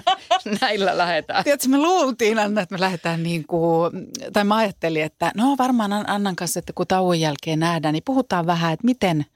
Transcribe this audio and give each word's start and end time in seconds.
Näillä 0.60 0.98
lähdetään. 0.98 1.44
Tiedätkö, 1.44 1.68
me 1.68 1.78
luultiin 1.78 2.38
Anna, 2.38 2.60
että 2.60 2.74
me 2.74 2.80
lähdetään 2.80 3.22
niin 3.22 3.46
kuin, 3.46 3.92
tai 4.32 4.44
mä 4.44 4.56
ajattelin, 4.56 5.02
että 5.02 5.32
no 5.36 5.56
varmaan 5.58 6.10
Annan 6.10 6.36
kanssa, 6.36 6.58
että 6.58 6.72
kun 6.72 6.86
tauon 6.86 7.20
jälkeen 7.20 7.60
nähdään, 7.60 7.92
niin 7.92 8.02
puhutaan 8.06 8.46
vähän, 8.46 8.72
että 8.72 8.84
miten, 8.84 9.26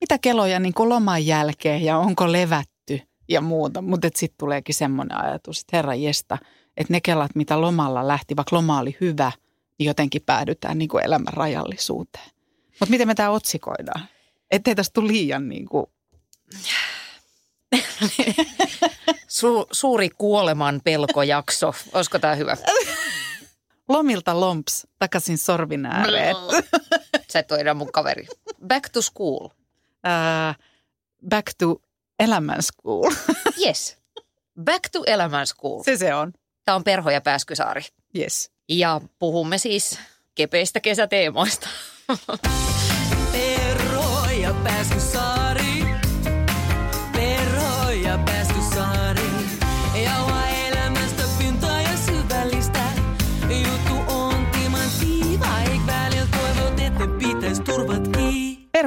mitä 0.00 0.18
keloja 0.18 0.60
niin 0.60 0.74
kuin 0.74 0.88
loman 0.88 1.26
jälkeen 1.26 1.82
ja 1.82 1.98
onko 1.98 2.32
levätty 2.32 3.00
ja 3.28 3.40
muuta. 3.40 3.82
Mutta 3.82 4.08
sitten 4.14 4.38
tuleekin 4.38 4.74
semmoinen 4.74 5.24
ajatus, 5.24 5.60
että 5.60 5.76
herra 5.76 5.94
jesta, 5.94 6.38
että 6.76 6.92
ne 6.92 7.00
kelat, 7.00 7.34
mitä 7.34 7.60
lomalla 7.60 8.08
lähti, 8.08 8.36
vaikka 8.36 8.56
loma 8.56 8.80
oli 8.80 8.96
hyvä, 9.00 9.32
niin 9.78 9.86
jotenkin 9.86 10.22
päädytään 10.26 10.78
niin 10.78 10.88
kuin 10.88 11.04
elämän 11.04 11.32
rajallisuuteen. 11.32 12.30
Mutta 12.80 12.90
miten 12.90 13.08
me 13.08 13.14
tämä 13.14 13.30
otsikoidaan? 13.30 14.00
Ettei 14.50 14.74
tästä 14.74 14.94
tule 14.94 15.08
liian 15.08 15.48
niin 15.48 15.68
kuin 15.68 15.86
Su- 19.28 19.66
suuri 19.72 20.10
kuoleman 20.18 20.80
pelkojakso. 20.84 21.74
Olisiko 21.92 22.18
tämä 22.18 22.34
hyvä? 22.34 22.56
Lomilta 23.88 24.40
lomps 24.40 24.86
takaisin 24.98 25.38
sorvin 25.38 25.86
ääreen. 25.86 26.36
Sä 27.32 27.38
et 27.38 27.52
ole 27.52 27.60
enää 27.60 27.74
mun 27.74 27.92
kaveri. 27.92 28.26
Back 28.66 28.88
to 28.92 29.02
school. 29.02 29.44
Uh, 29.44 30.54
back 31.28 31.46
to 31.58 31.80
elämän 32.18 32.62
school. 32.62 33.10
yes. 33.66 33.96
Back 34.64 34.88
to 34.92 35.02
elämän 35.06 35.46
school. 35.46 35.82
Se 35.82 35.96
se 35.96 36.14
on. 36.14 36.32
Tämä 36.64 36.76
on 36.76 36.84
Perho 36.84 37.10
ja 37.10 37.20
Pääskysaari. 37.20 37.82
Yes. 38.18 38.50
Ja 38.68 39.00
puhumme 39.18 39.58
siis 39.58 39.98
kepeistä 40.34 40.80
kesäteemoista. 40.80 41.68
Perho 43.32 44.30
ja 44.42 44.54
Pääskysaari. 44.64 45.47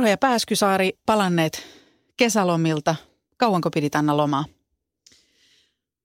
Perho 0.02 0.09
ja 0.09 0.17
Pääskysaari 0.17 0.94
palanneet 1.05 1.63
kesälomilta. 2.17 2.95
Kauanko 3.38 3.69
pidit 3.69 3.95
Anna 3.95 4.17
lomaa? 4.17 4.45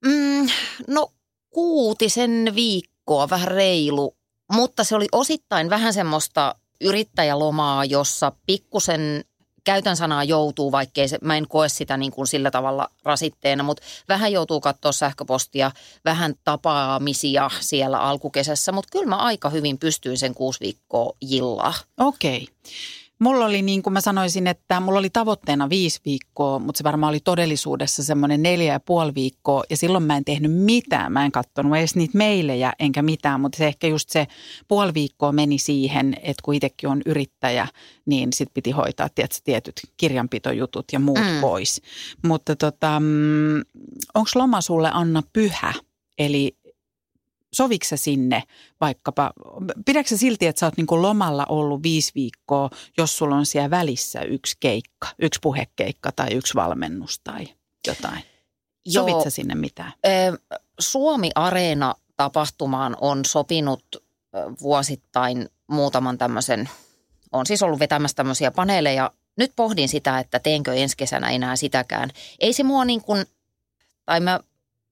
Mm, 0.04 0.48
no 0.88 1.12
kuutisen 1.50 2.52
viikkoa, 2.54 3.30
vähän 3.30 3.48
reilu, 3.48 4.16
mutta 4.52 4.84
se 4.84 4.96
oli 4.96 5.06
osittain 5.12 5.70
vähän 5.70 5.92
semmoista 5.92 6.54
yrittäjälomaa, 6.80 7.84
jossa 7.84 8.32
pikkusen 8.46 9.24
käytän 9.64 9.96
sanaa 9.96 10.24
joutuu, 10.24 10.72
vaikkei 10.72 11.08
se, 11.08 11.18
mä 11.22 11.36
en 11.36 11.48
koe 11.48 11.68
sitä 11.68 11.96
niin 11.96 12.12
kuin 12.12 12.26
sillä 12.26 12.50
tavalla 12.50 12.88
rasitteena, 13.04 13.62
mutta 13.62 13.82
vähän 14.08 14.32
joutuu 14.32 14.60
katsoa 14.60 14.92
sähköpostia, 14.92 15.70
vähän 16.04 16.34
tapaamisia 16.44 17.50
siellä 17.60 17.98
alkukesässä, 17.98 18.72
mutta 18.72 18.88
kyllä 18.92 19.06
mä 19.06 19.16
aika 19.16 19.50
hyvin 19.50 19.78
pystyin 19.78 20.18
sen 20.18 20.34
kuusi 20.34 20.60
viikkoa 20.60 21.12
jillaa. 21.20 21.74
Okei. 21.98 22.42
Okay. 22.42 22.72
Mulla 23.18 23.44
oli 23.44 23.62
niin 23.62 23.82
kuin 23.82 23.92
mä 23.92 24.00
sanoisin, 24.00 24.46
että 24.46 24.80
mulla 24.80 24.98
oli 24.98 25.10
tavoitteena 25.10 25.70
viisi 25.70 26.00
viikkoa, 26.04 26.58
mutta 26.58 26.78
se 26.78 26.84
varmaan 26.84 27.10
oli 27.10 27.20
todellisuudessa 27.20 28.04
semmoinen 28.04 28.42
neljä 28.42 28.72
ja 28.72 28.80
puoli 28.80 29.14
viikkoa. 29.14 29.64
Ja 29.70 29.76
silloin 29.76 30.04
mä 30.04 30.16
en 30.16 30.24
tehnyt 30.24 30.52
mitään. 30.52 31.12
Mä 31.12 31.24
en 31.24 31.32
katsonut 31.32 31.76
edes 31.76 31.96
niitä 31.96 32.18
meilejä 32.18 32.72
enkä 32.78 33.02
mitään, 33.02 33.40
mutta 33.40 33.58
se 33.58 33.66
ehkä 33.66 33.86
just 33.86 34.10
se 34.10 34.26
puoli 34.68 34.94
viikkoa 34.94 35.32
meni 35.32 35.58
siihen, 35.58 36.14
että 36.14 36.42
kun 36.42 36.54
itsekin 36.54 36.88
on 36.88 37.02
yrittäjä, 37.06 37.68
niin 38.06 38.32
sit 38.32 38.48
piti 38.54 38.70
hoitaa 38.70 39.08
tietysti, 39.14 39.42
tietyt 39.44 39.80
kirjanpitojutut 39.96 40.84
ja 40.92 41.00
muut 41.00 41.18
mm. 41.18 41.40
pois. 41.40 41.82
Mutta 42.24 42.56
tota, 42.56 43.00
mm, 43.00 43.60
onko 44.14 44.30
loma 44.34 44.60
sulle 44.60 44.90
Anna 44.92 45.22
pyhä? 45.32 45.74
Eli 46.18 46.56
soviksa 47.56 47.96
sinne 47.96 48.42
vaikkapa, 48.80 49.32
pidätkö 49.86 50.16
silti, 50.16 50.46
että 50.46 50.60
sä 50.60 50.66
oot 50.66 50.76
niin 50.76 50.86
kuin 50.86 51.02
lomalla 51.02 51.46
ollut 51.48 51.82
viisi 51.82 52.12
viikkoa, 52.14 52.70
jos 52.98 53.18
sulla 53.18 53.36
on 53.36 53.46
siellä 53.46 53.70
välissä 53.70 54.20
yksi 54.20 54.56
keikka, 54.60 55.08
yksi 55.18 55.40
puhekeikka 55.42 56.12
tai 56.12 56.32
yksi 56.32 56.54
valmennus 56.54 57.20
tai 57.24 57.48
jotain? 57.86 58.22
Sovitko 58.88 59.30
sinne 59.30 59.54
mitään? 59.54 59.92
Suomi 60.78 61.30
Areena 61.34 61.94
tapahtumaan 62.16 62.96
on 63.00 63.24
sopinut 63.24 63.84
vuosittain 64.60 65.48
muutaman 65.66 66.18
tämmöisen, 66.18 66.68
on 67.32 67.46
siis 67.46 67.62
ollut 67.62 67.80
vetämässä 67.80 68.14
tämmöisiä 68.14 68.50
paneeleja. 68.50 69.10
Nyt 69.36 69.52
pohdin 69.56 69.88
sitä, 69.88 70.18
että 70.18 70.38
teenkö 70.38 70.74
ensi 70.74 70.96
kesänä 70.96 71.30
enää 71.30 71.56
sitäkään. 71.56 72.10
Ei 72.40 72.52
se 72.52 72.62
mua 72.62 72.84
niin 72.84 73.02
kuin, 73.02 73.26
tai 74.04 74.20
mä 74.20 74.40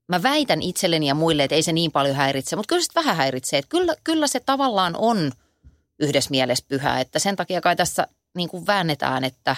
mä 0.09 0.23
väitän 0.23 0.63
itselleni 0.63 1.07
ja 1.07 1.15
muille, 1.15 1.45
että 1.45 1.55
ei 1.55 1.63
se 1.63 1.73
niin 1.73 1.93
paljon 1.93 2.17
häiritse, 2.17 2.57
mutta 2.57 2.69
kyllä 2.69 2.83
se 2.83 2.89
vähän 2.95 3.17
häiritsee. 3.17 3.59
Että 3.59 3.69
kyllä, 3.69 3.95
kyllä 4.05 4.27
se 4.27 4.41
tavallaan 4.41 4.97
on 4.97 5.33
yhdessä 5.99 6.31
mielessä 6.31 6.65
pyhä, 6.69 7.01
että 7.01 7.19
sen 7.19 7.37
takia 7.37 7.61
kai 7.61 7.77
tässä 7.77 8.09
niin 8.35 8.49
kuin 8.49 8.67
väännetään, 8.67 9.25
että, 9.25 9.57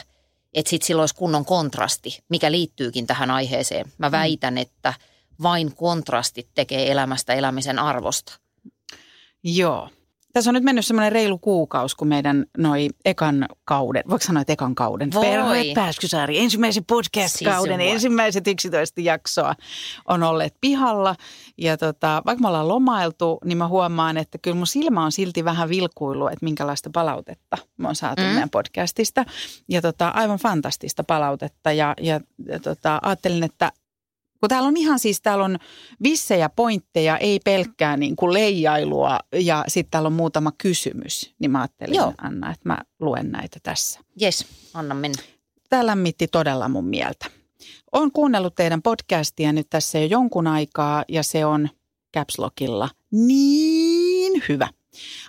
että 0.55 0.71
sit 0.71 0.83
sillä 0.83 1.03
olisi 1.03 1.15
kunnon 1.15 1.45
kontrasti, 1.45 2.25
mikä 2.29 2.53
liittyykin 2.53 3.07
tähän 3.07 3.31
aiheeseen. 3.31 3.93
Mä 3.99 4.09
mm. 4.09 4.13
väitän, 4.13 4.59
että 4.59 4.95
vain 5.43 5.75
kontrastit 5.75 6.49
tekee 6.55 6.93
elämästä 6.93 7.35
elämisen 7.35 7.79
arvosta. 7.79 8.39
Joo, 9.45 9.91
tässä 10.37 10.51
on 10.51 10.55
nyt 10.55 10.65
mennyt 10.65 10.87
semmoinen 10.87 11.13
reilu 11.13 11.39
kuukausi, 11.39 11.97
kun 11.97 12.09
meidän 12.09 12.47
noi 12.59 12.89
ekan 13.05 13.49
kauden, 13.65 14.03
voiko 14.09 14.25
sanoa, 14.25 14.41
että 14.41 14.53
ekan 14.53 14.75
kauden, 14.75 15.11
Perhoet 15.21 15.75
Pääskysaari, 15.75 16.39
ensimmäisen 16.39 16.85
podcast-kauden, 16.85 17.81
siis 17.81 17.93
ensimmäiset 17.93 18.47
11 18.47 19.01
jaksoa 19.01 19.55
on 20.09 20.23
olleet 20.23 20.55
pihalla. 20.61 21.15
Ja 21.59 21.77
tota, 21.77 22.23
vaikka 22.27 22.43
me 22.43 22.49
ollaan 22.49 22.69
lomailtu, 22.69 23.39
niin 23.45 23.59
mä 23.59 23.69
huomaan, 23.69 24.17
että 24.17 24.39
kyllä 24.39 24.57
mun 24.57 24.67
silmä 24.67 25.05
on 25.05 25.13
silti 25.13 25.45
vähän 25.45 25.69
vilkuillut, 25.69 26.33
että 26.33 26.45
minkälaista 26.45 26.91
palautetta 26.93 27.59
me 27.77 27.89
on 27.89 27.97
saatu 27.97 28.23
mm. 28.23 28.29
meidän 28.29 28.51
podcastista. 28.51 29.25
Ja 29.69 29.83
tota, 29.83 30.09
aivan 30.09 30.39
fantastista 30.39 31.05
palautetta 31.05 31.73
ja, 31.73 31.95
ja, 32.01 32.21
ja 32.49 32.61
tota, 32.61 32.99
ajattelin, 33.03 33.45
että 33.45 33.73
kun 34.41 34.49
täällä 34.49 34.69
on 34.69 34.77
ihan 34.77 34.99
siis, 34.99 35.21
täällä 35.23 35.45
on 35.45 35.59
vissejä 36.03 36.49
pointteja, 36.49 37.19
ei 37.19 37.41
pelkkää 37.45 37.97
niin 37.97 38.17
kuin 38.17 38.33
leijailua 38.33 39.21
ja 39.33 39.65
sitten 39.69 39.91
täällä 39.91 40.07
on 40.07 40.13
muutama 40.13 40.53
kysymys. 40.59 41.35
Niin 41.39 41.51
mä 41.51 41.61
ajattelin, 41.61 41.95
Joo. 41.95 42.13
Anna, 42.19 42.51
että 42.51 42.69
mä 42.69 42.79
luen 43.01 43.33
näitä 43.33 43.59
tässä. 43.63 44.01
Yes, 44.23 44.47
anna 44.75 44.95
mennä. 44.95 45.23
Tämä 45.71 45.87
lämmitti 45.87 46.29
todella 46.29 46.69
mun 46.69 46.85
mieltä. 46.85 47.27
Olen 47.93 48.13
kuunnellut 48.13 48.55
teidän 48.55 48.83
podcastia 48.83 49.53
nyt 49.53 49.67
tässä 49.71 49.99
jo 49.99 50.07
jonkun 50.07 50.47
aikaa 50.47 51.05
ja 51.09 51.23
se 51.23 51.45
on 51.45 51.69
Capslockilla 52.17 52.89
niin 53.11 54.43
hyvä. 54.49 54.69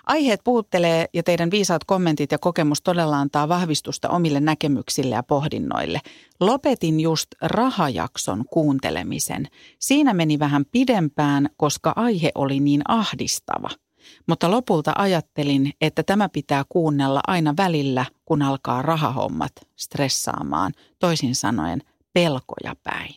Aiheet 0.06 0.40
puhuttelee 0.44 1.06
ja 1.14 1.22
teidän 1.22 1.50
viisaat 1.50 1.84
kommentit 1.84 2.32
ja 2.32 2.38
kokemus 2.38 2.82
todella 2.82 3.16
antaa 3.16 3.48
vahvistusta 3.48 4.08
omille 4.08 4.40
näkemyksille 4.40 5.14
ja 5.14 5.22
pohdinnoille. 5.22 6.00
Lopetin 6.40 7.00
just 7.00 7.28
rahajakson 7.42 8.44
kuuntelemisen. 8.50 9.46
Siinä 9.78 10.14
meni 10.14 10.38
vähän 10.38 10.64
pidempään, 10.72 11.48
koska 11.56 11.92
aihe 11.96 12.32
oli 12.34 12.60
niin 12.60 12.82
ahdistava. 12.88 13.68
Mutta 14.26 14.50
lopulta 14.50 14.92
ajattelin, 14.96 15.72
että 15.80 16.02
tämä 16.02 16.28
pitää 16.28 16.64
kuunnella 16.68 17.20
aina 17.26 17.54
välillä, 17.56 18.04
kun 18.24 18.42
alkaa 18.42 18.82
rahahommat 18.82 19.52
stressaamaan, 19.76 20.72
toisin 20.98 21.34
sanoen 21.34 21.82
pelkoja 22.12 22.76
päin. 22.82 23.14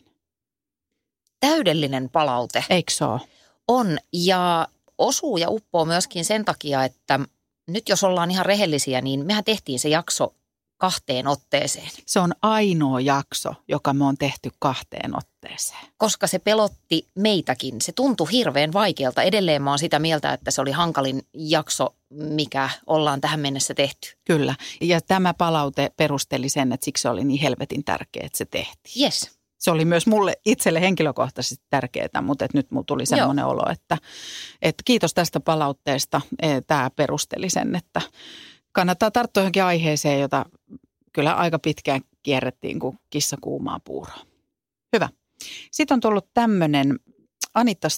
Täydellinen 1.40 2.10
palaute. 2.10 2.64
Eikö 2.70 2.92
se 2.92 3.04
ole? 3.04 3.20
On, 3.68 3.98
ja 4.12 4.68
osuu 4.98 5.36
ja 5.36 5.50
uppoo 5.50 5.84
myöskin 5.84 6.24
sen 6.24 6.44
takia, 6.44 6.84
että 6.84 7.20
nyt 7.68 7.88
jos 7.88 8.04
ollaan 8.04 8.30
ihan 8.30 8.46
rehellisiä, 8.46 9.00
niin 9.00 9.26
mehän 9.26 9.44
tehtiin 9.44 9.78
se 9.78 9.88
jakso 9.88 10.34
kahteen 10.82 11.26
otteeseen. 11.26 11.90
Se 12.06 12.20
on 12.20 12.32
ainoa 12.42 13.00
jakso, 13.00 13.54
joka 13.68 13.92
me 13.92 14.04
on 14.04 14.16
tehty 14.18 14.50
kahteen 14.58 15.16
otteeseen. 15.16 15.80
Koska 15.96 16.26
se 16.26 16.38
pelotti 16.38 17.08
meitäkin. 17.14 17.80
Se 17.80 17.92
tuntui 17.92 18.32
hirveän 18.32 18.72
vaikealta. 18.72 19.22
Edelleen 19.22 19.62
mä 19.62 19.70
oon 19.70 19.78
sitä 19.78 19.98
mieltä, 19.98 20.32
että 20.32 20.50
se 20.50 20.60
oli 20.60 20.70
hankalin 20.70 21.22
jakso, 21.34 21.94
mikä 22.10 22.70
ollaan 22.86 23.20
tähän 23.20 23.40
mennessä 23.40 23.74
tehty. 23.74 24.08
Kyllä. 24.24 24.54
Ja 24.80 25.00
tämä 25.00 25.34
palaute 25.34 25.92
perusteli 25.96 26.48
sen, 26.48 26.72
että 26.72 26.84
siksi 26.84 27.02
se 27.02 27.08
oli 27.08 27.24
niin 27.24 27.40
helvetin 27.40 27.84
tärkeä, 27.84 28.22
että 28.26 28.38
se 28.38 28.44
tehtiin. 28.44 29.04
Yes 29.04 29.41
se 29.62 29.70
oli 29.70 29.84
myös 29.84 30.06
mulle 30.06 30.34
itselle 30.46 30.80
henkilökohtaisesti 30.80 31.64
tärkeää, 31.70 32.22
mutta 32.22 32.44
et 32.44 32.54
nyt 32.54 32.70
mulla 32.70 32.84
tuli 32.86 33.06
semmoinen 33.06 33.46
olo, 33.46 33.70
että, 33.70 33.98
että 34.62 34.82
kiitos 34.84 35.14
tästä 35.14 35.40
palautteesta. 35.40 36.20
E, 36.42 36.60
Tämä 36.66 36.90
perusteli 36.96 37.50
sen, 37.50 37.76
että 37.76 38.00
kannattaa 38.72 39.10
tarttua 39.10 39.40
johonkin 39.40 39.64
aiheeseen, 39.64 40.20
jota 40.20 40.46
kyllä 41.12 41.34
aika 41.34 41.58
pitkään 41.58 42.00
kierrettiin 42.22 42.78
kuin 42.78 42.98
kissa 43.10 43.36
kuumaa 43.40 43.80
puuroa. 43.84 44.18
Hyvä. 44.92 45.08
Sitten 45.70 45.94
on 45.94 46.00
tullut 46.00 46.28
tämmöinen 46.34 46.98
Anita 47.54 47.88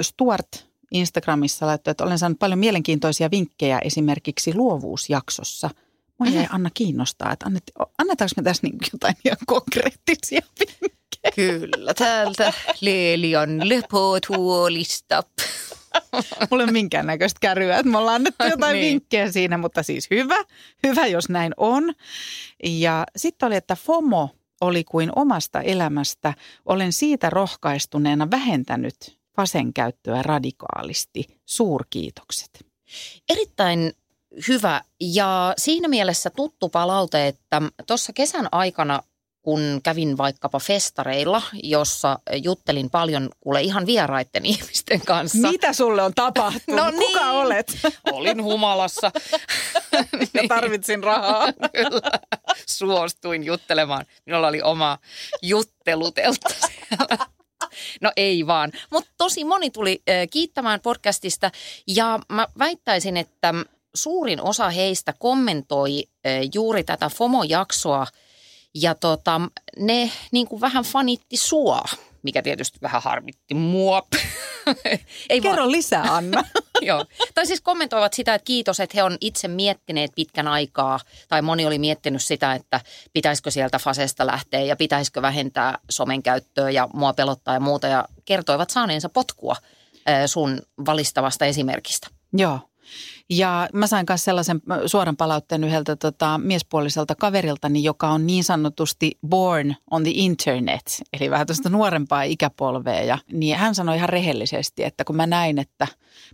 Stuart 0.00 0.68
Instagramissa 0.92 1.66
laittoi, 1.66 1.90
että 1.90 2.04
olen 2.04 2.18
saanut 2.18 2.38
paljon 2.38 2.58
mielenkiintoisia 2.58 3.30
vinkkejä 3.30 3.78
esimerkiksi 3.78 4.54
luovuusjaksossa. 4.54 5.70
Mua 6.18 6.28
jäi 6.28 6.46
Anna 6.50 6.70
kiinnostaa, 6.74 7.32
että 7.32 7.46
annet, 7.46 7.62
annetaanko 7.98 8.32
me 8.36 8.42
tässä 8.42 8.66
niin 8.66 8.78
jotain 8.92 9.14
ihan 9.24 9.38
konkreettisia 9.46 10.40
vinkkejä? 10.60 11.32
Kyllä, 11.34 11.94
täältä 11.94 12.52
Leelian 12.80 13.68
lepotuolista. 13.68 15.22
Mulla 16.50 16.64
ei 16.64 16.72
minkäännäköistä 16.72 17.38
kärryä, 17.40 17.78
että 17.78 17.92
me 17.92 17.98
ollaan 17.98 18.14
annettu 18.14 18.44
jotain 18.50 18.74
niin. 18.74 18.86
vinkkejä 18.86 19.32
siinä, 19.32 19.58
mutta 19.58 19.82
siis 19.82 20.10
hyvä, 20.10 20.44
hyvä 20.86 21.06
jos 21.06 21.28
näin 21.28 21.52
on. 21.56 21.94
Ja 22.64 23.06
sitten 23.16 23.46
oli, 23.46 23.56
että 23.56 23.76
FOMO 23.76 24.30
oli 24.60 24.84
kuin 24.84 25.12
omasta 25.16 25.60
elämästä. 25.60 26.34
Olen 26.66 26.92
siitä 26.92 27.30
rohkaistuneena 27.30 28.30
vähentänyt 28.30 29.18
fasen 29.36 29.72
käyttöä 29.72 30.22
radikaalisti. 30.22 31.24
Suurkiitokset. 31.46 32.66
Erittäin 33.28 33.92
hyvä 34.48 34.80
ja 35.00 35.54
siinä 35.58 35.88
mielessä 35.88 36.30
tuttu 36.30 36.68
palaute, 36.68 37.26
että 37.26 37.62
tuossa 37.86 38.12
kesän 38.12 38.48
aikana 38.52 39.02
kun 39.42 39.80
kävin 39.82 40.18
vaikkapa 40.18 40.58
festareilla, 40.58 41.42
jossa 41.62 42.18
juttelin 42.42 42.90
paljon 42.90 43.28
kuule 43.40 43.62
ihan 43.62 43.86
vieraiden 43.86 44.46
ihmisten 44.54 45.00
kanssa. 45.00 45.50
Mitä 45.50 45.72
sulle 45.72 46.02
on 46.02 46.14
tapahtunut? 46.14 46.84
No 46.84 46.92
Kuka 46.92 47.20
niin. 47.20 47.30
olet? 47.30 47.78
Olin 48.12 48.44
humalassa. 48.44 49.10
ja 50.34 50.42
tarvitsin 50.48 51.04
rahaa. 51.04 51.52
Kyllä. 51.52 52.10
Suostuin 52.66 53.44
juttelemaan. 53.44 54.06
Minulla 54.26 54.48
oli 54.48 54.62
oma 54.62 54.98
jutteluteltta 55.42 56.48
siellä. 56.48 57.26
No 58.00 58.12
ei 58.16 58.46
vaan. 58.46 58.72
Mutta 58.90 59.10
tosi 59.18 59.44
moni 59.44 59.70
tuli 59.70 60.02
äh, 60.08 60.14
kiittämään 60.30 60.80
podcastista 60.80 61.50
ja 61.86 62.18
mä 62.28 62.46
väittäisin, 62.58 63.16
että 63.16 63.54
suurin 64.02 64.42
osa 64.42 64.70
heistä 64.70 65.14
kommentoi 65.18 66.04
juuri 66.54 66.84
tätä 66.84 67.08
FOMO-jaksoa– 67.08 68.06
ja 68.74 68.94
tota, 68.94 69.40
ne 69.78 70.10
niin 70.32 70.46
kuin 70.48 70.60
vähän 70.60 70.84
fanitti 70.84 71.36
sua, 71.36 71.82
mikä 72.22 72.42
tietysti 72.42 72.78
vähän 72.82 73.02
harmitti 73.02 73.54
mua. 73.54 74.02
Ei 75.30 75.40
Kerro 75.40 75.62
vaan. 75.62 75.72
lisää, 75.72 76.02
Anna. 76.02 76.44
Joo. 76.80 77.04
Tai 77.34 77.46
siis 77.46 77.60
kommentoivat 77.60 78.14
sitä, 78.14 78.34
että 78.34 78.44
kiitos, 78.44 78.80
että 78.80 78.96
he 78.96 79.02
on 79.02 79.16
itse 79.20 79.48
miettineet 79.48 80.10
pitkän 80.14 80.48
aikaa, 80.48 81.00
tai 81.28 81.42
moni 81.42 81.66
oli 81.66 81.78
miettinyt 81.78 82.22
sitä, 82.22 82.54
että 82.54 82.80
pitäisikö 83.12 83.50
sieltä 83.50 83.78
fasesta 83.78 84.26
lähteä 84.26 84.60
ja 84.60 84.76
pitäisikö 84.76 85.22
vähentää 85.22 85.78
somen 85.90 86.22
käyttöä 86.22 86.70
ja 86.70 86.88
mua 86.92 87.12
pelottaa 87.12 87.54
ja 87.54 87.60
muuta, 87.60 87.86
ja 87.86 88.04
kertoivat 88.24 88.70
saaneensa 88.70 89.08
potkua 89.08 89.56
sun 90.26 90.62
valistavasta 90.86 91.44
esimerkistä. 91.44 92.08
Joo. 92.32 92.60
Ja 93.30 93.68
mä 93.72 93.86
sain 93.86 94.06
myös 94.08 94.24
sellaisen 94.24 94.62
suoran 94.86 95.16
palautteen 95.16 95.64
yhdeltä 95.64 95.96
tota, 95.96 96.40
miespuoliselta 96.44 97.14
kaveriltani, 97.14 97.84
joka 97.84 98.08
on 98.08 98.26
niin 98.26 98.44
sanotusti 98.44 99.18
born 99.26 99.74
on 99.90 100.02
the 100.02 100.10
internet, 100.14 101.02
eli 101.12 101.30
vähän 101.30 101.46
tuosta 101.46 101.68
nuorempaa 101.68 102.22
ikäpolvea. 102.22 103.02
Ja, 103.02 103.18
niin 103.32 103.56
hän 103.56 103.74
sanoi 103.74 103.96
ihan 103.96 104.08
rehellisesti, 104.08 104.84
että 104.84 105.04
kun 105.04 105.16
mä 105.16 105.26
näin, 105.26 105.58
että 105.58 105.86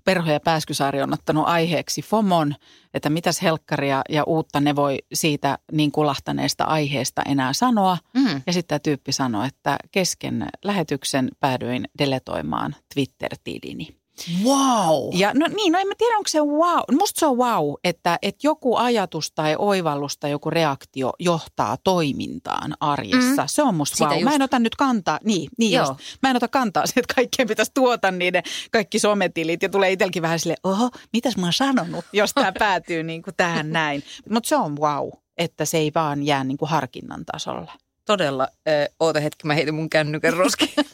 Perho 0.05 0.31
ja 0.31 0.41
Pääskysaari 0.41 1.02
on 1.02 1.12
ottanut 1.12 1.49
aiheeksi 1.49 2.02
FOMON, 2.02 2.55
että 2.94 3.11
mitäs 3.11 3.43
helkkaria 3.43 4.02
ja 4.08 4.25
uutta 4.25 4.61
ne 4.61 4.76
voi 4.76 4.99
siitä 5.14 5.58
niin 5.73 5.93
kulahtaneesta 5.93 6.64
aiheesta 6.64 7.23
enää 7.23 7.52
sanoa. 7.52 7.99
Mm. 8.14 8.43
Ja 8.47 8.52
sitten 8.52 8.69
tämä 8.69 8.79
tyyppi 8.79 9.12
sanoi, 9.12 9.47
että 9.47 9.76
kesken 9.90 10.47
lähetyksen 10.64 11.29
päädyin 11.40 11.88
deletoimaan 11.99 12.76
Twitter-tilini. 12.94 14.04
Wow! 14.44 15.11
Ja 15.12 15.32
no 15.34 15.46
niin, 15.56 15.72
no 15.72 15.78
en 15.78 15.88
mä 15.88 15.94
tiedä, 15.99 16.16
onko 16.16 16.28
se 16.28 16.40
wow. 16.40 16.99
Musta 16.99 17.20
se 17.20 17.26
on 17.26 17.38
wow, 17.38 17.75
että, 17.84 18.19
että 18.22 18.46
joku 18.46 18.76
ajatus 18.76 19.32
tai 19.32 19.56
oivallus 19.58 20.19
tai 20.19 20.31
joku 20.31 20.50
reaktio 20.50 21.12
johtaa 21.19 21.76
toimintaan 21.84 22.75
arjessa. 22.81 23.43
Mm. 23.43 23.49
Se 23.49 23.62
on 23.62 23.75
musta 23.75 23.96
Sitä 23.96 24.08
wow. 24.08 24.14
Just. 24.14 24.25
Mä 24.25 24.34
en 24.34 24.43
ota 24.43 24.58
nyt 24.58 24.76
kantaa, 24.76 25.19
niin, 25.25 25.50
niin 25.58 25.72
Joo. 25.72 25.88
just. 25.88 26.00
Mä 26.22 26.31
en 26.31 26.37
ota 26.37 26.49
kantaa 26.49 26.87
siihen, 26.87 27.00
että 27.00 27.14
kaikkien 27.14 27.49
pitäisi 27.49 27.72
tuota 27.75 28.11
niiden 28.11 28.43
kaikki 28.72 28.99
sometilit 28.99 29.62
ja 29.62 29.69
tulee 29.69 29.93
itselläkin 29.93 30.22
vähän 30.22 30.38
silleen, 30.38 30.61
oho, 30.64 30.90
mitäs 31.12 31.37
mä 31.37 31.46
oon 31.46 31.52
sanonut, 31.52 32.05
jos 32.12 32.32
tämä 32.34 32.52
päätyy 32.58 33.02
niin 33.02 33.22
kuin 33.22 33.34
tähän 33.37 33.70
näin. 33.70 34.02
Mutta 34.31 34.49
se 34.49 34.56
on 34.56 34.76
wow, 34.76 35.08
että 35.38 35.64
se 35.64 35.78
ei 35.78 35.93
vaan 35.94 36.22
jää 36.22 36.44
niin 36.44 36.58
kuin 36.58 36.69
harkinnan 36.69 37.25
tasolla. 37.25 37.72
Todella. 38.06 38.49
Ö, 38.69 38.88
oota 39.00 39.20
hetki, 39.20 39.46
mä 39.46 39.55
heitin 39.55 39.75
mun 39.75 39.90
kännykän 39.90 40.32
roskiin. 40.32 40.75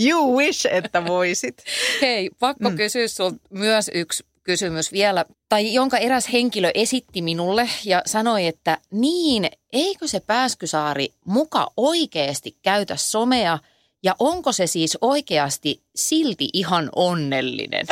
You 0.00 0.38
wish, 0.38 0.66
että 0.70 1.06
voisit. 1.06 1.64
Hei, 2.02 2.30
pakko 2.40 2.70
mm. 2.70 2.76
kysyä 2.76 3.08
sinulta 3.08 3.36
myös 3.50 3.90
yksi 3.94 4.24
kysymys 4.42 4.92
vielä, 4.92 5.24
tai 5.48 5.74
jonka 5.74 5.98
eräs 5.98 6.32
henkilö 6.32 6.70
esitti 6.74 7.22
minulle 7.22 7.68
ja 7.84 8.02
sanoi, 8.06 8.46
että 8.46 8.78
niin, 8.90 9.50
eikö 9.72 10.08
se 10.08 10.20
Pääskysaari 10.20 11.08
muka 11.24 11.70
oikeasti 11.76 12.56
käytä 12.62 12.96
somea 12.96 13.58
ja 14.02 14.16
onko 14.18 14.52
se 14.52 14.66
siis 14.66 14.98
oikeasti 15.00 15.82
silti 15.94 16.48
ihan 16.52 16.90
onnellinen? 16.96 17.86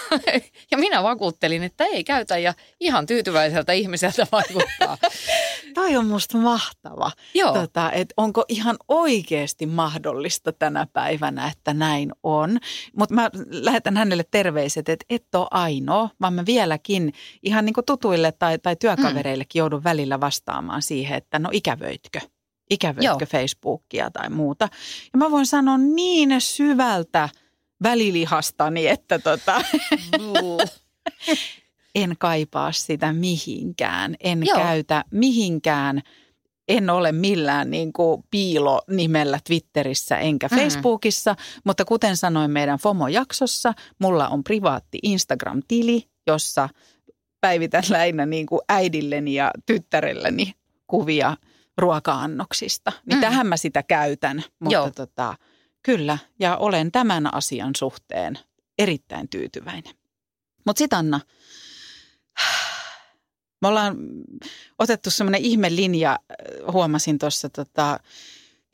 ja 0.70 0.78
minä 0.78 1.02
vakuuttelin, 1.02 1.62
että 1.62 1.84
ei 1.84 2.04
käytä 2.04 2.38
ja 2.38 2.54
ihan 2.80 3.06
tyytyväiseltä 3.06 3.72
ihmiseltä 3.72 4.26
vaikuttaa. 4.32 4.98
Toi 5.74 5.96
on 5.96 6.06
musta 6.06 6.38
mahtava. 6.38 7.10
Joo. 7.34 7.54
Tota, 7.54 7.92
et 7.92 8.12
onko 8.16 8.44
ihan 8.48 8.76
oikeasti 8.88 9.66
mahdollista 9.66 10.52
tänä 10.52 10.86
päivänä, 10.92 11.48
että 11.48 11.74
näin 11.74 12.12
on. 12.22 12.58
Mutta 12.96 13.14
mä 13.14 13.30
lähetän 13.50 13.96
hänelle 13.96 14.24
terveiset, 14.30 14.88
että 14.88 15.06
et 15.10 15.34
ole 15.34 15.46
ainoa, 15.50 16.10
vaan 16.20 16.34
mä 16.34 16.46
vieläkin 16.46 17.12
ihan 17.42 17.64
niin 17.64 17.74
tutuille 17.86 18.32
tai, 18.32 18.58
tai 18.58 18.76
työkavereillekin 18.76 19.58
mm. 19.58 19.62
joudun 19.62 19.84
välillä 19.84 20.20
vastaamaan 20.20 20.82
siihen, 20.82 21.18
että 21.18 21.38
no 21.38 21.48
ikävöitkö? 21.52 22.20
Ikävöitkö 22.70 23.04
Joo. 23.04 23.18
Facebookia 23.30 24.10
tai 24.10 24.30
muuta? 24.30 24.68
Ja 25.12 25.18
mä 25.18 25.30
voin 25.30 25.46
sanoa 25.46 25.78
niin 25.78 26.40
syvältä– 26.40 27.28
välilihastani, 27.82 28.86
että 28.86 29.18
tota, 29.18 29.62
en 31.94 32.14
kaipaa 32.18 32.72
sitä 32.72 33.12
mihinkään, 33.12 34.16
en 34.20 34.46
Joo. 34.46 34.56
käytä 34.56 35.04
mihinkään. 35.10 36.02
En 36.68 36.90
ole 36.90 37.12
millään 37.12 37.70
niin 37.70 37.92
kuin 37.92 38.24
piilonimellä 38.30 39.38
Twitterissä 39.44 40.18
enkä 40.18 40.46
mm-hmm. 40.46 40.62
Facebookissa, 40.62 41.36
mutta 41.64 41.84
kuten 41.84 42.16
sanoin 42.16 42.50
meidän 42.50 42.78
FOMO-jaksossa, 42.78 43.74
mulla 43.98 44.28
on 44.28 44.44
privaatti 44.44 44.98
Instagram-tili, 45.02 46.08
jossa 46.26 46.68
päivitän 47.40 47.82
lähinnä 47.88 48.26
niin 48.26 48.46
kuin 48.46 48.60
äidilleni 48.68 49.34
ja 49.34 49.50
tyttärelleni 49.66 50.54
kuvia 50.86 51.36
ruoka-annoksista. 51.78 52.92
Niin 53.06 53.18
mm. 53.18 53.20
tähän 53.20 53.46
mä 53.46 53.56
sitä 53.56 53.82
käytän, 53.82 54.44
mutta 54.60 54.74
Joo. 54.74 54.90
tota, 54.90 55.34
Kyllä, 55.82 56.18
ja 56.38 56.56
olen 56.56 56.92
tämän 56.92 57.34
asian 57.34 57.70
suhteen 57.76 58.38
erittäin 58.78 59.28
tyytyväinen. 59.28 59.94
Mutta 60.66 60.78
sitten 60.78 60.98
Anna, 60.98 61.20
me 63.60 63.68
ollaan 63.68 63.96
otettu 64.78 65.10
semmoinen 65.10 65.40
ihmelinja, 65.40 66.18
huomasin 66.72 67.18
tuossa 67.18 67.48
tota, 67.48 68.00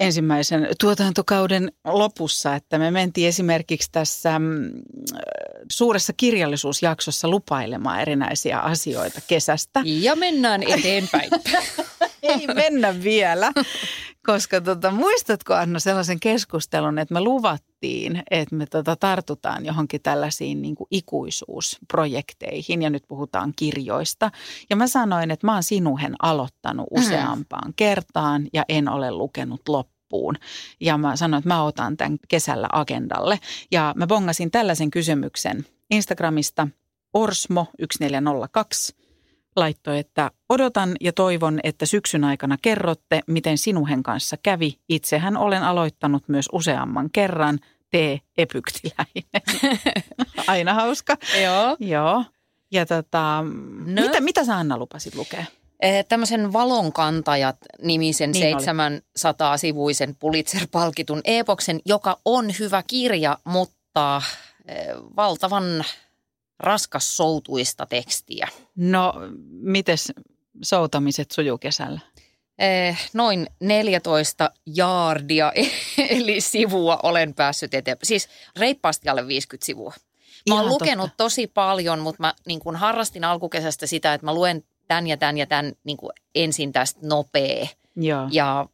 ensimmäisen 0.00 0.68
tuotantokauden 0.80 1.72
lopussa, 1.84 2.54
että 2.54 2.78
me 2.78 2.90
mentiin 2.90 3.28
esimerkiksi 3.28 3.88
tässä 3.92 4.38
mm, 4.38 4.70
suuressa 5.72 6.12
kirjallisuusjaksossa 6.12 7.28
lupailemaan 7.28 8.00
erinäisiä 8.00 8.58
asioita 8.58 9.20
kesästä. 9.28 9.82
Ja 9.84 10.16
mennään 10.16 10.62
eteenpäin. 10.62 11.30
Ei 12.22 12.46
mennä 12.46 13.02
vielä, 13.02 13.52
koska 14.26 14.60
tota, 14.60 14.90
muistatko 14.90 15.54
Anna 15.54 15.78
sellaisen 15.78 16.20
keskustelun, 16.20 16.98
että 16.98 17.14
me 17.14 17.20
luvattiin, 17.20 17.75
että 18.30 18.54
me 18.54 18.66
tota, 18.66 18.96
tartutaan 18.96 19.66
johonkin 19.66 20.02
tällaisiin 20.02 20.62
niin 20.62 20.74
kuin 20.74 20.88
ikuisuusprojekteihin 20.90 22.82
ja 22.82 22.90
nyt 22.90 23.04
puhutaan 23.08 23.52
kirjoista. 23.56 24.30
Ja 24.70 24.76
mä 24.76 24.86
sanoin, 24.86 25.30
että 25.30 25.46
mä 25.46 25.52
oon 25.52 25.62
sinuhen 25.62 26.14
aloittanut 26.22 26.86
mm. 26.90 27.00
useampaan 27.00 27.68
mm. 27.68 27.74
kertaan 27.76 28.48
ja 28.52 28.64
en 28.68 28.88
ole 28.88 29.10
lukenut 29.10 29.68
loppuun. 29.68 30.34
Ja 30.80 30.98
mä 30.98 31.16
sanoin, 31.16 31.38
että 31.38 31.48
mä 31.48 31.62
otan 31.62 31.96
tämän 31.96 32.18
kesällä 32.28 32.68
agendalle. 32.72 33.38
Ja 33.70 33.92
mä 33.96 34.06
bongasin 34.06 34.50
tällaisen 34.50 34.90
kysymyksen 34.90 35.66
Instagramista 35.90 36.68
Orsmo 37.14 37.66
1402 37.78 38.96
laittoi, 39.56 39.98
että 39.98 40.30
odotan 40.48 40.96
ja 41.00 41.12
toivon, 41.12 41.60
että 41.62 41.86
syksyn 41.86 42.24
aikana 42.24 42.56
kerrotte, 42.62 43.20
miten 43.26 43.58
sinuhen 43.58 44.02
kanssa 44.02 44.36
kävi. 44.42 44.78
Itsehän 44.88 45.36
olen 45.36 45.62
aloittanut 45.62 46.28
myös 46.28 46.48
useamman 46.52 47.10
kerran. 47.12 47.58
Tee 47.90 48.20
epyktiläinen. 48.38 49.24
Aina 50.46 50.74
hauska. 50.74 51.16
Joo. 51.42 51.76
Joo. 51.80 52.24
Ja 52.72 52.86
tota, 52.86 53.44
No. 53.86 54.02
mitä, 54.02 54.20
mitä 54.20 54.44
sä 54.44 54.56
Anna 54.56 54.78
lupasit 54.78 55.14
lukea? 55.14 55.44
Eh, 55.80 56.04
Tämmöisen 56.08 56.52
Valonkantajat-nimisen 56.52 58.30
Niin 58.30 58.56
oli. 58.56 58.64
700-sivuisen 58.64 60.16
Pulitzer-palkitun 60.18 61.20
epoksen, 61.24 61.80
joka 61.84 62.18
on 62.24 62.46
hyvä 62.58 62.82
kirja, 62.86 63.38
mutta 63.44 64.22
eh, 64.66 64.86
valtavan 65.16 65.84
raskas 66.58 67.16
soutuista 67.16 67.86
tekstiä. 67.86 68.48
No, 68.76 69.14
mites 69.50 70.12
soutamiset 70.62 71.30
sujuu 71.30 71.58
kesällä? 71.58 72.00
Eh, 72.58 72.98
Noin 73.12 73.46
14 73.60 74.50
jaardia, 74.66 75.52
eli 76.10 76.40
sivua 76.40 77.00
olen 77.02 77.34
päässyt 77.34 77.74
eteenpäin. 77.74 78.06
Siis 78.06 78.28
reippaasti 78.58 79.08
alle 79.08 79.26
50 79.26 79.66
sivua. 79.66 79.94
Mä 80.48 80.54
oon 80.54 80.62
Ihan 80.64 80.72
lukenut 80.72 81.04
totta. 81.10 81.24
tosi 81.24 81.46
paljon, 81.46 81.98
mutta 81.98 82.22
mä 82.22 82.34
niin 82.46 82.60
kun 82.60 82.76
harrastin 82.76 83.24
alkukesästä 83.24 83.86
sitä, 83.86 84.14
että 84.14 84.24
mä 84.24 84.34
luen 84.34 84.64
tämän 84.88 85.06
ja 85.06 85.16
tämän 85.16 85.38
ja 85.38 85.46
tämän 85.46 85.72
niin 85.84 85.98
ensin 86.34 86.72
tästä 86.72 87.00
nopea. 87.02 87.66
Joo. 87.96 88.28
Ja 88.32 88.66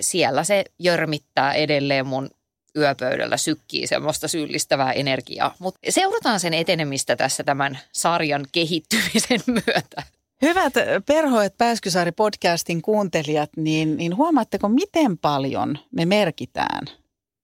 siellä 0.00 0.44
se 0.44 0.64
jörmittää 0.78 1.52
edelleen 1.52 2.06
mun 2.06 2.30
yöpöydällä 2.76 3.36
sykkii 3.36 3.86
semmoista 3.86 4.28
syyllistävää 4.28 4.92
energiaa. 4.92 5.54
Mutta 5.58 5.80
seurataan 5.88 6.40
sen 6.40 6.54
etenemistä 6.54 7.16
tässä 7.16 7.44
tämän 7.44 7.78
sarjan 7.92 8.46
kehittymisen 8.52 9.40
myötä. 9.46 10.02
Hyvät 10.42 10.72
Perhoet 11.06 11.58
Pääskysaari 11.58 12.12
podcastin 12.12 12.82
kuuntelijat, 12.82 13.50
niin, 13.56 13.96
niin 13.96 14.16
huomaatteko, 14.16 14.68
miten 14.68 15.18
paljon 15.18 15.78
me 15.90 16.04
merkitään 16.04 16.86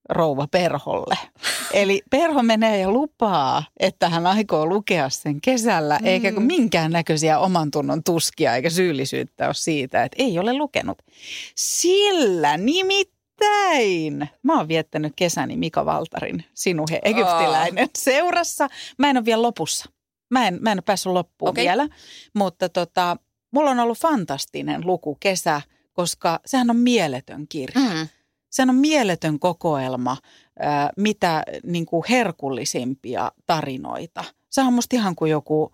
rouva 0.09 0.47
Perholle? 0.47 1.19
Eli 1.73 2.03
Perho 2.11 2.43
menee 2.43 2.79
ja 2.79 2.91
lupaa, 2.91 3.65
että 3.81 4.09
hän 4.09 4.27
aikoo 4.27 4.67
lukea 4.67 5.09
sen 5.09 5.41
kesällä, 5.41 5.99
mm. 6.01 6.07
eikä 6.07 6.33
minkään 6.33 6.93
näköisiä 6.93 7.39
oman 7.39 7.71
tunnon 7.71 8.05
tuskia 8.05 8.57
eikä 8.57 8.71
syyllisyyttä 8.71 9.47
ole 9.47 9.55
siitä, 9.55 10.05
että 10.05 10.23
ei 10.23 10.39
ole 10.39 10.53
lukenut. 10.53 10.99
Sillä 11.57 12.57
nimittäin 12.57 14.29
mä 14.43 14.57
oon 14.59 14.69
viettänyt 14.69 15.13
kesäni 15.17 15.57
Mika 15.57 15.85
Valtarin, 15.85 16.45
sinuhe 16.55 17.01
egyptiläinen, 17.03 17.89
seurassa. 17.99 18.69
Mä 18.99 19.11
en 19.11 19.17
ole 19.17 19.25
vielä 19.25 19.43
lopussa. 19.43 19.91
Mä 20.31 20.49
en, 20.49 20.59
mä 20.61 20.73
en 20.73 20.77
ole 20.77 20.83
päässyt 20.83 21.13
loppuun 21.13 21.49
Okei. 21.49 21.65
vielä, 21.65 21.89
mutta 22.35 22.69
tota, 22.69 23.17
mulla 23.51 23.71
on 23.71 23.81
ollut 23.81 23.99
fantastinen 23.99 24.87
lukukesä, 24.87 25.63
koska 25.93 26.41
sehän 26.47 26.71
on 26.71 26.77
mieletön 26.77 27.49
kirja. 27.49 27.81
Mm. 27.81 28.09
Sehän 28.51 28.71
on 28.71 28.77
mieletön 28.77 29.39
kokoelma, 29.39 30.17
ää, 30.59 30.91
mitä 30.97 31.43
niin 31.63 31.87
kuin 31.87 32.05
herkullisimpia 32.09 33.33
tarinoita. 33.47 34.25
Sehän 34.51 34.69
on 34.69 34.75
musta 34.75 34.97
ihan 34.97 35.17
kuin 35.17 35.31
joku 35.31 35.73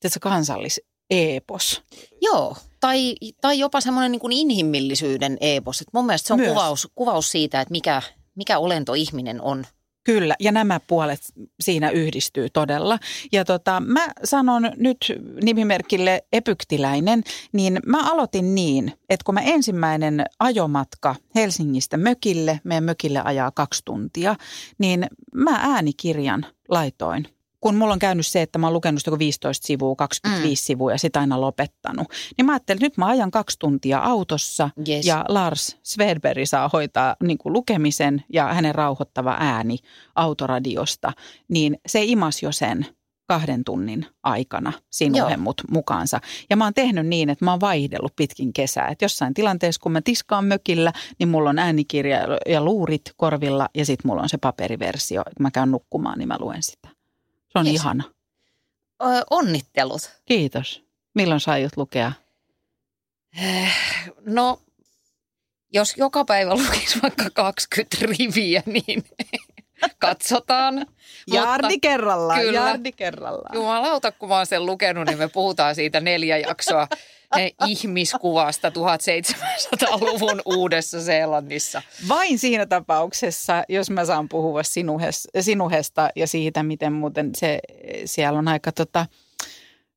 tiedätkö, 0.00 0.20
kansallis-eepos. 0.20 1.82
Joo, 2.22 2.56
tai, 2.80 3.14
tai 3.40 3.58
jopa 3.58 3.80
semmoinen 3.80 4.12
niin 4.12 4.20
kuin 4.20 4.32
inhimillisyyden 4.32 5.36
epos. 5.40 5.80
Et 5.80 5.88
mun 5.92 6.06
mielestä 6.06 6.26
se 6.26 6.32
on 6.32 6.40
Myös. 6.40 6.48
kuvaus, 6.48 6.88
kuvaus 6.94 7.30
siitä, 7.30 7.60
että 7.60 7.72
mikä, 7.72 8.02
mikä 8.34 8.58
olento 8.58 8.94
ihminen 8.94 9.40
on. 9.40 9.64
Kyllä, 10.06 10.36
ja 10.40 10.52
nämä 10.52 10.80
puolet 10.86 11.20
siinä 11.60 11.90
yhdistyy 11.90 12.50
todella. 12.50 12.98
Ja 13.32 13.44
tota, 13.44 13.82
mä 13.86 14.08
sanon 14.24 14.70
nyt 14.76 15.12
nimimerkille 15.42 16.22
epyktiläinen, 16.32 17.22
niin 17.52 17.80
mä 17.86 18.10
aloitin 18.10 18.54
niin, 18.54 18.92
että 19.10 19.24
kun 19.24 19.34
mä 19.34 19.40
ensimmäinen 19.40 20.24
ajomatka 20.38 21.14
Helsingistä 21.34 21.96
mökille, 21.96 22.60
meidän 22.64 22.84
mökille 22.84 23.20
ajaa 23.24 23.50
kaksi 23.50 23.82
tuntia, 23.84 24.36
niin 24.78 25.06
mä 25.34 25.58
äänikirjan 25.60 26.46
laitoin. 26.68 27.35
Kun 27.60 27.74
mulla 27.74 27.92
on 27.92 27.98
käynyt 27.98 28.26
se, 28.26 28.42
että 28.42 28.58
mä 28.58 28.66
oon 28.66 28.74
lukenut 28.74 29.00
sitä 29.00 29.08
joku 29.08 29.18
15 29.18 29.66
sivua, 29.66 29.96
25 29.96 30.62
mm. 30.62 30.66
sivua 30.66 30.92
ja 30.92 30.98
sitä 30.98 31.20
aina 31.20 31.40
lopettanut, 31.40 32.06
niin 32.36 32.46
mä 32.46 32.52
ajattelin, 32.52 32.76
että 32.76 32.86
nyt 32.86 32.96
mä 32.96 33.06
ajan 33.06 33.30
kaksi 33.30 33.58
tuntia 33.58 33.98
autossa 33.98 34.70
Yes. 34.88 35.06
ja 35.06 35.24
Lars 35.28 35.76
Svedberg 35.82 36.40
saa 36.44 36.70
hoitaa 36.72 37.16
niin 37.22 37.38
kuin 37.38 37.52
lukemisen 37.52 38.24
ja 38.32 38.54
hänen 38.54 38.74
rauhoittava 38.74 39.36
ääni 39.40 39.78
autoradiosta, 40.14 41.12
niin 41.48 41.78
se 41.86 42.04
imas 42.04 42.42
jo 42.42 42.52
sen 42.52 42.86
kahden 43.28 43.64
tunnin 43.64 44.06
aikana 44.22 44.72
sinuhe 44.90 45.32
Joo. 45.32 45.40
mut 45.40 45.62
mukaansa. 45.70 46.20
Ja 46.50 46.56
mä 46.56 46.64
oon 46.64 46.74
tehnyt 46.74 47.06
niin, 47.06 47.30
että 47.30 47.44
mä 47.44 47.50
oon 47.50 47.60
vaihdellut 47.60 48.16
pitkin 48.16 48.52
kesää. 48.52 48.88
Että 48.88 49.04
jossain 49.04 49.34
tilanteessa, 49.34 49.80
kun 49.82 49.92
mä 49.92 50.00
tiskaan 50.00 50.44
mökillä, 50.44 50.92
niin 51.18 51.28
mulla 51.28 51.50
on 51.50 51.58
äänikirja 51.58 52.18
ja 52.46 52.64
luurit 52.64 53.02
korvilla 53.16 53.68
ja 53.74 53.86
sitten 53.86 54.08
mulla 54.08 54.22
on 54.22 54.28
se 54.28 54.38
paperiversio. 54.38 55.22
Kun 55.22 55.42
mä 55.42 55.50
käyn 55.50 55.70
nukkumaan, 55.70 56.18
niin 56.18 56.28
mä 56.28 56.36
luen 56.40 56.62
sitä. 56.62 56.95
Se 57.56 57.60
on 57.60 57.66
Jes. 57.66 57.74
ihana. 57.74 58.04
Ö, 59.02 59.06
onnittelut. 59.30 60.10
Kiitos. 60.24 60.82
Milloin 61.14 61.40
sä 61.40 61.52
aiot 61.52 61.76
lukea? 61.76 62.12
Eh, 63.42 63.72
No, 64.26 64.60
jos 65.72 65.94
joka 65.96 66.24
päivä 66.24 66.54
lukisi 66.54 66.98
vaikka 67.02 67.30
20 67.34 67.96
riviä, 68.00 68.62
niin 68.66 69.04
katsotaan. 69.98 70.86
Jardi 71.32 71.78
kerrallaan, 71.80 72.40
kyllä. 72.40 72.60
jardi 72.60 72.92
kerrallaan. 72.92 73.54
Jumalauta, 73.54 74.12
kun 74.12 74.28
mä 74.28 74.36
oon 74.36 74.46
sen 74.46 74.66
lukenut, 74.66 75.06
niin 75.06 75.18
me 75.18 75.28
puhutaan 75.28 75.74
siitä 75.74 76.00
neljä 76.00 76.38
jaksoa 76.38 76.88
ihmiskuvasta 77.66 78.68
1700-luvun 78.68 80.42
Uudessa 80.44 81.02
Seelannissa. 81.02 81.82
Vain 82.08 82.38
siinä 82.38 82.66
tapauksessa, 82.66 83.64
jos 83.68 83.90
mä 83.90 84.04
saan 84.04 84.28
puhua 84.28 84.62
sinuhes, 84.62 85.28
sinuhesta 85.40 86.10
ja 86.16 86.26
siitä, 86.26 86.62
miten 86.62 86.92
muuten 86.92 87.34
se, 87.34 87.58
siellä 88.04 88.38
on 88.38 88.48
aika 88.48 88.72
tota, 88.72 89.06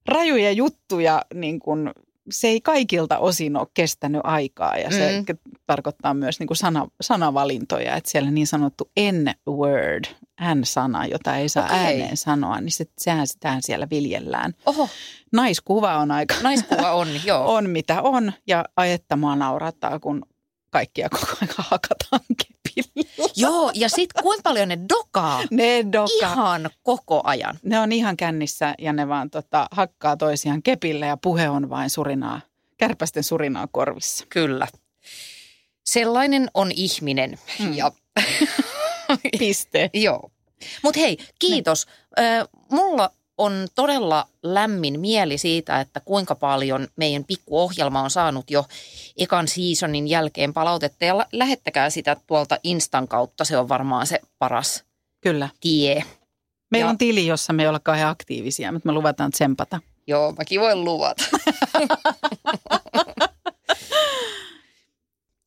rajuja 0.06 0.52
juttuja, 0.52 1.22
niin 1.34 1.60
kun, 1.60 1.92
se 2.32 2.48
ei 2.48 2.62
kaikilta 2.62 3.18
osin 3.18 3.58
ole 3.58 3.68
kestänyt 3.74 4.22
aikaa 4.24 4.78
ja 4.78 4.92
se 4.92 5.24
Mm. 5.30 5.38
tarkoittaa 5.68 6.14
myös 6.14 6.40
niin 6.40 6.48
kuin 6.48 6.58
sana, 6.58 6.88
sanavalintoja, 7.02 7.96
että 7.96 8.12
siellä 8.12 8.32
niin 8.32 8.48
sanottu 8.48 8.92
N-word, 9.00 10.06
N-sana, 10.56 11.06
jota 11.06 11.36
ei 11.36 11.50
saa 11.50 11.66
Okei. 11.66 11.78
ääneen 11.78 12.18
sanoa, 12.18 12.62
niin 12.62 12.72
se, 12.72 12.86
sehän 12.98 13.28
sitähän 13.28 13.62
siellä 13.62 13.88
viljellään. 13.90 14.54
Oho, 14.66 14.90
Naiskuva 15.34 15.98
on 15.98 16.12
aika, 16.12 16.36
naiskuva 16.44 16.92
on, 16.92 17.08
joo. 17.26 17.54
on 17.56 17.70
mitä 17.70 18.02
on 18.02 18.34
ja 18.48 18.66
ajetta 18.76 19.16
mua 19.16 19.36
naurattaa, 19.36 20.00
kun 20.00 20.26
kaikkia 20.70 21.10
koko 21.10 21.26
ajan 21.42 21.56
hakataan 21.72 22.22
Joo, 23.36 23.72
ja 23.76 23.90
sitten 23.90 24.24
kuinka 24.24 24.42
paljon 24.44 24.68
ne 24.68 24.78
dokaa 24.90 25.42
Ne 25.52 25.86
doka. 25.92 26.10
ihan 26.22 26.70
koko 26.84 27.22
ajan. 27.24 27.60
Ne 27.64 27.80
on 27.80 27.92
ihan 27.92 28.18
kännissä 28.18 28.76
ja 28.80 28.94
ne 28.94 29.08
vaan 29.08 29.30
tota, 29.30 29.68
hakkaa 29.72 30.18
toisiaan 30.18 30.64
kepillä 30.64 31.06
ja 31.06 31.18
puhe 31.18 31.50
on 31.50 31.70
vain 31.70 31.90
surinaa, 31.90 32.42
kärpästen 32.78 33.24
surinaa 33.24 33.68
korvissa. 33.72 34.26
Kyllä. 34.30 34.68
Sellainen 35.84 36.50
on 36.54 36.72
ihminen. 36.76 37.40
Mm. 37.60 37.74
Ja, 37.74 37.92
Piste. 39.40 39.90
joo. 40.06 40.32
Mutta 40.84 41.00
hei, 41.00 41.18
kiitos. 41.40 41.88
Ö, 42.20 42.48
mulla 42.72 43.12
on 43.40 43.68
todella 43.76 44.28
lämmin 44.44 45.00
mieli 45.00 45.38
siitä, 45.38 45.80
että 45.82 46.00
kuinka 46.00 46.36
paljon 46.36 46.88
meidän 46.96 47.24
pikkuohjelma 47.24 48.02
on 48.02 48.10
saanut 48.10 48.52
jo 48.52 48.66
ekan 49.18 49.48
seasonin 49.48 50.08
jälkeen 50.08 50.54
palautetta. 50.54 51.06
Ja 51.06 51.26
lähettäkää 51.32 51.90
sitä 51.90 52.18
tuolta 52.28 52.58
Instan 52.64 53.08
kautta, 53.08 53.46
se 53.46 53.58
on 53.58 53.70
varmaan 53.70 54.08
se 54.08 54.20
paras 54.40 54.84
Kyllä. 55.22 55.50
tie. 55.62 56.04
Meillä 56.72 56.86
Ja- 56.86 56.90
on 56.90 56.98
tili, 56.98 57.28
jossa 57.28 57.54
me 57.54 57.64
ei 57.64 57.68
olla 57.70 57.80
kauhean 57.80 58.10
aktiivisia, 58.12 58.72
mutta 58.72 58.88
me 58.90 58.94
luvataan 58.94 59.32
tsempata. 59.32 59.80
Joo, 60.08 60.32
mäkin 60.32 60.62
voin 60.62 60.84
luvata. 60.84 61.24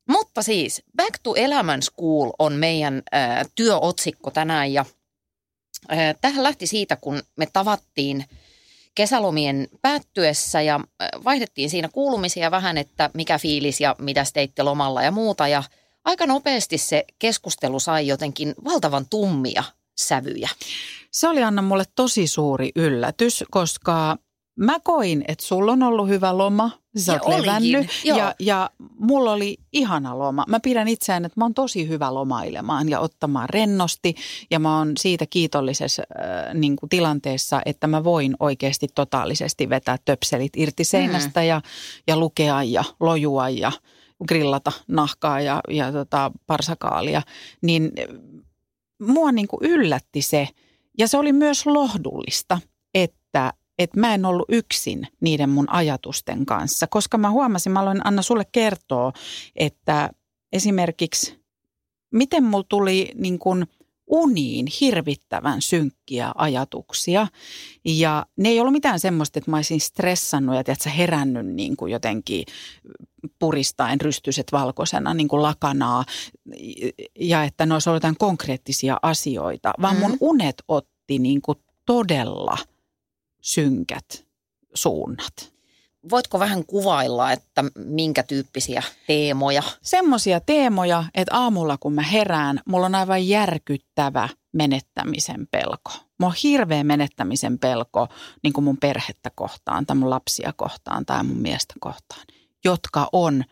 Mutta 0.09 0.41
siis, 0.41 0.83
Back 0.97 1.19
to 1.23 1.35
Elämän 1.35 1.81
School 1.81 2.31
on 2.39 2.53
meidän 2.53 3.01
äh, 3.15 3.45
työotsikko 3.55 4.31
tänään 4.31 4.73
ja 4.73 4.85
tähän 6.21 6.43
lähti 6.43 6.67
siitä, 6.67 6.95
kun 6.95 7.21
me 7.35 7.47
tavattiin 7.53 8.25
kesälomien 8.95 9.67
päättyessä 9.81 10.61
ja 10.61 10.79
vaihdettiin 11.23 11.69
siinä 11.69 11.89
kuulumisia 11.89 12.51
vähän, 12.51 12.77
että 12.77 13.09
mikä 13.13 13.39
fiilis 13.39 13.81
ja 13.81 13.95
mitä 13.99 14.25
teitte 14.33 14.63
lomalla 14.63 15.03
ja 15.03 15.11
muuta. 15.11 15.47
Ja 15.47 15.63
aika 16.05 16.25
nopeasti 16.25 16.77
se 16.77 17.05
keskustelu 17.19 17.79
sai 17.79 18.07
jotenkin 18.07 18.53
valtavan 18.63 19.05
tummia 19.09 19.63
sävyjä. 19.97 20.49
Se 21.11 21.27
oli 21.27 21.43
Anna 21.43 21.61
mulle 21.61 21.83
tosi 21.95 22.27
suuri 22.27 22.71
yllätys, 22.75 23.43
koska 23.51 24.17
mä 24.55 24.79
koin, 24.79 25.25
että 25.27 25.45
sulla 25.45 25.71
on 25.71 25.83
ollut 25.83 26.07
hyvä 26.07 26.37
loma. 26.37 26.71
Sä 26.97 27.13
Ja 27.13 27.19
oot 27.23 27.39
levännyt 27.39 27.87
ja, 28.03 28.35
ja 28.39 28.69
mulla 28.99 29.31
oli 29.31 29.57
ihana 29.71 30.19
loma. 30.19 30.45
Mä 30.47 30.59
pidän 30.59 30.87
itseään, 30.87 31.25
että 31.25 31.39
mä 31.39 31.45
oon 31.45 31.53
tosi 31.53 31.87
hyvä 31.87 32.13
lomailemaan 32.13 32.89
ja 32.89 32.99
ottamaan 32.99 33.49
rennosti. 33.49 34.15
Ja 34.51 34.59
mä 34.59 34.77
oon 34.77 34.91
siitä 34.99 35.25
kiitollisessa 35.25 36.03
äh, 36.19 36.53
niin 36.53 36.75
kuin 36.75 36.89
tilanteessa, 36.89 37.61
että 37.65 37.87
mä 37.87 38.03
voin 38.03 38.35
oikeasti 38.39 38.87
totaalisesti 38.95 39.69
vetää 39.69 39.97
töpselit 40.05 40.57
irti 40.57 40.83
seinästä 40.83 41.39
Mm. 41.39 41.47
ja, 41.47 41.61
ja 42.07 42.17
lukea 42.17 42.63
ja 42.63 42.83
lojua 42.99 43.49
ja 43.49 43.71
grillata 44.27 44.71
nahkaa 44.87 45.41
ja, 45.41 45.61
ja 45.69 45.91
tota, 45.91 46.31
parsakaalia. 46.47 47.21
Niin 47.61 47.91
äh, 47.99 48.05
mua 49.01 49.31
niin 49.31 49.47
kuin 49.47 49.59
yllätti 49.63 50.21
se, 50.21 50.47
ja 50.97 51.07
se 51.07 51.17
oli 51.17 51.33
myös 51.33 51.65
lohdullista, 51.65 52.59
että 52.93 53.53
että 53.79 53.99
mä 53.99 54.13
en 54.13 54.25
ollut 54.25 54.45
yksin 54.49 55.07
niiden 55.21 55.49
mun 55.49 55.69
ajatusten 55.69 56.45
kanssa, 56.45 56.87
koska 56.87 57.17
mä 57.17 57.31
huomasin, 57.31 57.71
mä 57.71 57.79
aloin 57.79 58.07
Anna 58.07 58.21
sulle 58.21 58.45
kertoa, 58.51 59.11
että 59.55 60.09
esimerkiksi 60.51 61.43
miten 62.13 62.43
mulla 62.43 62.65
tuli 62.69 63.11
niin 63.15 63.39
kuin 63.39 63.65
uniin 64.07 64.67
hirvittävän 64.81 65.61
synkkiä 65.61 66.31
ajatuksia. 66.35 67.27
Ja 67.85 68.25
ne 68.37 68.49
ei 68.49 68.59
ollut 68.59 68.73
mitään 68.73 68.99
semmoista, 68.99 69.39
että 69.39 69.51
mä 69.51 69.57
olisin 69.57 69.79
stressannut 69.79 70.55
ja 70.55 70.63
tiedätkö, 70.63 70.89
herännyt 70.89 71.45
niin 71.45 71.77
kuin 71.77 71.91
jotenkin 71.91 72.45
puristaen 73.39 74.01
rystyset 74.01 74.51
valkoisena 74.51 75.13
niin 75.13 75.27
kuin 75.27 75.41
lakanaa 75.41 76.05
ja 77.19 77.43
että 77.43 77.65
ne 77.65 77.73
olisi 77.73 77.89
ollut 77.89 78.03
jotain 78.03 78.17
konkreettisia 78.19 78.97
asioita, 79.01 79.73
vaan 79.81 79.95
mun 79.95 80.11
mm-hmm. 80.11 80.27
unet 80.27 80.63
otti 80.67 81.19
niin 81.19 81.41
kuin 81.41 81.57
todella 81.85 82.57
synkät 83.43 84.25
suunnat. 84.73 85.53
Voitko 86.09 86.39
vähän 86.39 86.65
kuvailla, 86.65 87.31
että 87.31 87.63
minkä 87.75 88.23
tyyppisiä 88.23 88.83
teemoja? 89.07 89.63
Semmoisia 89.81 90.39
teemoja, 90.39 91.03
että 91.15 91.37
aamulla 91.37 91.77
kun 91.77 91.93
mä 91.93 92.01
herään, 92.01 92.59
mulla 92.65 92.85
on 92.85 92.95
aivan 92.95 93.27
järkyttävä 93.27 94.29
menettämisen 94.53 95.47
pelko. 95.51 95.91
Mulla 96.19 96.33
on 96.33 96.39
hirveä 96.43 96.83
menettämisen 96.83 97.59
pelko 97.59 98.07
niin 98.43 98.53
kuin 98.53 98.65
mun 98.65 98.77
perhettä 98.77 99.31
kohtaan 99.35 99.85
tai 99.85 99.95
mun 99.95 100.09
lapsia 100.09 100.53
kohtaan 100.55 101.05
tai 101.05 101.23
mun 101.23 101.37
miestä 101.37 101.73
kohtaan, 101.79 102.25
jotka 102.65 103.09
on 103.11 103.43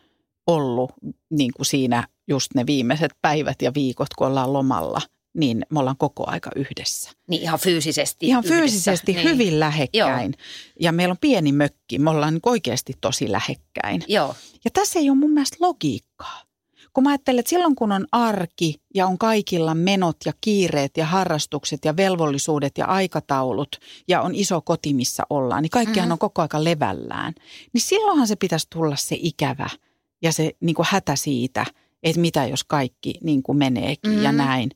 ollut 0.47 0.91
niin 1.29 1.51
kuin 1.57 1.65
siinä 1.65 2.07
just 2.27 2.53
ne 2.55 2.65
viimeiset 2.65 3.11
päivät 3.21 3.61
ja 3.61 3.71
viikot, 3.73 4.09
kun 4.17 4.27
ollaan 4.27 4.53
lomalla 4.53 5.01
niin 5.33 5.65
me 5.69 5.79
ollaan 5.79 5.97
koko 5.97 6.23
aika 6.27 6.51
yhdessä. 6.55 7.11
Niin 7.27 7.41
ihan 7.41 7.59
fyysisesti 7.59 8.27
Ihan 8.27 8.43
yhdessä. 8.45 8.59
fyysisesti 8.59 9.13
niin. 9.13 9.23
hyvin 9.23 9.59
lähekkäin. 9.59 10.33
Joo. 10.37 10.45
Ja 10.79 10.91
meillä 10.91 11.11
on 11.11 11.17
pieni 11.21 11.51
mökki, 11.51 11.99
me 11.99 12.09
ollaan 12.09 12.33
niin 12.33 12.41
oikeasti 12.45 12.93
tosi 13.01 13.31
lähekkäin. 13.31 14.03
Joo. 14.07 14.35
Ja 14.65 14.71
tässä 14.71 14.99
ei 14.99 15.09
ole 15.09 15.17
mun 15.17 15.31
mielestä 15.31 15.57
logiikkaa. 15.59 16.41
Kun 16.93 17.03
mä 17.03 17.09
ajattelen, 17.09 17.39
että 17.39 17.49
silloin 17.49 17.75
kun 17.75 17.91
on 17.91 18.07
arki 18.11 18.75
ja 18.95 19.07
on 19.07 19.17
kaikilla 19.17 19.75
menot 19.75 20.17
ja 20.25 20.33
kiireet 20.41 20.97
ja 20.97 21.05
harrastukset 21.05 21.85
ja 21.85 21.97
velvollisuudet 21.97 22.77
ja 22.77 22.85
aikataulut 22.85 23.75
ja 24.07 24.21
on 24.21 24.35
iso 24.35 24.61
koti, 24.61 24.93
missä 24.93 25.23
ollaan, 25.29 25.61
niin 25.61 25.69
kaikkihan 25.69 26.05
mm-hmm. 26.05 26.11
on 26.11 26.19
koko 26.19 26.41
aika 26.41 26.63
levällään. 26.63 27.33
Niin 27.73 27.81
silloinhan 27.81 28.27
se 28.27 28.35
pitäisi 28.35 28.67
tulla 28.69 28.95
se 28.95 29.17
ikävä 29.19 29.69
ja 30.21 30.31
se 30.31 30.51
niin 30.59 30.75
kuin 30.75 30.87
hätä 30.89 31.15
siitä, 31.15 31.65
että 32.03 32.21
mitä 32.21 32.45
jos 32.45 32.63
kaikki 32.63 33.13
niin 33.23 33.43
kuin 33.43 33.57
meneekin 33.57 34.11
mm-hmm. 34.11 34.23
ja 34.23 34.31
näin. 34.31 34.71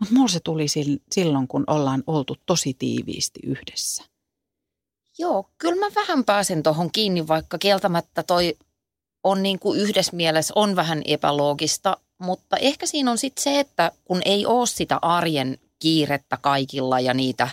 Mutta 0.00 0.14
mulla 0.14 0.28
se 0.28 0.40
tuli 0.40 0.66
silloin, 1.12 1.48
kun 1.48 1.64
ollaan 1.66 2.02
oltu 2.06 2.36
tosi 2.46 2.74
tiiviisti 2.78 3.40
yhdessä. 3.42 4.04
Joo, 5.18 5.50
kyllä 5.58 5.86
mä 5.86 5.94
vähän 5.94 6.24
pääsen 6.24 6.62
tuohon 6.62 6.90
kiinni, 6.92 7.28
vaikka 7.28 7.58
kieltämättä 7.58 8.22
toi 8.22 8.56
on 9.24 9.42
niin 9.42 9.58
kuin 9.58 9.80
yhdessä 9.80 10.16
mielessä 10.16 10.52
on 10.56 10.76
vähän 10.76 11.02
epäloogista, 11.04 11.96
mutta 12.18 12.56
ehkä 12.56 12.86
siinä 12.86 13.10
on 13.10 13.18
sitten 13.18 13.42
se, 13.42 13.60
että 13.60 13.92
kun 14.04 14.22
ei 14.24 14.46
ole 14.46 14.66
sitä 14.66 14.98
arjen 15.02 15.58
kiirettä 15.78 16.36
kaikilla 16.36 17.00
ja 17.00 17.14
niitä, 17.14 17.48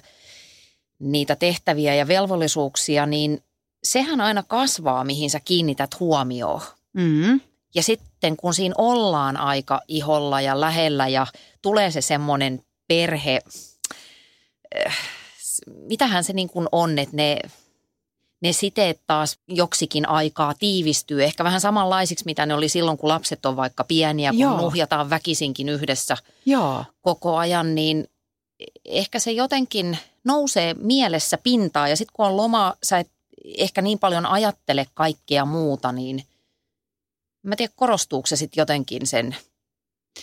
niitä 1.00 1.36
tehtäviä 1.36 1.96
ja 1.96 2.08
velvollisuuksia, 2.08 3.06
niin 3.06 3.44
sehän 3.84 4.22
aina 4.22 4.44
kasvaa, 4.44 5.04
mihin 5.04 5.30
sä 5.30 5.40
kiinnität 5.40 6.00
huomioon. 6.00 6.62
Mm-hmm. 6.94 7.40
Ja 7.76 7.84
sitten 7.84 8.38
kun 8.38 8.54
siinä 8.54 8.76
ollaan 8.78 9.38
aika 9.38 9.82
iholla 9.88 10.42
ja 10.42 10.62
lähellä 10.62 11.08
ja 11.08 11.28
tulee 11.62 11.92
se 11.92 12.02
semmoinen 12.02 12.64
perhe, 12.88 13.40
äh, 14.88 14.98
mitähän 15.68 16.24
se 16.24 16.34
niin 16.34 16.50
kuin 16.50 16.68
on, 16.72 17.00
että 17.00 17.16
ne, 17.16 17.40
ne 18.42 18.54
siteet 18.54 19.02
taas 19.08 19.40
joksikin 19.48 20.10
aikaa 20.10 20.54
tiivistyy. 20.60 21.24
Ehkä 21.24 21.44
vähän 21.44 21.62
samanlaisiksi, 21.62 22.26
mitä 22.26 22.46
ne 22.46 22.54
oli 22.54 22.70
silloin, 22.70 22.98
kun 22.98 23.10
lapset 23.10 23.46
on 23.46 23.56
vaikka 23.56 23.84
pieniä, 23.84 24.32
kun 24.32 24.40
Joo. 24.40 24.58
nuhjataan 24.58 25.10
väkisinkin 25.10 25.70
yhdessä 25.70 26.18
Joo. 26.46 26.86
koko 27.02 27.38
ajan, 27.38 27.76
niin 27.76 28.08
ehkä 28.86 29.20
se 29.20 29.32
jotenkin 29.32 29.98
nousee 30.24 30.74
mielessä 30.74 31.38
pintaan. 31.38 31.90
Ja 31.90 31.98
sitten 31.98 32.14
kun 32.14 32.26
on 32.26 32.38
loma, 32.38 32.74
sä 32.84 33.00
et 33.00 33.10
ehkä 33.58 33.82
niin 33.82 34.00
paljon 34.00 34.26
ajattele 34.26 34.88
kaikkea 34.94 35.46
muuta, 35.46 35.92
niin– 35.92 36.24
Mä 37.44 37.56
tiedän, 37.56 37.74
korostuuko 37.76 38.28
se 38.28 38.36
sitten 38.36 38.62
jotenkin 38.62 39.08
sen, 39.08 39.36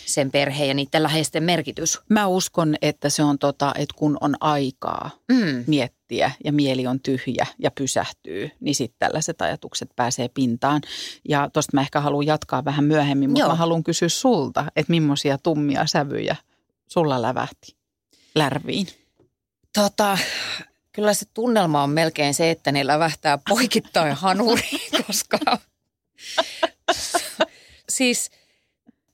sen 0.05 0.31
perheen 0.31 0.67
ja 0.67 0.73
niiden 0.73 1.03
läheisten 1.03 1.43
merkitys? 1.43 1.99
Mä 2.09 2.27
uskon, 2.27 2.75
että 2.81 3.09
se 3.09 3.23
on 3.23 3.39
tota, 3.39 3.73
että 3.75 3.95
kun 3.97 4.17
on 4.21 4.35
aikaa 4.39 5.11
mm. 5.31 5.63
miettiä 5.67 6.31
ja 6.43 6.51
mieli 6.51 6.87
on 6.87 6.99
tyhjä 6.99 7.47
ja 7.59 7.71
pysähtyy, 7.71 8.51
niin 8.59 8.75
sitten 8.75 8.99
tällaiset 8.99 9.41
ajatukset 9.41 9.89
pääsee 9.95 10.27
pintaan. 10.27 10.81
Ja 11.29 11.49
tosta 11.53 11.71
mä 11.73 11.81
ehkä 11.81 12.01
haluan 12.01 12.25
jatkaa 12.25 12.65
vähän 12.65 12.85
myöhemmin, 12.85 13.29
mutta 13.29 13.39
Joo. 13.39 13.49
mä 13.49 13.55
haluan 13.55 13.83
kysyä 13.83 14.09
sulta, 14.09 14.65
että 14.75 14.91
millaisia 14.91 15.37
tummia 15.37 15.87
sävyjä 15.87 16.35
sulla 16.87 17.21
lävähti 17.21 17.75
lärviin? 18.35 18.87
Tota, 19.73 20.17
kyllä 20.91 21.13
se 21.13 21.25
tunnelma 21.33 21.83
on 21.83 21.89
melkein 21.89 22.33
se, 22.33 22.51
että 22.51 22.71
ne 22.71 22.87
lävähtää 22.87 23.39
poikittain 23.49 24.13
hanuriin, 24.13 24.91
koska 25.07 25.39
siis 27.89 28.31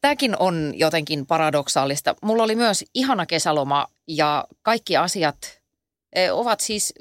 tämäkin 0.02 0.36
on 0.40 0.74
jotenkin 0.76 1.26
paradoksaalista. 1.26 2.16
Mulla 2.22 2.44
oli 2.44 2.56
myös 2.56 2.86
ihana 2.94 3.26
kesäloma 3.26 3.88
ja 4.08 4.48
kaikki 4.62 4.98
asiat 4.98 5.62
e, 6.14 6.32
ovat 6.32 6.60
siis 6.60 6.94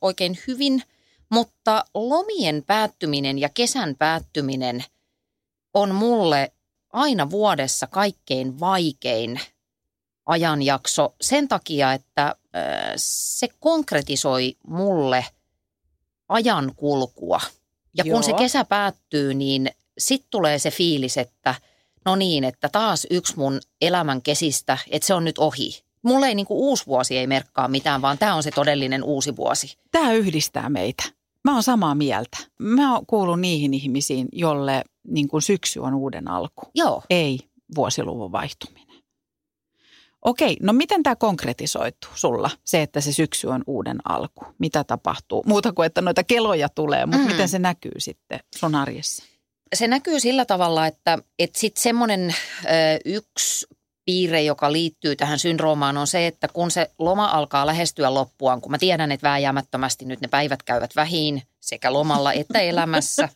oikein 0.00 0.38
hyvin, 0.46 0.82
mutta 1.28 1.84
lomien 1.94 2.62
päättyminen 2.66 3.38
ja 3.38 3.48
kesän 3.48 3.94
päättyminen 3.98 4.84
on 5.74 5.94
mulle 5.94 6.52
aina 6.92 7.30
vuodessa 7.30 7.86
kaikkein 7.86 8.60
vaikein 8.60 9.40
ajanjakso 10.26 11.14
sen 11.20 11.48
takia, 11.48 11.92
että 11.92 12.36
se 12.96 13.48
konkretisoi 13.60 14.56
mulle 14.66 15.26
ajan 16.28 16.72
kulkua. 16.76 17.40
Ja 17.94 18.04
kun 18.04 18.12
Joo. 18.12 18.22
se 18.22 18.32
kesä 18.32 18.64
päättyy, 18.64 19.34
niin 19.34 19.70
sitten 19.98 20.30
tulee 20.30 20.58
se 20.58 20.70
fiilis, 20.70 21.18
että 21.18 21.54
no 22.04 22.16
niin, 22.16 22.44
että 22.44 22.68
taas 22.68 23.06
yksi 23.10 23.36
mun 23.36 23.60
elämän 23.80 24.22
kesistä, 24.22 24.78
että 24.90 25.06
se 25.06 25.14
on 25.14 25.24
nyt 25.24 25.38
ohi. 25.38 25.82
Mulle 26.02 26.26
ei 26.26 26.34
niin 26.34 26.46
kuin 26.46 26.58
uusi 26.58 26.86
vuosi 26.86 27.16
ei 27.16 27.26
merkkaa 27.26 27.68
mitään, 27.68 28.02
vaan 28.02 28.18
tämä 28.18 28.34
on 28.34 28.42
se 28.42 28.50
todellinen 28.50 29.04
uusi 29.04 29.36
vuosi. 29.36 29.78
Tämä 29.90 30.12
yhdistää 30.12 30.68
meitä. 30.68 31.02
Mä 31.44 31.54
oon 31.54 31.62
samaa 31.62 31.94
mieltä. 31.94 32.38
Mä 32.58 33.00
kuulun 33.06 33.40
niihin 33.40 33.74
ihmisiin, 33.74 34.28
jolle 34.32 34.84
niin 35.08 35.28
kuin 35.28 35.42
syksy 35.42 35.80
on 35.80 35.94
uuden 35.94 36.30
alku. 36.30 36.62
Joo. 36.74 37.02
Ei 37.10 37.38
vuosiluvun 37.76 38.32
vaihtuminen. 38.32 38.86
Okei, 40.22 40.56
no 40.62 40.72
miten 40.72 41.02
tämä 41.02 41.16
konkretisoituu 41.16 42.10
sulla, 42.14 42.50
se, 42.64 42.82
että 42.82 43.00
se 43.00 43.12
syksy 43.12 43.46
on 43.46 43.62
uuden 43.66 43.98
alku? 44.08 44.44
Mitä 44.58 44.84
tapahtuu? 44.84 45.42
Muuta 45.46 45.72
kuin, 45.72 45.86
että 45.86 46.02
noita 46.02 46.24
keloja 46.24 46.68
tulee, 46.68 47.06
mutta 47.06 47.22
mm. 47.22 47.30
miten 47.32 47.48
se 47.48 47.58
näkyy 47.58 47.92
sitten 47.98 48.40
sun 48.56 48.74
arjessa? 48.74 49.24
Se 49.74 49.88
näkyy 49.88 50.20
sillä 50.20 50.44
tavalla, 50.44 50.86
että, 50.86 51.18
että 51.38 51.58
sitten 51.58 51.82
semmoinen 51.82 52.34
yksi 53.04 53.66
piirre, 54.06 54.42
joka 54.42 54.72
liittyy 54.72 55.16
tähän 55.16 55.38
syndroomaan, 55.38 55.96
on 55.96 56.06
se, 56.06 56.26
että 56.26 56.48
kun 56.48 56.70
se 56.70 56.90
loma 56.98 57.26
alkaa 57.26 57.66
lähestyä 57.66 58.14
loppuaan, 58.14 58.60
kun 58.60 58.70
mä 58.70 58.78
tiedän, 58.78 59.12
että 59.12 59.28
vääjäämättömästi 59.28 60.04
nyt 60.04 60.20
ne 60.20 60.28
päivät 60.28 60.62
käyvät 60.62 60.96
vähin 60.96 61.42
sekä 61.60 61.92
lomalla 61.92 62.32
että 62.32 62.60
elämässä. 62.60 63.28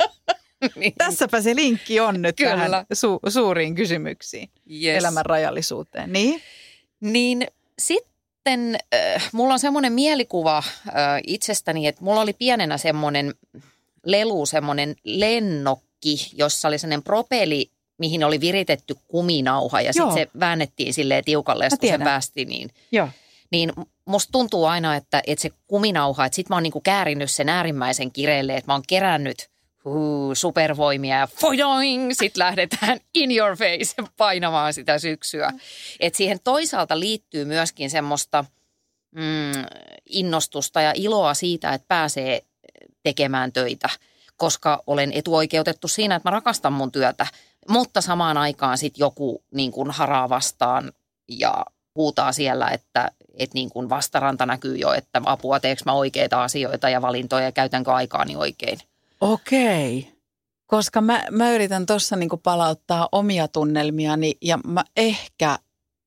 niin. 0.76 0.92
Tässäpä 0.98 1.40
se 1.40 1.56
linkki 1.56 2.00
on 2.00 2.22
nyt 2.22 2.36
Kyllä. 2.36 2.50
tähän 2.50 2.70
su- 2.94 3.30
suuriin 3.30 3.74
kysymyksiin, 3.74 4.50
yes. 4.82 4.98
elämän 4.98 5.26
rajallisuuteen. 5.26 6.12
Niin, 6.12 6.42
niin 7.00 7.46
sitten 7.78 8.78
äh, 8.94 9.28
mulla 9.32 9.52
on 9.54 9.60
semmoinen 9.60 9.92
mielikuva 9.92 10.58
äh, 10.58 10.64
itsestäni, 11.26 11.86
että 11.86 12.04
mulla 12.04 12.20
oli 12.20 12.32
pienenä 12.32 12.78
semmoinen 12.78 13.34
lelu, 14.10 14.46
semmoinen 14.46 14.96
lennokki, 15.04 16.30
jossa 16.34 16.68
oli 16.68 16.78
semmoinen 16.78 17.02
propeli, 17.02 17.70
mihin 17.98 18.24
oli 18.24 18.40
viritetty 18.40 18.96
kuminauha 19.08 19.80
ja 19.80 19.92
sitten 19.92 20.12
se 20.12 20.28
väännettiin 20.40 20.94
silleen 20.94 21.24
tiukalle 21.24 21.64
ja 21.64 21.70
kun 21.70 21.88
se 21.88 21.98
päästi, 21.98 22.44
niin, 22.44 22.70
Joo. 22.92 23.08
niin 23.50 23.72
musta 24.04 24.32
tuntuu 24.32 24.64
aina, 24.64 24.96
että, 24.96 25.22
että 25.26 25.42
se 25.42 25.50
kuminauha, 25.66 26.26
että 26.26 26.36
sit 26.36 26.48
mä 26.48 26.56
oon 26.56 26.62
niinku 26.62 26.80
käärinyt 26.80 27.30
sen 27.30 27.48
äärimmäisen 27.48 28.12
kireelle, 28.12 28.56
että 28.56 28.70
mä 28.70 28.74
oon 28.74 28.82
kerännyt 28.88 29.48
huu, 29.84 30.34
supervoimia 30.34 31.18
ja 31.18 31.26
fojoing, 31.26 32.10
sit 32.12 32.36
lähdetään 32.36 33.00
in 33.14 33.38
your 33.38 33.56
face 33.56 34.02
painamaan 34.16 34.74
sitä 34.74 34.98
syksyä. 34.98 35.52
Et 36.00 36.14
siihen 36.14 36.38
toisaalta 36.44 37.00
liittyy 37.00 37.44
myöskin 37.44 37.90
semmoista 37.90 38.44
mm, 39.10 39.64
innostusta 40.06 40.80
ja 40.80 40.92
iloa 40.96 41.34
siitä, 41.34 41.72
että 41.72 41.88
pääsee 41.88 42.42
tekemään 43.08 43.52
töitä, 43.52 43.88
koska 44.36 44.82
olen 44.86 45.12
etuoikeutettu 45.12 45.88
siinä, 45.88 46.14
että 46.14 46.28
mä 46.28 46.30
rakastan 46.30 46.72
mun 46.72 46.92
työtä. 46.92 47.26
Mutta 47.68 48.00
samaan 48.00 48.36
aikaan 48.36 48.78
sitten 48.78 49.00
joku 49.00 49.44
niin 49.54 49.72
kuin 49.72 49.90
haraa 49.90 50.28
vastaan 50.28 50.92
ja 51.28 51.66
huutaa 51.94 52.32
siellä, 52.32 52.68
että, 52.68 53.10
että 53.34 53.54
niin 53.54 53.70
kuin 53.70 53.88
vastaranta 53.88 54.46
näkyy 54.46 54.76
jo, 54.76 54.92
että 54.92 55.22
apua 55.24 55.60
teekö 55.60 55.82
mä 55.86 55.92
oikeita 55.92 56.42
asioita 56.42 56.88
ja 56.88 57.02
valintoja 57.02 57.44
ja 57.44 57.52
käytänkö 57.52 57.92
aikaani 57.92 58.36
oikein. 58.36 58.78
Okei. 59.20 60.12
Koska 60.66 61.00
mä, 61.00 61.24
mä 61.30 61.50
yritän 61.52 61.86
tuossa 61.86 62.16
niinku 62.16 62.36
palauttaa 62.36 63.08
omia 63.12 63.48
tunnelmiani 63.48 64.34
ja 64.42 64.58
mä 64.66 64.84
ehkä 64.96 65.58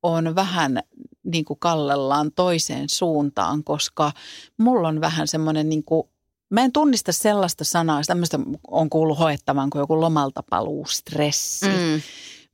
on 0.03 0.35
vähän 0.35 0.79
niin 1.23 1.45
kuin 1.45 1.59
kallellaan 1.59 2.31
toiseen 2.31 2.89
suuntaan, 2.89 3.63
koska 3.63 4.11
mulla 4.57 4.87
on 4.87 5.01
vähän 5.01 5.27
semmoinen 5.27 5.69
niin 5.69 5.83
kuin, 5.83 6.10
mä 6.51 6.61
en 6.61 6.71
tunnista 6.71 7.11
sellaista 7.11 7.63
sanaa, 7.63 8.01
tämmöistä 8.07 8.39
on 8.67 8.89
kuullut 8.89 9.19
hoettavan 9.19 9.69
kuin 9.69 9.79
joku 9.79 10.01
lomalta 10.01 10.43
paluu 10.49 10.85
stressi. 10.85 11.65
Mm. 11.65 12.01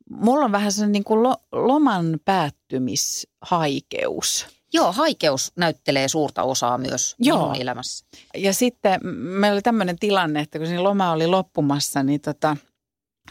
Mulla 0.09 0.45
on 0.45 0.51
vähän 0.51 0.71
sellainen 0.71 0.91
niin 0.91 1.03
kuin 1.03 1.23
lo, 1.23 1.35
loman 1.51 2.19
päättymishaikeus. 2.25 4.47
Joo, 4.73 4.91
haikeus 4.91 5.51
näyttelee 5.55 6.07
suurta 6.07 6.43
osaa 6.43 6.77
myös 6.77 7.15
Joo. 7.19 7.37
minun 7.37 7.55
elämässä. 7.55 8.05
Ja 8.35 8.53
sitten 8.53 8.99
meillä 9.03 9.55
oli 9.55 9.61
tämmöinen 9.61 9.99
tilanne, 9.99 10.39
että 10.39 10.57
kun 10.57 10.67
siinä 10.67 10.83
loma 10.83 11.11
oli 11.11 11.27
loppumassa, 11.27 12.03
niin 12.03 12.21
tota, 12.21 12.57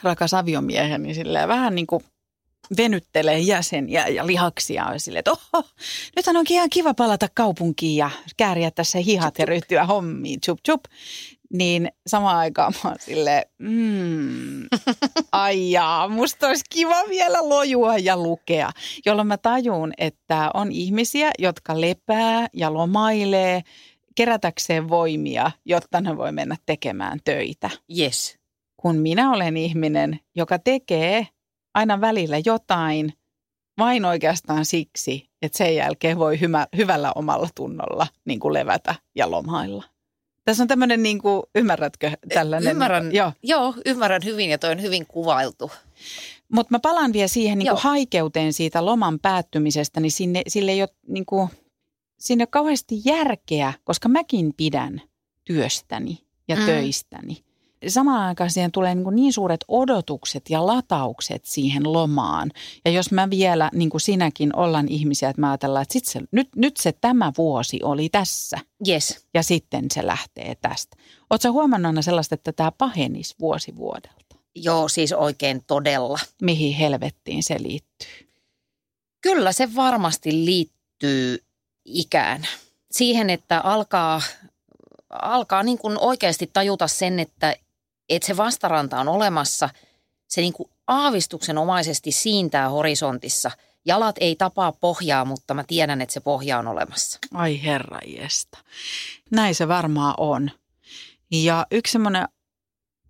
rakas 0.03 0.35
aviomieheni 0.35 1.15
silleen 1.15 1.49
vähän 1.49 1.75
niin 1.75 1.87
kuin 1.87 2.05
venyttelee 2.77 3.39
jäseniä 3.39 4.09
ja 4.09 4.27
lihaksia 4.27 4.87
on 4.87 5.01
silleen, 5.01 5.19
että 5.19 5.31
oho, 5.31 5.69
nythän 6.17 6.37
onkin 6.37 6.55
ihan 6.55 6.71
kiva 6.71 6.95
palata 6.95 7.29
kaupunkiin 7.35 7.97
ja 7.97 8.11
kääriä 8.37 8.71
tässä 8.71 8.99
hihat 8.99 9.39
ja 9.39 9.47
ryhtyä 9.47 9.87
hommiin, 9.87 10.41
chup 10.41 10.59
chup. 10.67 10.85
Niin 11.53 11.89
samaan 12.07 12.37
aikaan 12.37 12.73
mä 12.85 12.91
oon 12.91 12.99
silleen, 13.01 13.43
mm, 13.59 14.67
ai 15.33 15.71
jaa, 15.71 16.09
musta 16.09 16.49
olisi 16.49 16.65
kiva 16.71 16.97
vielä 17.09 17.49
lojua 17.49 17.99
ja 17.99 18.17
lukea, 18.17 18.71
jolloin 19.07 19.29
mä 19.29 19.37
tajun, 19.37 19.93
että 19.99 20.51
on 20.55 20.73
ihmisiä, 20.73 21.31
jotka 21.39 21.81
lepää 21.81 22.47
ja 22.53 22.75
lomailee 22.75 23.63
kerätäkseen 24.17 24.89
voimia, 24.89 25.51
jotta 25.65 26.01
ne 26.01 26.17
voi 26.17 26.33
mennä 26.33 26.57
tekemään 26.67 27.19
töitä. 27.25 27.71
Yes. 27.99 28.39
Kun 28.77 28.97
minä 28.97 29.33
olen 29.33 29.57
ihminen, 29.57 30.21
joka 30.35 30.59
tekee 30.59 31.27
aina 31.77 32.01
välillä 32.01 32.37
jotain 32.45 33.13
vain 33.79 34.05
oikeastaan 34.05 34.65
siksi, 34.65 35.29
että 35.43 35.59
sen 35.59 35.75
jälkeen 35.75 36.19
voi 36.19 36.41
hyvä, 36.41 36.67
hyvällä 36.77 37.13
omalla 37.15 37.49
tunnolla 37.55 38.07
niin 38.25 38.41
kuin 38.41 38.55
levätä 38.55 38.95
ja 39.15 39.31
lomailla. 39.31 39.85
Tässä 40.45 40.63
on 40.63 40.69
tämmöinen, 40.69 41.03
niin 41.03 41.23
kuin, 41.23 41.43
ymmärrätkö 41.55 42.11
tällainen? 42.35 42.71
Ymmärrän, 42.71 43.15
joo. 43.15 43.33
joo, 43.43 43.75
ymmärrän 43.87 44.25
hyvin 44.25 44.51
ja 44.51 44.59
toi 44.59 44.71
on 44.71 44.83
hyvin 44.83 45.07
kuvailtu. 45.07 45.71
Mutta 46.49 46.75
mä 46.75 46.79
palaan 46.79 47.13
vielä 47.13 47.29
siihen 47.29 47.59
niin 47.59 47.69
kuin 47.69 47.83
haikeuteen 47.83 48.53
siitä 48.53 48.85
loman 48.85 49.19
päättymisestä, 49.19 50.01
niin 50.01 50.13
sinne, 50.13 50.43
sille 50.49 50.71
ei 50.71 50.83
ole 50.83 50.89
niin 51.09 51.27
kuin, 51.27 51.49
sinne 52.19 52.43
ole 52.43 52.49
kauheasti 52.51 53.01
järkeä, 53.05 53.73
koska 53.85 54.09
mäkin 54.09 54.55
pidän 54.57 55.03
työstäni 55.45 56.19
ja 56.49 56.57
mm. 56.57 56.67
töistäni 56.67 57.46
samaan 57.89 58.29
aikaan 58.29 58.51
siihen 58.51 58.73
tulee 58.73 58.95
niin, 58.95 59.15
niin 59.15 59.33
suuret 59.33 59.65
odotukset 59.69 60.51
ja 60.51 60.67
lataukset 60.67 61.45
siihen 61.45 61.93
lomaan. 61.93 62.51
Ja 62.85 62.91
jos 62.91 63.13
mä 63.13 63.31
vielä, 63.31 63.71
niin 63.75 63.91
kuin 63.91 64.01
sinäkin, 64.01 64.57
ollaan 64.57 64.89
ihmisiä, 64.89 65.29
että 65.29 65.41
mä 65.41 65.51
ajatellaan, 65.51 65.83
että 65.83 65.93
sit 65.93 66.05
se, 66.05 66.21
nyt, 66.33 66.49
nyt 66.57 66.77
se 66.77 66.93
tämä 66.93 67.33
vuosi 67.39 67.81
oli 67.83 68.09
tässä. 68.09 68.59
Yes. 68.89 69.27
Ja 69.35 69.43
sitten 69.43 69.85
se 69.91 70.07
lähtee 70.07 70.55
tästä. 70.55 70.97
Oletko 71.31 71.53
huomannut 71.53 71.87
aina 71.87 72.03
sellaista, 72.03 72.35
että 72.35 72.53
tämä 72.53 72.73
pahenisi 72.73 73.35
vuosi 73.41 73.77
vuodelta? 73.77 74.37
Joo, 74.55 74.89
siis 74.89 75.13
oikein 75.13 75.65
todella. 75.67 76.19
Mihin 76.43 76.75
helvettiin 76.75 77.43
se 77.43 77.63
liittyy? 77.63 78.29
Kyllä 79.21 79.53
se 79.53 79.75
varmasti 79.75 80.45
liittyy 80.45 81.39
ikään. 81.85 82.47
Siihen, 82.91 83.31
että 83.31 83.61
alkaa, 83.61 84.23
alkaa 85.11 85.63
niin 85.63 85.79
kuin 85.79 85.99
oikeasti 85.99 86.51
tajuta 86.53 86.89
sen, 86.89 87.21
että 87.21 87.57
että 88.09 88.27
se 88.27 88.37
vastaranta 88.37 89.01
on 89.01 89.09
olemassa, 89.09 89.69
se 90.29 90.41
niin 90.41 90.53
kuin 90.53 90.71
aavistuksenomaisesti 90.87 92.13
siintää 92.13 92.69
horisontissa. 92.69 93.51
Jalat 93.85 94.17
ei 94.21 94.37
tapaa 94.37 94.73
pohjaa, 94.73 95.25
mutta 95.25 95.55
mä 95.55 95.65
tiedän, 95.65 96.01
että 96.01 96.13
se 96.13 96.21
pohja 96.21 96.59
on 96.59 96.67
olemassa. 96.67 97.19
Ai 97.35 97.63
herra 97.63 97.99
jesta. 98.07 98.59
Näin 99.31 99.55
se 99.55 99.69
varmaan 99.69 100.15
on. 100.19 100.51
Ja 101.33 101.67
yksi 101.71 101.93
semmoinen 101.93 102.29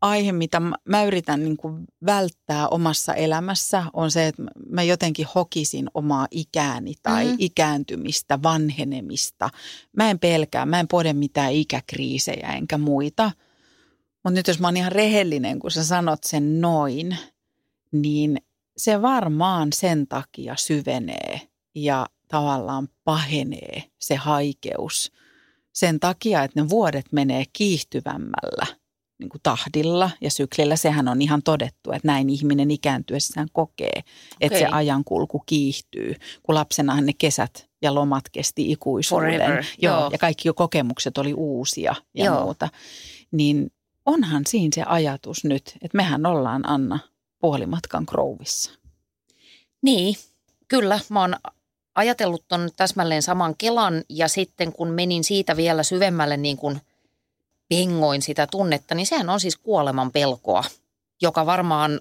aihe, 0.00 0.32
mitä 0.32 0.60
mä 0.84 1.04
yritän 1.04 1.44
niin 1.44 1.56
kuin 1.56 1.84
välttää 2.06 2.68
omassa 2.68 3.14
elämässä, 3.14 3.84
on 3.92 4.10
se, 4.10 4.26
että 4.26 4.42
mä 4.70 4.82
jotenkin 4.82 5.26
hokisin 5.34 5.88
omaa 5.94 6.26
ikääni 6.30 6.94
tai 7.02 7.24
mm-hmm. 7.24 7.36
ikääntymistä, 7.38 8.42
vanhenemista. 8.42 9.50
Mä 9.96 10.10
en 10.10 10.18
pelkää, 10.18 10.66
mä 10.66 10.80
en 10.80 10.88
pode 10.88 11.12
mitään 11.12 11.52
ikäkriisejä 11.52 12.52
enkä 12.52 12.78
muita– 12.78 13.30
mutta 14.26 14.38
nyt 14.38 14.48
jos 14.48 14.60
mä 14.60 14.66
oon 14.66 14.76
ihan 14.76 14.92
rehellinen, 14.92 15.58
kun 15.58 15.70
sä 15.70 15.84
sanot 15.84 16.24
sen 16.24 16.60
noin, 16.60 17.16
niin 17.92 18.36
se 18.76 19.02
varmaan 19.02 19.72
sen 19.72 20.06
takia 20.06 20.56
syvenee 20.56 21.40
ja 21.74 22.06
tavallaan 22.28 22.88
pahenee 23.04 23.82
se 23.98 24.16
haikeus 24.16 25.12
sen 25.72 26.00
takia, 26.00 26.44
että 26.44 26.62
ne 26.62 26.68
vuodet 26.68 27.06
menee 27.12 27.44
kiihtyvämmällä 27.52 28.66
niin 29.18 29.28
kuin 29.28 29.40
tahdilla 29.42 30.10
ja 30.20 30.30
syklillä. 30.30 30.76
Sehän 30.76 31.08
on 31.08 31.22
ihan 31.22 31.42
todettu, 31.42 31.92
että 31.92 32.08
näin 32.08 32.30
ihminen 32.30 32.70
ikääntyessään 32.70 33.48
kokee, 33.52 33.98
okay. 33.98 34.02
että 34.40 34.58
se 34.58 34.66
ajankulku 34.66 35.42
kiihtyy, 35.46 36.14
kun 36.42 36.54
lapsenahan 36.54 37.06
ne 37.06 37.12
kesät 37.18 37.68
ja 37.82 37.94
lomat 37.94 38.24
kesti 38.32 38.72
ikuisuuden. 38.72 39.32
Forever, 39.32 39.64
joo, 39.78 40.00
joo. 40.00 40.10
Ja 40.12 40.18
kaikki 40.18 40.48
jo 40.48 40.54
kokemukset 40.54 41.18
oli 41.18 41.34
uusia 41.34 41.94
ja 42.14 42.24
joo. 42.24 42.42
muuta. 42.42 42.68
Niin 43.32 43.70
onhan 44.06 44.42
siinä 44.46 44.70
se 44.74 44.82
ajatus 44.82 45.44
nyt, 45.44 45.74
että 45.82 45.96
mehän 45.96 46.26
ollaan 46.26 46.68
Anna 46.68 46.98
puolimatkan 47.38 48.06
krouvissa. 48.06 48.70
Niin, 49.82 50.16
kyllä. 50.68 51.00
Mä 51.08 51.20
oon 51.20 51.36
ajatellut 51.94 52.44
ton 52.48 52.70
täsmälleen 52.76 53.22
saman 53.22 53.54
Kelan 53.58 54.04
ja 54.08 54.28
sitten 54.28 54.72
kun 54.72 54.88
menin 54.88 55.24
siitä 55.24 55.56
vielä 55.56 55.82
syvemmälle 55.82 56.36
niin 56.36 56.56
kuin 56.56 56.80
pengoin 57.68 58.22
sitä 58.22 58.46
tunnetta, 58.46 58.94
niin 58.94 59.06
sehän 59.06 59.30
on 59.30 59.40
siis 59.40 59.56
kuoleman 59.56 60.12
pelkoa, 60.12 60.64
joka 61.22 61.46
varmaan 61.46 62.00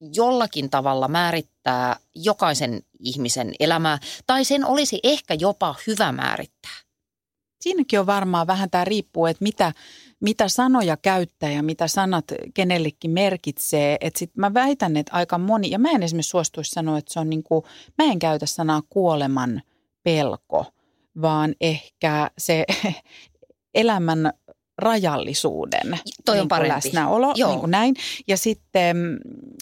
jollakin 0.00 0.70
tavalla 0.70 1.08
määrittää 1.08 1.96
jokaisen 2.14 2.82
ihmisen 2.98 3.52
elämää, 3.60 3.98
tai 4.26 4.44
sen 4.44 4.64
olisi 4.64 5.00
ehkä 5.02 5.34
jopa 5.34 5.74
hyvä 5.86 6.12
määrittää. 6.12 6.76
Siinäkin 7.60 8.00
on 8.00 8.06
varmaan 8.06 8.46
vähän 8.46 8.70
tämä 8.70 8.84
riippuu, 8.84 9.26
että 9.26 9.42
mitä, 9.42 9.72
mitä 10.20 10.48
sanoja 10.48 10.96
käyttää 10.96 11.50
ja 11.50 11.62
mitä 11.62 11.88
sanat 11.88 12.24
kenellekin 12.54 13.10
merkitsee. 13.10 13.96
Että 14.00 14.18
sit 14.18 14.36
mä 14.36 14.54
väitän, 14.54 14.96
että 14.96 15.12
aika 15.12 15.38
moni, 15.38 15.70
ja 15.70 15.78
mä 15.78 15.90
en 15.90 16.02
esimerkiksi 16.02 16.30
suostuisi 16.30 16.70
sanoa, 16.70 16.98
että 16.98 17.12
se 17.12 17.20
on 17.20 17.30
niin 17.30 17.42
kuin, 17.42 17.64
mä 17.98 18.04
en 18.04 18.18
käytä 18.18 18.46
sanaa 18.46 18.82
kuoleman 18.88 19.62
pelko, 20.02 20.66
vaan 21.22 21.54
ehkä 21.60 22.30
se 22.38 22.64
elämän 23.74 24.32
rajallisuuden 24.78 25.98
Toi 26.24 26.34
on 26.34 26.40
niin 26.40 26.48
parempi. 26.48 26.74
läsnäolo. 26.74 27.32
Joo. 27.36 27.50
Niin 27.50 27.60
kuin 27.60 27.70
näin. 27.70 27.94
Ja 28.28 28.36
sitten 28.36 28.96
mm, 28.96 29.18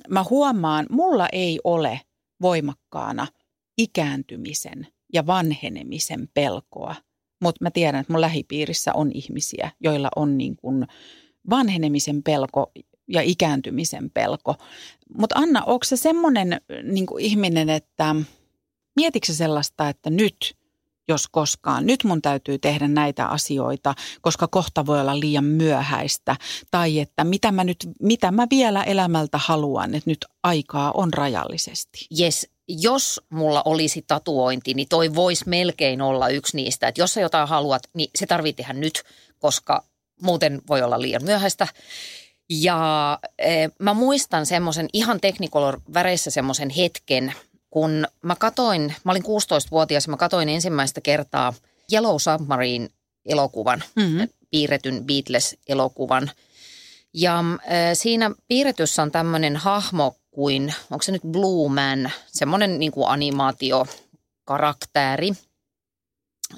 mä 0.08 0.24
huomaan, 0.30 0.86
mulla 0.90 1.28
ei 1.32 1.60
ole 1.64 2.00
voimakkaana 2.42 3.26
ikääntymisen 3.78 4.86
ja 5.12 5.26
vanhenemisen 5.26 6.28
pelkoa– 6.34 6.94
mutta 7.40 7.64
mä 7.64 7.70
tiedän, 7.70 8.00
että 8.00 8.12
mun 8.12 8.20
lähipiirissä 8.20 8.92
on 8.94 9.10
ihmisiä, 9.14 9.70
joilla 9.80 10.08
on 10.16 10.38
niin 10.38 10.56
kuin 10.56 10.86
vanhenemisen 11.50 12.22
pelko 12.22 12.72
ja 13.08 13.22
ikääntymisen 13.22 14.10
pelko. 14.10 14.54
Mutta 15.18 15.38
Anna, 15.38 15.62
onko 15.66 15.84
se 15.84 15.96
semmoinen 15.96 16.60
niin 16.82 17.06
ihminen, 17.18 17.68
että 17.68 18.16
mietitkö 18.96 19.32
sellaista, 19.32 19.88
että 19.88 20.10
nyt, 20.10 20.56
jos 21.08 21.28
koskaan, 21.28 21.86
nyt 21.86 22.04
mun 22.04 22.22
täytyy 22.22 22.58
tehdä 22.58 22.88
näitä 22.88 23.26
asioita, 23.26 23.94
koska 24.20 24.48
kohta 24.48 24.86
voi 24.86 25.00
olla 25.00 25.20
liian 25.20 25.44
myöhäistä. 25.44 26.36
Tai 26.70 27.00
että 27.00 27.24
mitä 27.24 27.52
mä, 27.52 27.64
nyt, 27.64 27.88
mitä 28.02 28.30
mä 28.30 28.46
vielä 28.50 28.82
elämältä 28.82 29.38
haluan, 29.38 29.94
että 29.94 30.10
nyt 30.10 30.24
aikaa 30.42 30.92
on 30.92 31.12
rajallisesti. 31.12 32.06
Yes, 32.20 32.50
jos 32.68 33.20
mulla 33.28 33.62
olisi 33.64 34.04
tatuointi, 34.06 34.74
niin 34.74 34.88
toi 34.88 35.14
voisi 35.14 35.44
melkein 35.48 36.02
olla 36.02 36.28
yksi 36.28 36.56
niistä. 36.56 36.88
Että 36.88 37.00
jos 37.00 37.14
sä 37.14 37.20
jotain 37.20 37.48
haluat, 37.48 37.82
niin 37.94 38.10
se 38.14 38.26
tarvii 38.26 38.52
tehdä 38.52 38.72
nyt, 38.72 39.02
koska 39.38 39.84
muuten 40.22 40.62
voi 40.68 40.82
olla 40.82 41.00
liian 41.00 41.24
myöhäistä. 41.24 41.68
Ja 42.50 43.18
e, 43.38 43.68
mä 43.78 43.94
muistan 43.94 44.46
semmoisen 44.46 44.88
ihan 44.92 45.20
Technicolor 45.20 45.80
väreissä 45.94 46.30
semmoisen 46.30 46.70
hetken, 46.70 47.32
kun 47.70 48.06
mä 48.22 48.36
katoin, 48.36 48.94
mä 49.04 49.12
olin 49.12 49.24
16-vuotias 49.24 50.06
ja 50.06 50.10
mä 50.10 50.16
katoin 50.16 50.48
ensimmäistä 50.48 51.00
kertaa 51.00 51.54
Yellow 51.92 52.16
Submarine 52.18 52.88
elokuvan, 53.26 53.84
mm-hmm. 53.96 54.28
piirretyn 54.50 55.04
Beatles-elokuvan. 55.04 56.30
Ja 57.14 57.44
e, 57.64 57.94
siinä 57.94 58.30
piirretyssä 58.48 59.02
on 59.02 59.10
tämmöinen 59.10 59.56
hahmo 59.56 60.16
kuin, 60.38 60.74
onko 60.90 61.02
se 61.02 61.12
nyt 61.12 61.22
Blue 61.22 61.68
Man, 61.68 62.10
semmoinen 62.26 62.78
niin 62.78 62.92
kuin 62.92 63.08
animaatiokarakteri. 63.08 65.32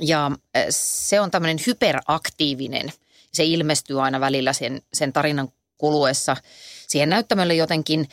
Ja 0.00 0.30
se 0.70 1.20
on 1.20 1.30
tämmöinen 1.30 1.58
hyperaktiivinen. 1.66 2.92
Se 3.32 3.44
ilmestyy 3.44 4.02
aina 4.02 4.20
välillä 4.20 4.52
sen, 4.52 4.82
sen 4.92 5.12
tarinan 5.12 5.48
kuluessa 5.78 6.36
siihen 6.88 7.08
näyttämölle 7.08 7.54
jotenkin. 7.54 8.08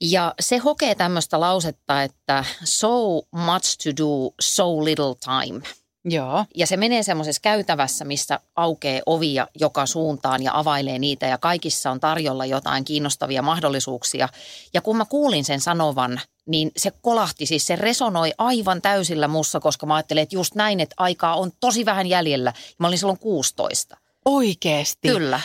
Ja 0.00 0.34
se 0.40 0.58
hokee 0.58 0.94
tämmöistä 0.94 1.40
lausetta, 1.40 2.02
että 2.02 2.44
so 2.64 3.22
much 3.30 3.78
to 3.84 3.90
do, 3.96 4.34
so 4.40 4.84
little 4.84 5.14
time. 5.24 5.60
Joo. 6.04 6.44
Ja 6.56 6.66
se 6.66 6.76
menee 6.76 7.02
semmoisessa 7.02 7.40
käytävässä, 7.42 8.04
missä 8.04 8.40
aukeaa 8.56 9.02
ovia 9.06 9.46
joka 9.60 9.86
suuntaan 9.86 10.42
ja 10.42 10.58
availee 10.58 10.98
niitä 10.98 11.26
ja 11.26 11.38
kaikissa 11.38 11.90
on 11.90 12.00
tarjolla 12.00 12.46
jotain 12.46 12.84
kiinnostavia 12.84 13.42
mahdollisuuksia. 13.42 14.28
Ja 14.74 14.80
kun 14.80 14.96
mä 14.96 15.04
kuulin 15.04 15.44
sen 15.44 15.60
sanovan, 15.60 16.20
niin 16.46 16.70
se 16.76 16.92
kolahti, 17.02 17.46
siis 17.46 17.66
se 17.66 17.76
resonoi 17.76 18.32
aivan 18.38 18.82
täysillä 18.82 19.28
mussa, 19.28 19.60
koska 19.60 19.86
mä 19.86 19.94
ajattelin, 19.94 20.22
että 20.22 20.36
just 20.36 20.54
näin, 20.54 20.80
että 20.80 20.94
aikaa 20.98 21.36
on 21.36 21.52
tosi 21.60 21.84
vähän 21.84 22.06
jäljellä. 22.06 22.52
Mä 22.78 22.86
olin 22.86 22.98
silloin 22.98 23.18
16. 23.18 23.96
Oikeesti? 24.24 25.08
Kyllä. 25.08 25.40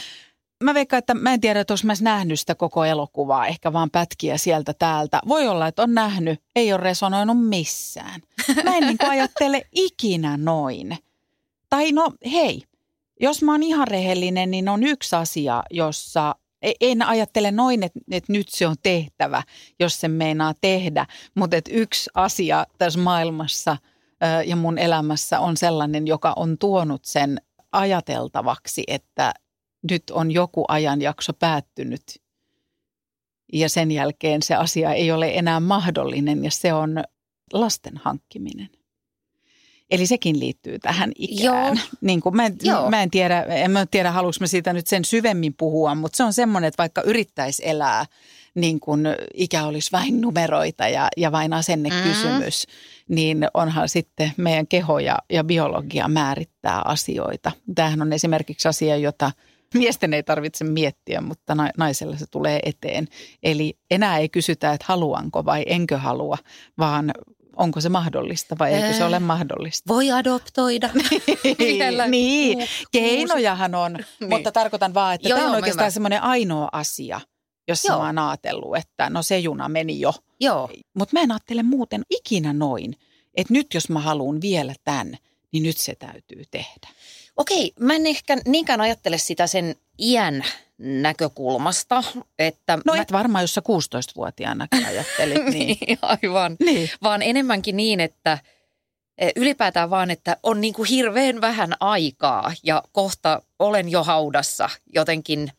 Mä 0.65 0.73
veikkaan, 0.73 0.97
että 0.97 1.13
mä 1.13 1.33
en 1.33 1.41
tiedä, 1.41 1.59
että 1.59 1.71
olisi 1.71 1.85
mä 1.85 1.93
nähnyt 2.01 2.39
sitä 2.39 2.55
koko 2.55 2.85
elokuvaa, 2.85 3.47
ehkä 3.47 3.73
vaan 3.73 3.89
pätkiä 3.91 4.37
sieltä 4.37 4.73
täältä. 4.73 5.19
Voi 5.27 5.47
olla, 5.47 5.67
että 5.67 5.83
on 5.83 5.93
nähnyt, 5.93 6.41
ei 6.55 6.73
ole 6.73 6.81
resonoinut 6.81 7.47
missään. 7.47 8.21
Mä 8.63 8.77
en 8.77 8.83
niin 8.83 9.09
ajattele 9.09 9.61
ikinä 9.71 10.37
noin. 10.37 10.97
Tai 11.69 11.91
no 11.91 12.11
hei, 12.31 12.63
jos 13.21 13.43
mä 13.43 13.51
oon 13.51 13.63
ihan 13.63 13.87
rehellinen, 13.87 14.51
niin 14.51 14.69
on 14.69 14.83
yksi 14.83 15.15
asia, 15.15 15.63
jossa 15.71 16.35
e, 16.61 16.71
en 16.81 17.01
ajattele 17.01 17.51
noin, 17.51 17.83
että, 17.83 17.99
että 18.11 18.33
nyt 18.33 18.49
se 18.49 18.67
on 18.67 18.75
tehtävä, 18.83 19.43
jos 19.79 19.99
se 19.99 20.07
meinaa 20.07 20.53
tehdä. 20.61 21.05
Mutta 21.35 21.57
että 21.57 21.71
yksi 21.73 22.09
asia 22.13 22.65
tässä 22.77 22.99
maailmassa 22.99 23.77
ja 24.45 24.55
mun 24.55 24.77
elämässä 24.77 25.39
on 25.39 25.57
sellainen, 25.57 26.07
joka 26.07 26.33
on 26.35 26.57
tuonut 26.57 27.05
sen 27.05 27.41
ajateltavaksi, 27.71 28.83
että 28.87 29.33
nyt 29.91 30.03
on 30.11 30.31
joku 30.31 30.65
ajanjakso 30.67 31.33
päättynyt 31.33 32.21
ja 33.53 33.69
sen 33.69 33.91
jälkeen 33.91 34.41
se 34.41 34.55
asia 34.55 34.93
ei 34.93 35.11
ole 35.11 35.31
enää 35.33 35.59
mahdollinen 35.59 36.43
ja 36.43 36.51
se 36.51 36.73
on 36.73 37.03
lasten 37.53 37.97
hankkiminen. 37.97 38.69
Eli 39.91 40.07
sekin 40.07 40.39
liittyy 40.39 40.79
tähän 40.79 41.11
ikään. 41.15 41.75
Joo. 41.75 41.85
Niin 42.01 42.21
kuin 42.21 42.35
mä, 42.35 42.45
en, 42.45 42.57
Joo. 42.63 42.89
mä 42.89 43.03
en 43.03 43.11
tiedä, 43.11 43.41
en 43.41 43.71
mä 43.71 43.85
tiedä 43.85 44.11
haluanko 44.11 44.37
mä 44.39 44.47
siitä 44.47 44.73
nyt 44.73 44.87
sen 44.87 45.05
syvemmin 45.05 45.53
puhua, 45.53 45.95
mutta 45.95 46.17
se 46.17 46.23
on 46.23 46.33
semmoinen, 46.33 46.67
että 46.67 46.81
vaikka 46.81 47.01
yrittäisi 47.01 47.63
elää 47.65 48.05
niin 48.55 48.79
kuin 48.79 49.01
ikä 49.33 49.65
olisi 49.65 49.91
vain 49.91 50.21
numeroita 50.21 50.87
ja, 50.87 51.07
ja 51.17 51.31
vain 51.31 51.53
asennekysymys, 51.53 52.67
mm. 52.67 53.15
niin 53.15 53.47
onhan 53.53 53.89
sitten 53.89 54.31
meidän 54.37 54.67
keho 54.67 54.99
ja, 54.99 55.17
ja 55.29 55.43
biologia 55.43 56.07
määrittää 56.07 56.81
asioita. 56.85 57.51
Tämähän 57.75 58.01
on 58.01 58.13
esimerkiksi 58.13 58.67
asia, 58.67 58.97
jota– 58.97 59.31
miesten 59.77 60.13
ei 60.13 60.23
tarvitse 60.23 60.63
miettiä, 60.63 61.21
mutta 61.21 61.55
naisella 61.77 62.17
se 62.17 62.25
tulee 62.31 62.59
eteen. 62.63 63.07
Eli 63.43 63.77
enää 63.91 64.17
ei 64.17 64.29
kysytä, 64.29 64.73
että 64.73 64.85
haluanko 64.87 65.45
vai 65.45 65.63
enkö 65.67 65.97
halua, 65.97 66.37
vaan 66.77 67.11
onko 67.55 67.81
se 67.81 67.89
mahdollista 67.89 68.55
vai 68.59 68.73
eikö 68.73 68.93
se 68.97 69.03
ole 69.03 69.19
mahdollista. 69.19 69.93
Voi 69.93 70.11
adoptoida. 70.11 70.89
Vielä 71.59 72.07
niin, 72.17 72.67
keinojahan 72.91 73.75
on, 73.75 73.93
niin. 73.93 74.29
mutta 74.29 74.51
tarkoitan 74.51 74.93
vaan, 74.93 75.15
että 75.15 75.29
joo, 75.29 75.37
tämä 75.37 75.49
on 75.49 75.55
oikeastaan 75.55 75.91
semmoinen 75.91 76.23
ainoa 76.23 76.69
asia, 76.71 77.21
jossa 77.67 77.93
joo. 77.93 77.99
mä 77.99 78.05
oon 78.05 78.17
ajatellut, 78.19 78.77
että 78.77 79.09
no 79.09 79.23
se 79.23 79.39
juna 79.39 79.69
meni 79.69 79.99
jo. 79.99 80.13
Joo. 80.39 80.69
Mutta 80.93 81.13
mä 81.13 81.21
en 81.21 81.31
ajattele 81.31 81.63
muuten 81.63 82.01
ikinä 82.09 82.53
noin, 82.53 82.95
että 83.35 83.53
nyt 83.53 83.73
jos 83.73 83.89
mä 83.89 83.99
haluan 83.99 84.41
vielä 84.41 84.73
tämän, 84.83 85.17
niin 85.51 85.63
nyt 85.63 85.77
se 85.77 85.95
täytyy 85.95 86.43
tehdä. 86.51 86.87
Okei, 87.37 87.73
mä 87.79 87.93
en 87.93 88.07
ehkä 88.07 88.37
niinkään 88.45 88.81
ajattele 88.81 89.17
sitä 89.17 89.47
sen 89.47 89.75
iän 89.99 90.43
näkökulmasta. 90.77 92.03
Että 92.39 92.77
no 92.85 92.93
mä... 92.93 93.01
et 93.01 93.11
varmaan, 93.11 93.43
jos 93.43 93.53
sä 93.53 93.61
16-vuotiaana 93.61 94.67
ajattelit. 94.87 95.45
Niin. 95.53 95.77
niin, 95.87 95.97
aivan. 96.01 96.55
Niin. 96.59 96.89
Vaan 97.03 97.21
enemmänkin 97.21 97.77
niin, 97.77 97.99
että 97.99 98.37
e, 99.17 99.29
ylipäätään 99.35 99.89
vaan, 99.89 100.11
että 100.11 100.37
on 100.43 100.61
niin 100.61 100.73
kuin 100.73 100.89
hirveän 100.89 101.41
vähän 101.41 101.75
aikaa 101.79 102.53
ja 102.63 102.83
kohta 102.91 103.41
olen 103.59 103.89
jo 103.89 104.03
haudassa 104.03 104.69
jotenkin. 104.95 105.51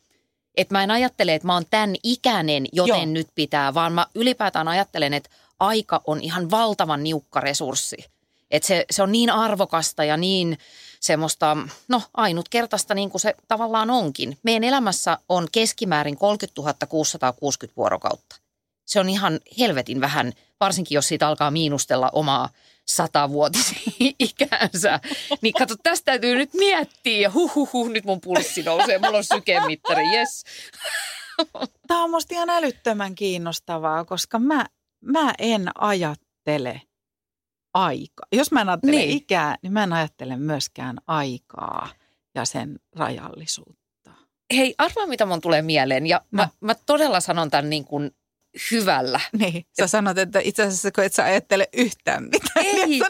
Että 0.55 0.75
mä 0.75 0.83
en 0.83 0.91
ajattele, 0.91 1.35
että 1.35 1.47
mä 1.47 1.53
oon 1.53 1.65
tämän 1.69 1.95
ikäinen, 2.03 2.65
joten 2.73 2.95
Joo. 2.95 3.05
nyt 3.05 3.27
pitää, 3.35 3.73
vaan 3.73 3.93
mä 3.93 4.07
ylipäätään 4.15 4.67
ajattelen, 4.67 5.13
että 5.13 5.29
aika 5.59 6.01
on 6.07 6.21
ihan 6.21 6.51
valtavan 6.51 7.03
niukka 7.03 7.39
resurssi. 7.39 7.97
Että 8.51 8.67
se, 8.67 8.85
se 8.91 9.03
on 9.03 9.11
niin 9.11 9.29
arvokasta 9.29 10.03
ja 10.03 10.17
niin 10.17 10.57
semmoista, 10.99 11.57
no 11.87 12.01
ainutkertaista 12.13 12.93
niin 12.93 13.09
kuin 13.09 13.21
se 13.21 13.35
tavallaan 13.47 13.89
onkin. 13.89 14.37
Meidän 14.43 14.63
elämässä 14.63 15.17
on 15.29 15.47
keskimäärin 15.51 16.17
30 16.17 16.87
660 16.87 17.77
vuorokautta. 17.77 18.35
Se 18.85 18.99
on 18.99 19.09
ihan 19.09 19.39
helvetin 19.59 20.01
vähän, 20.01 20.33
varsinkin 20.59 20.95
jos 20.95 21.07
siitä 21.07 21.27
alkaa 21.27 21.51
miinustella 21.51 22.09
omaa 22.13 22.49
satavuotisikänsä. 22.85 24.99
Niin 25.41 25.53
kato, 25.53 25.75
tästä 25.83 26.05
täytyy 26.05 26.35
nyt 26.35 26.53
miettiä 26.53 27.21
ja 27.21 27.31
huhuhu, 27.33 27.87
nyt 27.87 28.05
mun 28.05 28.21
pulssi 28.21 28.63
nousee, 28.63 28.97
mulla 28.97 29.17
on 29.17 29.23
sykemittari, 29.23 30.03
yes. 30.03 30.43
Tämä 31.87 32.03
on 32.03 32.09
musta 32.09 32.33
ihan 32.33 32.49
älyttömän 32.49 33.15
kiinnostavaa, 33.15 34.05
koska 34.05 34.39
mä, 34.39 34.65
mä 35.01 35.33
en 35.39 35.69
ajattele 35.75 36.81
aika. 37.85 38.23
Jos 38.31 38.51
mä 38.51 38.61
en 38.61 38.69
ajattele 38.69 38.91
niin. 38.91 39.17
ikää, 39.17 39.57
niin 39.61 39.73
mä 39.73 39.83
en 39.83 39.93
ajattele 39.93 40.37
myöskään 40.37 40.97
aikaa 41.07 41.89
ja 42.35 42.45
sen 42.45 42.79
rajallisuutta. 42.95 44.11
Hei, 44.55 44.75
arvaa 44.77 45.07
mitä 45.07 45.25
mun 45.25 45.41
tulee 45.41 45.61
mieleen. 45.61 46.07
Ja 46.07 46.21
no. 46.31 46.43
mä, 46.43 46.49
mä 46.61 46.75
todella 46.85 47.19
sanon 47.19 47.49
tämän 47.49 47.69
niin 47.69 47.85
kuin 47.85 48.11
hyvällä. 48.71 49.19
Niin, 49.39 49.65
sä 49.77 49.83
et, 49.83 49.91
sanot, 49.91 50.17
että 50.17 50.39
itse 50.43 50.63
asiassa 50.63 50.91
kun 50.91 51.03
et 51.03 51.13
sä 51.13 51.23
ajattele 51.23 51.69
yhtään 51.73 52.23
mitään. 52.23 52.65
Ei, 52.65 52.85
niin 52.85 53.03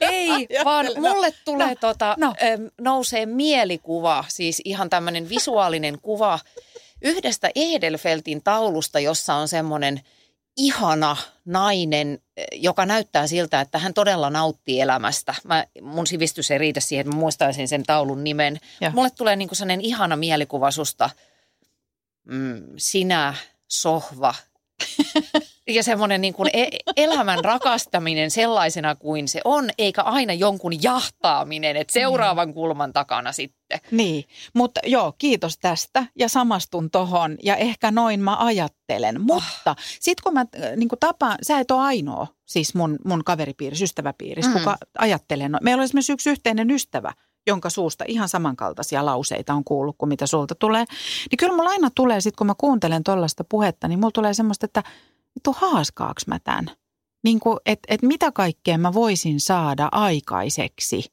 ei 0.00 0.48
vaan 0.64 0.86
no, 0.86 0.92
mulle 1.00 1.34
tulee 1.44 1.68
no, 1.68 1.74
tota, 1.74 2.14
no. 2.18 2.34
nousee 2.80 3.26
mielikuva, 3.26 4.24
siis 4.28 4.62
ihan 4.64 4.90
tämmöinen 4.90 5.28
visuaalinen 5.28 6.00
kuva 6.00 6.38
yhdestä 7.02 7.50
Edelfeltin 7.54 8.42
taulusta, 8.42 9.00
jossa 9.00 9.34
on 9.34 9.48
semmoinen– 9.48 10.00
ihana 10.60 11.16
nainen, 11.44 12.18
joka 12.52 12.86
näyttää 12.86 13.26
siltä, 13.26 13.60
että 13.60 13.78
hän 13.78 13.94
todella 13.94 14.30
nauttii 14.30 14.80
elämästä. 14.80 15.34
Mä, 15.44 15.64
mun 15.82 16.06
sivistys 16.06 16.50
ei 16.50 16.58
riitä 16.58 16.80
siihen, 16.80 17.00
että 17.00 17.16
mä 17.16 17.20
muistaisin 17.20 17.68
sen 17.68 17.82
taulun 17.82 18.24
nimen. 18.24 18.60
Ja. 18.80 18.90
Mulle 18.90 19.10
tulee 19.10 19.36
niin 19.36 19.48
sellainen 19.52 19.80
ihana 19.80 20.16
mielikuva 20.16 20.70
susta. 20.70 21.10
Mm, 22.24 22.62
sinä, 22.76 23.34
sohva, 23.68 24.34
ja 25.74 25.82
semmoinen 25.82 26.20
niin 26.20 26.34
kuin 26.34 26.50
e- 26.52 26.78
elämän 26.96 27.44
rakastaminen 27.44 28.30
sellaisena 28.30 28.94
kuin 28.94 29.28
se 29.28 29.40
on, 29.44 29.70
eikä 29.78 30.02
aina 30.02 30.32
jonkun 30.32 30.82
jahtaaminen, 30.82 31.76
että 31.76 31.92
seuraavan 31.92 32.48
niin. 32.48 32.54
kulman 32.54 32.92
takana 32.92 33.32
sitten. 33.32 33.80
Niin, 33.90 34.24
mutta 34.54 34.80
joo, 34.86 35.12
kiitos 35.18 35.58
tästä 35.58 36.06
ja 36.18 36.28
samastun 36.28 36.90
tohon 36.90 37.36
ja 37.42 37.56
ehkä 37.56 37.90
noin 37.90 38.20
mä 38.20 38.36
ajattelen. 38.36 39.16
Oh. 39.16 39.22
Mutta 39.22 39.76
sit 40.00 40.20
kun 40.20 40.34
mä 40.34 40.40
äh, 40.40 40.46
niin 40.76 40.88
kuin 40.88 40.98
tapaan, 40.98 41.38
sä 41.42 41.58
et 41.58 41.70
ole 41.70 41.80
ainoa 41.80 42.26
siis 42.46 42.74
mun, 42.74 42.98
mun 43.04 43.24
kaveripiirissä, 43.24 43.84
ystäväpiirissä, 43.84 44.50
mm. 44.50 44.58
kuka 44.58 44.76
ajattelee. 44.98 45.48
No, 45.48 45.58
meillä 45.62 45.80
on 45.80 45.84
esimerkiksi 45.84 46.12
yksi 46.12 46.30
yhteinen 46.30 46.70
ystävä, 46.70 47.12
jonka 47.46 47.70
suusta 47.70 48.04
ihan 48.08 48.28
samankaltaisia 48.28 49.06
lauseita 49.06 49.54
on 49.54 49.64
kuullut 49.64 49.96
kuin 49.98 50.08
mitä 50.08 50.26
sulta 50.26 50.54
tulee. 50.54 50.84
Niin 51.30 51.36
kyllä 51.38 51.56
mulla 51.56 51.70
aina 51.70 51.90
tulee, 51.94 52.20
sit 52.20 52.36
kun 52.36 52.46
mä 52.46 52.54
kuuntelen 52.58 53.04
tuollaista 53.04 53.44
puhetta, 53.44 53.88
niin 53.88 53.98
mulla 53.98 54.12
tulee 54.14 54.34
semmoista, 54.34 54.66
että– 54.66 54.82
vittu 55.34 55.56
haaskaaks 55.58 56.26
mä 56.26 56.38
tämän? 56.38 56.70
Niin 57.24 57.40
kuin, 57.40 57.58
että 57.66 57.94
et 57.94 58.02
mitä 58.02 58.32
kaikkea 58.32 58.78
mä 58.78 58.94
voisin 58.94 59.40
saada 59.40 59.88
aikaiseksi? 59.92 61.04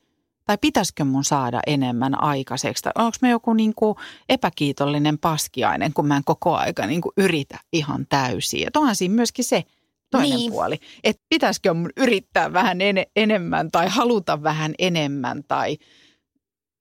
Tai 0.46 0.58
pitäisikö 0.62 1.04
mun 1.06 1.24
saada 1.24 1.60
enemmän 1.68 2.24
aikaiseksi? 2.24 2.84
Tai 2.84 2.92
onko 2.96 3.18
mä 3.22 3.30
joku 3.30 3.54
niin 3.54 3.74
kuin 3.76 3.96
epäkiitollinen 4.30 5.18
paskiainen, 5.18 5.94
kun 5.94 6.08
mä 6.08 6.18
en 6.18 6.24
koko 6.24 6.56
aika 6.56 6.88
niin 6.88 7.02
kuin 7.02 7.14
yritä 7.18 7.60
ihan 7.74 8.06
täysin? 8.10 8.68
Että 8.68 8.80
onhan 8.80 8.96
siinä 8.96 9.16
myöskin 9.16 9.46
se 9.46 9.64
toinen 10.12 10.38
niin. 10.38 10.52
puoli. 10.52 10.80
Että 11.04 11.24
pitäisikö 11.30 11.74
mun 11.74 11.90
yrittää 11.98 12.54
vähän 12.54 12.82
en, 12.82 12.96
enemmän 13.16 13.72
tai 13.72 13.88
haluta 13.90 14.44
vähän 14.44 14.74
enemmän 14.80 15.44
tai 15.48 15.78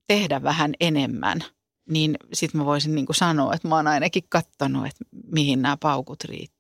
tehdä 0.07 0.43
vähän 0.43 0.75
enemmän. 0.81 1.45
Niin 1.91 2.17
sitten 2.33 2.61
mä 2.61 2.65
voisin 2.65 2.95
niin 2.95 3.07
kuin 3.07 3.17
sanoa, 3.17 3.55
että 3.55 3.69
mä 3.69 3.77
oon 3.77 3.87
ainakin 3.87 4.23
katsonut, 4.29 4.87
että 4.87 5.05
mihin 5.33 5.63
nämä 5.63 5.77
paukut 5.77 6.25
riittää. 6.25 6.56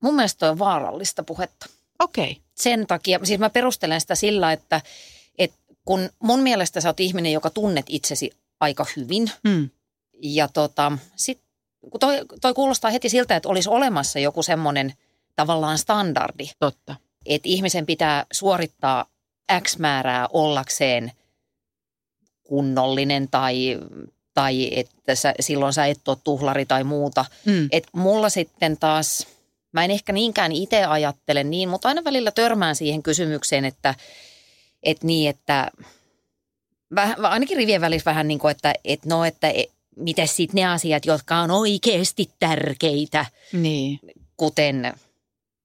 Mun 0.00 0.14
mielestä 0.14 0.50
on 0.50 0.58
vaarallista 0.58 1.22
puhetta. 1.22 1.66
Okei. 1.98 2.30
Okay. 2.30 2.42
Sen 2.54 2.86
takia, 2.86 3.20
siis 3.22 3.40
mä 3.40 3.50
perustelen 3.50 4.00
sitä 4.00 4.14
sillä, 4.14 4.52
että, 4.52 4.80
että 5.38 5.56
kun 5.84 6.10
mun 6.18 6.40
mielestä 6.40 6.80
sä 6.80 6.88
oot 6.88 7.00
ihminen, 7.00 7.32
joka 7.32 7.50
tunnet 7.50 7.86
itsesi 7.88 8.30
aika 8.60 8.86
hyvin. 8.96 9.30
Hmm. 9.48 9.70
Ja 10.22 10.48
tota, 10.48 10.92
sit, 11.16 11.40
kun 11.90 12.00
toi, 12.00 12.20
toi 12.40 12.54
kuulostaa 12.54 12.90
heti 12.90 13.08
siltä, 13.08 13.36
että 13.36 13.48
olisi 13.48 13.68
olemassa 13.68 14.18
joku 14.18 14.42
semmoinen 14.42 14.94
tavallaan 15.36 15.78
standardi. 15.78 16.50
Totta. 16.58 16.96
Että 17.26 17.48
ihmisen 17.48 17.86
pitää 17.86 18.26
suorittaa 18.32 19.06
X 19.60 19.78
määrää 19.78 20.28
ollakseen 20.32 21.12
kunnollinen 22.44 23.28
tai, 23.30 23.78
tai 24.34 24.78
että 24.78 25.14
sä, 25.14 25.34
silloin 25.40 25.72
sä 25.72 25.86
et 25.86 26.08
ole 26.08 26.16
tuhlari 26.24 26.66
tai 26.66 26.84
muuta. 26.84 27.24
Mm. 27.44 27.68
Et 27.72 27.84
mulla 27.92 28.28
sitten 28.28 28.76
taas, 28.76 29.26
mä 29.72 29.84
en 29.84 29.90
ehkä 29.90 30.12
niinkään 30.12 30.52
itse 30.52 30.84
ajattele 30.84 31.44
niin, 31.44 31.68
mutta 31.68 31.88
aina 31.88 32.04
välillä 32.04 32.30
törmään 32.30 32.76
siihen 32.76 33.02
kysymykseen, 33.02 33.64
että, 33.64 33.94
että 34.82 35.06
niin, 35.06 35.30
että 35.30 35.70
vähän, 36.94 37.24
ainakin 37.24 37.56
rivien 37.56 37.80
välissä 37.80 38.10
vähän 38.10 38.28
niin 38.28 38.38
kuin, 38.38 38.50
että, 38.50 38.74
että 38.84 39.08
no, 39.08 39.24
että 39.24 39.48
e, 39.48 39.64
miten 39.96 40.28
sitten 40.28 40.54
ne 40.54 40.66
asiat, 40.66 41.06
jotka 41.06 41.36
on 41.36 41.50
oikeasti 41.50 42.30
tärkeitä, 42.38 43.26
niin. 43.52 44.00
kuten, 44.36 44.94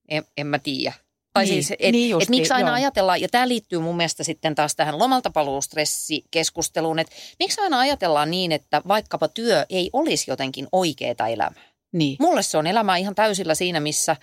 en, 0.10 0.24
en 0.38 0.48
mä 0.48 0.60
tiedä. 0.60 0.94
Tai 1.34 1.46
niin, 1.46 1.54
siis, 1.54 1.72
että 1.72 1.92
niin 1.92 2.22
et 2.22 2.30
miksi 2.30 2.54
aina 2.54 2.70
joo. 2.70 2.76
ajatellaan, 2.76 3.22
ja 3.22 3.30
tämä 3.30 3.48
liittyy 3.48 3.80
mun 3.80 3.98
mielestä 3.98 4.24
sitten 4.24 4.56
taas 4.56 4.76
tähän 4.76 5.00
lomalta 5.00 5.30
paluustressikeskusteluun, 5.30 7.00
että 7.00 7.16
miksi 7.40 7.62
aina 7.62 7.80
ajatellaan 7.80 8.32
niin, 8.32 8.52
että 8.52 8.82
vaikkapa 8.88 9.28
työ 9.28 9.66
ei 9.70 9.90
olisi 9.94 10.32
jotenkin 10.32 10.68
oikeaa 10.72 11.28
elämää. 11.28 11.73
Niin. 11.94 12.18
Mulle 12.20 12.44
se 12.44 12.58
on 12.58 12.68
elämä 12.68 12.98
ihan 12.98 13.16
täysillä 13.16 13.56
siinä, 13.56 13.80
missä 13.80 14.16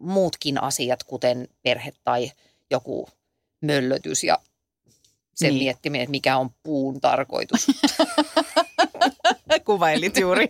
muutkin 0.00 0.62
asiat, 0.62 1.04
kuten 1.04 1.48
perhe 1.62 1.92
tai 2.04 2.32
joku 2.70 3.08
möllötys 3.60 4.24
ja 4.24 4.38
sen 5.34 5.48
niin. 5.48 5.62
miettiminen, 5.62 6.02
että 6.02 6.10
mikä 6.10 6.36
on 6.36 6.50
puun 6.62 7.00
tarkoitus. 7.00 7.66
Kuvailit 9.64 10.16
juuri 10.18 10.48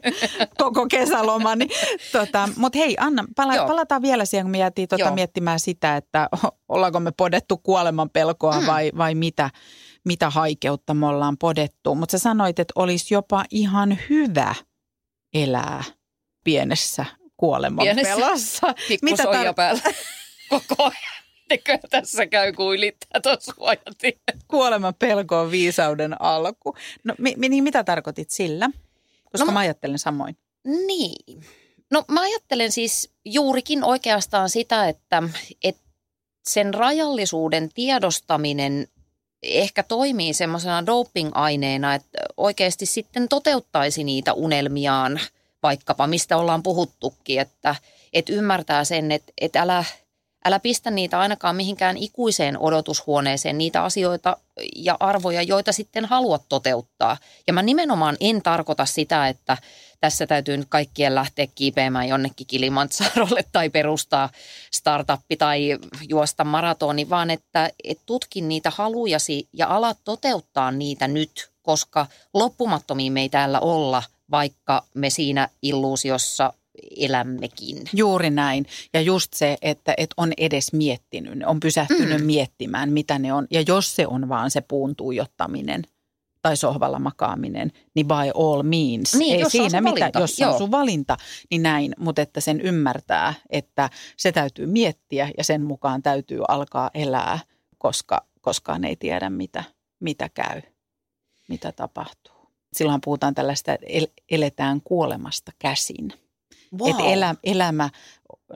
koko 0.58 0.86
kesälomani. 0.86 1.68
Tota, 2.12 2.48
Mutta 2.56 2.78
hei 2.78 2.96
Anna, 3.00 3.24
pala- 3.36 3.66
palataan 3.66 4.02
vielä 4.02 4.24
siihen, 4.24 4.44
kun 4.44 4.50
me 4.50 4.58
jäätiin 4.58 4.88
tota 4.88 5.10
miettimään 5.10 5.60
sitä, 5.60 5.96
että 5.96 6.28
ollaanko 6.68 7.00
me 7.00 7.12
podettu 7.16 7.56
kuoleman 7.56 8.10
pelkoa 8.10 8.60
mm. 8.60 8.66
vai, 8.66 8.92
vai 8.98 9.14
mitä, 9.14 9.50
mitä 10.04 10.30
haikeutta 10.30 10.94
me 10.94 11.06
ollaan 11.06 11.36
podettu. 11.38 11.94
Mutta 11.94 12.12
sä 12.12 12.18
sanoit, 12.18 12.58
että 12.58 12.72
olisi 12.76 13.14
jopa 13.14 13.44
ihan 13.50 13.98
hyvä 14.10 14.54
elää 15.34 15.84
pienessä 16.44 17.04
kuoleman 17.36 17.84
Pienessä 17.84 18.14
pelossa. 18.14 18.74
Mitä 19.02 19.22
tar- 19.22 19.54
päällä 19.56 19.82
koko 20.50 20.74
ajan. 20.78 21.24
Tekö 21.48 21.78
tässä 21.90 22.26
käy 22.26 22.52
kuin 22.52 22.78
ylittää 22.78 23.20
tuossa 23.20 23.54
Kuoleman 24.48 24.94
pelko 24.94 25.40
on 25.40 25.50
viisauden 25.50 26.22
alku. 26.22 26.76
No 27.04 27.14
mi, 27.18 27.34
niin 27.48 27.64
mitä 27.64 27.84
tarkoitit 27.84 28.30
sillä? 28.30 28.70
Koska 29.32 29.46
no, 29.46 29.52
mä 29.52 29.58
ajattelen 29.58 29.98
samoin. 29.98 30.36
Niin. 30.64 31.44
No 31.90 32.04
mä 32.08 32.20
ajattelen 32.20 32.72
siis 32.72 33.10
juurikin 33.24 33.84
oikeastaan 33.84 34.50
sitä, 34.50 34.88
että, 34.88 35.22
että 35.64 35.82
sen 36.48 36.74
rajallisuuden 36.74 37.68
tiedostaminen 37.74 38.88
ehkä 39.42 39.82
toimii 39.82 40.34
semmoisena 40.34 40.86
doping-aineena, 40.86 41.94
että 41.94 42.18
oikeasti 42.36 42.86
sitten 42.86 43.28
toteuttaisi 43.28 44.04
niitä 44.04 44.32
unelmiaan, 44.32 45.20
vaikkapa 45.64 46.06
mistä 46.06 46.36
ollaan 46.36 46.62
puhuttukin, 46.62 47.40
että, 47.40 47.74
että 48.12 48.32
ymmärtää 48.32 48.84
sen, 48.84 49.12
että, 49.12 49.32
että 49.40 49.62
älä– 49.62 49.84
Älä 50.46 50.60
pistä 50.60 50.90
niitä 50.90 51.18
ainakaan 51.20 51.56
mihinkään 51.56 51.96
ikuiseen 51.96 52.58
odotushuoneeseen, 52.58 53.58
niitä 53.58 53.82
asioita 53.82 54.36
ja 54.76 54.96
arvoja, 55.00 55.42
joita 55.42 55.72
sitten 55.72 56.04
haluat 56.04 56.42
toteuttaa. 56.48 57.16
Ja 57.46 57.52
mä 57.52 57.62
nimenomaan 57.62 58.16
en 58.20 58.42
tarkoita 58.42 58.86
sitä, 58.86 59.28
että 59.28 59.56
tässä 60.00 60.26
täytyy 60.26 60.56
nyt 60.56 60.66
kaikkien 60.68 61.14
lähteä 61.14 61.46
kiipeämään 61.54 62.08
jonnekin 62.08 62.46
Kilimansarolle 62.46 63.44
tai 63.52 63.70
perustaa 63.70 64.30
startuppi 64.70 65.36
tai 65.36 65.78
juosta 66.08 66.44
maratoni, 66.44 67.10
vaan 67.10 67.30
että 67.30 67.70
et 67.84 67.98
tutkin 68.06 68.48
niitä 68.48 68.70
halujasi 68.70 69.48
ja 69.52 69.66
alat 69.68 69.98
toteuttaa 70.04 70.70
niitä 70.70 71.08
nyt, 71.08 71.50
koska 71.62 72.06
loppumattomiin 72.34 73.12
me 73.12 73.20
ei 73.20 73.28
täällä 73.28 73.60
olla, 73.60 74.02
vaikka 74.30 74.84
me 74.94 75.10
siinä 75.10 75.48
illuusiossa 75.62 76.52
elämmekin. 76.96 77.76
Juuri 77.92 78.30
näin. 78.30 78.66
Ja 78.94 79.00
just 79.00 79.32
se, 79.32 79.56
että, 79.62 79.94
että 79.96 80.14
on 80.16 80.32
edes 80.36 80.72
miettinyt, 80.72 81.44
on 81.46 81.60
pysähtynyt 81.60 82.20
mm. 82.20 82.26
miettimään, 82.26 82.92
mitä 82.92 83.18
ne 83.18 83.32
on. 83.32 83.46
Ja 83.50 83.60
jos 83.66 83.96
se 83.96 84.06
on 84.06 84.28
vaan 84.28 84.50
se 84.50 84.60
puun 84.60 84.96
tuijottaminen 84.96 85.82
tai 86.42 86.56
sohvalla 86.56 86.98
makaaminen, 86.98 87.72
niin 87.94 88.06
by 88.08 88.30
all 88.34 88.62
means. 88.62 89.14
Niin, 89.14 89.34
Ei 89.34 89.40
jos 89.40 89.52
siinä 89.52 89.78
on 89.78 89.84
mitä, 89.84 90.10
jos 90.20 90.38
Joo. 90.38 90.52
on 90.52 90.58
sun 90.58 90.70
valinta, 90.70 91.16
niin 91.50 91.62
näin. 91.62 91.94
Mutta 91.98 92.22
että 92.22 92.40
sen 92.40 92.60
ymmärtää, 92.60 93.34
että 93.50 93.90
se 94.16 94.32
täytyy 94.32 94.66
miettiä 94.66 95.30
ja 95.38 95.44
sen 95.44 95.62
mukaan 95.62 96.02
täytyy 96.02 96.40
alkaa 96.48 96.90
elää, 96.94 97.38
koska 97.78 98.26
koskaan 98.40 98.84
ei 98.84 98.96
tiedä, 98.96 99.30
mitä, 99.30 99.64
mitä 100.00 100.28
käy, 100.28 100.62
mitä 101.48 101.72
tapahtuu. 101.72 102.33
Silloin 102.74 103.00
puhutaan 103.04 103.34
tällaista, 103.34 103.72
eletään 104.30 104.80
kuolemasta 104.80 105.52
käsin– 105.58 106.12
Wow. 106.78 106.90
Että 106.90 107.02
elä, 107.02 107.34
elämä 107.44 107.90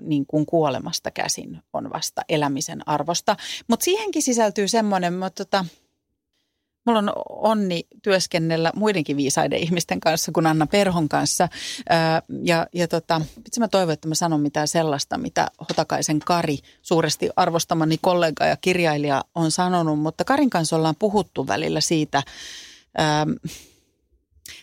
niin 0.01 0.27
kuin 0.27 0.47
kuolemasta 0.47 1.11
käsin 1.11 1.63
on 1.73 1.91
vasta 1.93 2.23
elämisen 2.29 2.89
arvosta. 2.89 3.37
Mutta 3.69 3.85
siihenkin 3.85 4.23
sisältyy 4.23 4.69
semmoinen, 4.69 5.15
mutta 5.15 5.45
tota, 5.45 5.65
mulla 6.87 6.99
on 6.99 7.13
onni 7.29 7.87
työskennellä 8.03 8.73
muidenkin 8.77 9.17
viisaiden 9.17 9.59
ihmisten 9.59 10.01
kanssa 10.01 10.33
kuin 10.33 10.47
Anna 10.47 10.67
Perhon 10.67 11.09
kanssa. 11.09 11.49
Ää, 11.89 12.23
ja 12.45 12.67
ja 12.75 12.89
tota, 12.89 13.21
itse 13.47 13.61
mä 13.61 13.69
toivon, 13.69 13.93
että 13.93 14.09
mä 14.09 14.15
sanon 14.15 14.41
mitään 14.41 14.69
sellaista, 14.69 15.19
mitä 15.19 15.51
Hotakaisen 15.61 16.19
Kari, 16.19 16.59
suuresti 16.83 17.31
arvostamani 17.37 17.99
kollega 18.01 18.47
ja 18.47 18.57
kirjailija, 18.57 19.25
on 19.35 19.51
sanonut. 19.51 20.01
Mutta 20.01 20.25
Karin 20.25 20.51
kanssa 20.51 20.77
ollaan 20.77 20.97
puhuttu 20.99 21.47
välillä 21.47 21.81
siitä, 21.81 22.23
ää, 22.99 23.27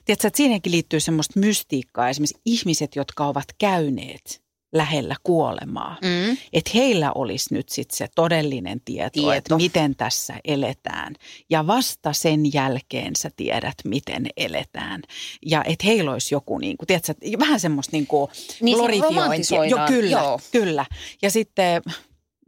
Tiedätkö, 0.06 0.28
että 0.28 0.38
siinäkin 0.38 0.72
liittyy 0.72 1.00
semmoista 1.00 1.40
mystiikkaa. 1.40 2.10
Esimerkiksi 2.10 2.42
ihmiset, 2.46 2.96
jotka 2.96 3.28
ovat 3.28 3.46
käyneet 3.58 4.46
lähellä 4.74 5.16
kuolemaa. 5.24 5.98
Mm. 6.02 6.38
Että 6.54 6.72
heillä 6.74 7.12
olisi 7.16 7.54
nyt 7.54 7.70
sitten 7.70 7.98
se 7.98 8.08
todellinen 8.16 8.82
tieto, 8.86 9.10
tieto, 9.10 9.34
että 9.34 9.56
miten 9.56 9.96
tässä 9.96 10.34
eletään. 10.44 11.16
Ja 11.50 11.68
vasta 11.68 12.14
sen 12.14 12.54
jälkeen 12.54 13.16
sä 13.16 13.30
tiedät, 13.36 13.76
miten 13.86 14.28
eletään. 14.38 15.02
Ja 15.46 15.64
että 15.64 15.86
heillä 15.86 16.12
olisi 16.12 16.36
joku, 16.36 16.58
niin 16.58 16.78
kuin, 16.78 16.88
tiedätkö, 16.88 17.14
vähän 17.40 17.60
semmoista 17.60 17.98
niin 17.98 18.08
kuin 18.08 18.32
niin 18.62 18.78
glorifiointia. 18.78 19.66
Jo, 19.66 19.78
kyllä, 19.88 20.12
Joo. 20.12 20.40
kyllä. 20.52 20.86
Ja 21.22 21.32
sitten, 21.32 21.82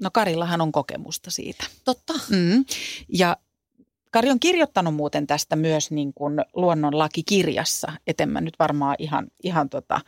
no 0.01 0.09
Karillahan 0.13 0.61
on 0.61 0.71
kokemusta 0.71 1.31
siitä. 1.31 1.63
Totta. 1.85 2.13
Mm. 2.29 2.65
Ja 3.13 3.37
Kari 4.11 4.31
on 4.31 4.39
kirjoittanut 4.39 4.95
muuten 4.95 5.27
tästä 5.27 5.55
myös 5.55 5.91
niin 5.91 6.13
kuin 6.13 6.41
luonnonlakikirjassa, 6.53 7.91
eten 8.07 8.29
mä 8.29 8.41
nyt 8.41 8.53
varmaan 8.59 8.95
ihan, 8.99 9.27
ihan 9.43 9.69
tota, 9.69 10.01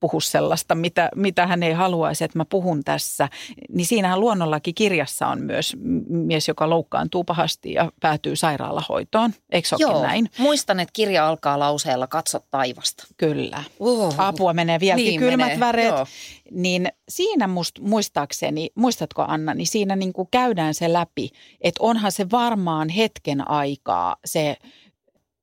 puhu 0.00 0.20
sellaista, 0.20 0.74
mitä, 0.74 1.10
mitä 1.16 1.46
hän 1.46 1.62
ei 1.62 1.72
haluaisi, 1.72 2.24
että 2.24 2.38
mä 2.38 2.44
puhun 2.44 2.84
tässä. 2.84 3.28
Niin 3.68 3.86
siinähän 3.86 4.20
luonnonlakikirjassa 4.20 5.26
on 5.26 5.42
myös 5.42 5.76
mies, 6.08 6.48
joka 6.48 6.70
loukkaantuu 6.70 7.24
pahasti 7.24 7.72
ja 7.72 7.92
päätyy 8.00 8.36
sairaalahoitoon. 8.36 9.34
Eikö 9.50 9.68
Joo, 9.78 10.02
näin? 10.02 10.30
muistan, 10.38 10.80
että 10.80 10.92
kirja 10.92 11.28
alkaa 11.28 11.58
lauseella 11.58 12.06
katso 12.06 12.40
taivasta. 12.50 13.06
Kyllä. 13.16 13.64
Uh, 13.78 14.14
Apua 14.18 14.52
menee 14.52 14.80
vieläkin 14.80 15.06
niin 15.06 15.20
kylmät 15.20 15.46
menee. 15.46 15.60
väreet. 15.60 15.94
Joo. 15.94 16.06
Niin 16.50 16.88
siinä 17.08 17.46
must, 17.46 17.78
muistaakseni, 17.78 18.70
muistatko 18.74 19.24
Anna, 19.28 19.54
niin 19.54 19.66
siinä 19.66 19.96
niin 19.96 20.12
kuin 20.12 20.28
käydään 20.30 20.74
se 20.74 20.92
läpi, 20.92 21.30
että 21.60 21.82
onhan 21.82 22.12
se 22.12 22.30
varmaan 22.30 22.88
hetken 22.88 23.50
aikaa 23.50 24.16
se 24.24 24.56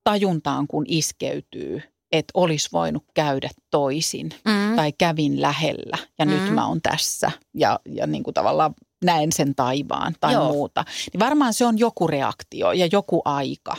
tajuntaan, 0.03 0.67
kun 0.67 0.85
iskeytyy– 0.87 1.81
että 2.11 2.31
olisi 2.33 2.69
voinut 2.73 3.03
käydä 3.13 3.49
toisin 3.71 4.29
mm. 4.45 4.75
tai 4.75 4.91
kävin 4.97 5.41
lähellä 5.41 5.97
ja 6.19 6.25
mm. 6.25 6.31
nyt 6.31 6.53
mä 6.53 6.67
oon 6.67 6.81
tässä 6.81 7.31
ja, 7.53 7.79
ja 7.85 8.07
niin 8.07 8.23
kuin 8.23 8.33
tavallaan 8.33 8.73
näen 9.05 9.31
sen 9.31 9.55
taivaan 9.55 10.15
tai 10.19 10.33
Joo. 10.33 10.51
muuta. 10.51 10.85
Niin 11.13 11.19
varmaan 11.19 11.53
se 11.53 11.65
on 11.65 11.79
joku 11.79 12.07
reaktio 12.07 12.71
ja 12.71 12.87
joku 12.91 13.21
aika, 13.25 13.75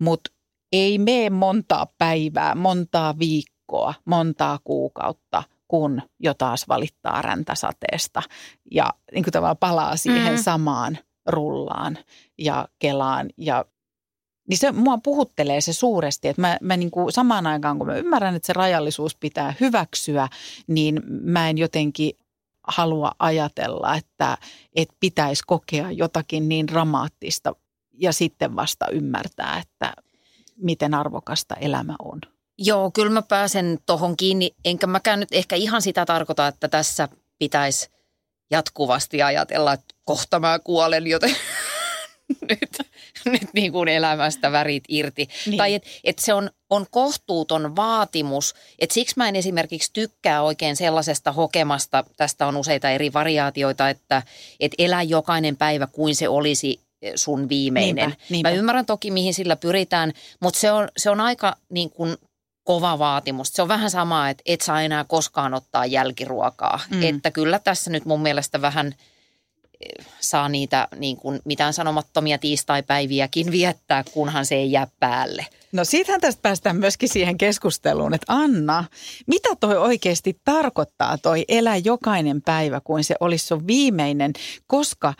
mutta 0.00 0.30
ei 0.72 0.98
mene 0.98 1.30
montaa 1.30 1.86
päivää, 1.98 2.54
montaa 2.54 3.18
viikkoa, 3.18 3.94
montaa 4.04 4.58
kuukautta, 4.64 5.42
kun 5.68 6.02
jo 6.20 6.34
taas 6.34 6.68
valittaa 6.68 7.22
räntäsateesta 7.22 8.22
ja 8.70 8.90
niin 9.14 9.24
kuin 9.24 9.32
tavallaan 9.32 9.56
palaa 9.56 9.96
siihen 9.96 10.32
mm. 10.32 10.42
samaan 10.42 10.98
rullaan 11.26 11.98
ja 12.38 12.68
kelaan 12.78 13.30
ja 13.36 13.64
niin 14.48 14.58
se 14.58 14.72
mua 14.72 14.98
puhuttelee 14.98 15.60
se 15.60 15.72
suuresti, 15.72 16.28
että 16.28 16.40
mä, 16.40 16.58
mä 16.60 16.76
niin 16.76 16.90
kuin 16.90 17.12
samaan 17.12 17.46
aikaan 17.46 17.78
kun 17.78 17.86
mä 17.86 17.96
ymmärrän, 17.96 18.34
että 18.34 18.46
se 18.46 18.52
rajallisuus 18.52 19.16
pitää 19.16 19.54
hyväksyä, 19.60 20.28
niin 20.66 21.02
mä 21.06 21.48
en 21.48 21.58
jotenkin 21.58 22.12
halua 22.66 23.12
ajatella, 23.18 23.94
että, 23.94 24.38
että 24.76 24.94
pitäisi 25.00 25.42
kokea 25.46 25.90
jotakin 25.90 26.48
niin 26.48 26.66
dramaattista 26.66 27.54
ja 27.92 28.12
sitten 28.12 28.56
vasta 28.56 28.88
ymmärtää, 28.88 29.58
että 29.62 29.92
miten 30.56 30.94
arvokasta 30.94 31.54
elämä 31.54 31.94
on. 31.98 32.20
Joo, 32.58 32.90
kyllä 32.90 33.10
mä 33.10 33.22
pääsen 33.22 33.78
tuohon 33.86 34.16
kiinni, 34.16 34.54
enkä 34.64 34.86
mäkään 34.86 35.20
nyt 35.20 35.32
ehkä 35.32 35.56
ihan 35.56 35.82
sitä 35.82 36.06
tarkoita, 36.06 36.46
että 36.46 36.68
tässä 36.68 37.08
pitäisi 37.38 37.90
jatkuvasti 38.50 39.22
ajatella, 39.22 39.72
että 39.72 39.94
kohta 40.04 40.40
mä 40.40 40.58
kuolen, 40.58 41.06
joten 41.06 41.36
nyt, 42.50 42.78
nyt 43.32 43.48
niin 43.52 43.72
kuin 43.72 43.88
elämästä 43.88 44.52
värit 44.52 44.84
irti. 44.88 45.28
Niin. 45.46 45.58
Tai 45.58 45.74
että 45.74 45.88
et 46.04 46.18
se 46.18 46.34
on, 46.34 46.50
on 46.70 46.86
kohtuuton 46.90 47.76
vaatimus. 47.76 48.54
Että 48.78 48.94
siksi 48.94 49.14
mä 49.16 49.28
en 49.28 49.36
esimerkiksi 49.36 49.90
tykkää 49.92 50.42
oikein 50.42 50.76
sellaisesta 50.76 51.32
hokemasta, 51.32 52.04
tästä 52.16 52.46
on 52.46 52.56
useita 52.56 52.90
eri 52.90 53.12
variaatioita, 53.12 53.88
että 53.88 54.22
et 54.60 54.72
elä 54.78 55.02
jokainen 55.02 55.56
päivä 55.56 55.86
kuin 55.86 56.16
se 56.16 56.28
olisi 56.28 56.80
sun 57.14 57.48
viimeinen. 57.48 58.08
Niinpä, 58.08 58.24
niinpä. 58.30 58.50
Mä 58.50 58.56
ymmärrän 58.56 58.86
toki, 58.86 59.10
mihin 59.10 59.34
sillä 59.34 59.56
pyritään, 59.56 60.12
mutta 60.40 60.60
se 60.60 60.72
on, 60.72 60.88
se 60.96 61.10
on 61.10 61.20
aika 61.20 61.56
niin 61.70 61.90
kuin 61.90 62.16
kova 62.64 62.98
vaatimus. 62.98 63.48
Se 63.52 63.62
on 63.62 63.68
vähän 63.68 63.90
sama, 63.90 64.28
että 64.28 64.42
et 64.46 64.60
saa 64.60 64.82
enää 64.82 65.04
koskaan 65.04 65.54
ottaa 65.54 65.86
jälkiruokaa. 65.86 66.80
Mm. 66.90 67.02
Että 67.02 67.30
kyllä 67.30 67.58
tässä 67.58 67.90
nyt 67.90 68.04
mun 68.04 68.22
mielestä 68.22 68.62
vähän 68.62 68.94
saa 70.20 70.48
niitä 70.48 70.88
niin 70.96 71.16
kuin 71.16 71.40
mitään 71.44 71.72
sanomattomia 71.72 72.38
tiistaipäiviäkin 72.38 73.50
viettää, 73.50 74.04
kunhan 74.12 74.46
se 74.46 74.54
ei 74.54 74.72
jää 74.72 74.86
päälle. 75.00 75.46
No 75.72 75.84
siitähän 75.84 76.20
tästä 76.20 76.42
päästään 76.42 76.76
myöskin 76.76 77.08
siihen 77.08 77.38
keskusteluun, 77.38 78.14
että 78.14 78.32
Anna, 78.32 78.84
mitä 79.26 79.48
toi 79.60 79.76
oikeasti 79.76 80.40
tarkoittaa 80.44 81.18
toi 81.18 81.44
elä 81.48 81.76
jokainen 81.76 82.42
päivä 82.42 82.80
kuin 82.84 83.04
se 83.04 83.14
olisi 83.20 83.46
sun 83.46 83.66
viimeinen, 83.66 84.32
koska 84.66 85.14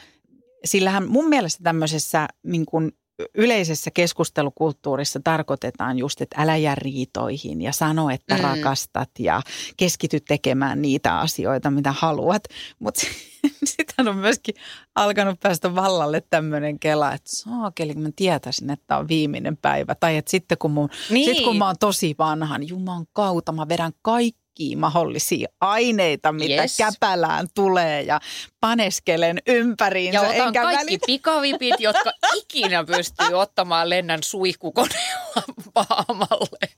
sillähän 0.64 1.08
mun 1.08 1.28
mielestä 1.28 1.64
tämmöisessä 1.64 2.28
niin 2.42 2.66
kuin 2.66 2.92
yleisessä 3.34 3.90
keskustelukulttuurissa 3.90 5.20
tarkoitetaan 5.24 5.98
just, 5.98 6.20
että 6.20 6.42
älä 6.42 6.56
jää 6.56 6.74
riitoihin 6.74 7.62
ja 7.62 7.72
sano, 7.72 8.10
että 8.10 8.34
mm. 8.34 8.40
rakastat 8.40 9.10
ja 9.18 9.42
keskity 9.76 10.20
tekemään 10.20 10.82
niitä 10.82 11.18
asioita, 11.18 11.70
mitä 11.70 11.92
haluat. 11.92 12.44
Mutta 12.78 13.00
sitten 13.64 14.08
on 14.08 14.16
myöskin 14.16 14.54
alkanut 14.94 15.40
päästä 15.40 15.74
vallalle 15.74 16.22
tämmöinen 16.30 16.78
kela, 16.78 17.12
että 17.12 17.30
saakeli, 17.36 17.94
kun 17.94 18.02
mä 18.02 18.10
tietäisin, 18.16 18.70
että 18.70 18.98
on 18.98 19.08
viimeinen 19.08 19.56
päivä. 19.56 19.94
Tai 19.94 20.16
että 20.16 20.30
sitten 20.30 20.58
kun, 20.58 20.70
mun, 20.70 20.88
niin. 21.10 21.36
sit 21.36 21.44
kun 21.44 21.56
mä 21.56 21.66
oon 21.66 21.76
tosi 21.80 22.14
vanhan, 22.18 22.60
niin 22.60 22.68
Juman 22.68 23.06
kautta 23.12 23.52
mä 23.52 23.68
vedän 23.68 23.92
kaikki 24.02 24.41
kaikkia 24.52 24.78
mahdollisia 24.78 25.48
aineita, 25.60 26.32
mitä 26.32 26.62
yes. 26.62 26.76
käpälään 26.76 27.46
tulee 27.54 28.02
ja 28.02 28.20
paneskelen 28.60 29.38
ympäriinsä. 29.46 30.18
Ja 30.18 30.28
otan 30.28 30.46
enkä 30.46 30.62
kaikki 30.62 30.84
välitä. 30.84 31.06
pikavipit, 31.06 31.80
jotka 31.80 32.12
ikinä 32.36 32.84
pystyy 32.84 33.34
ottamaan 33.34 33.90
lennän 33.90 34.22
suihkukoneella 34.22 35.42
paamalle. 35.74 36.68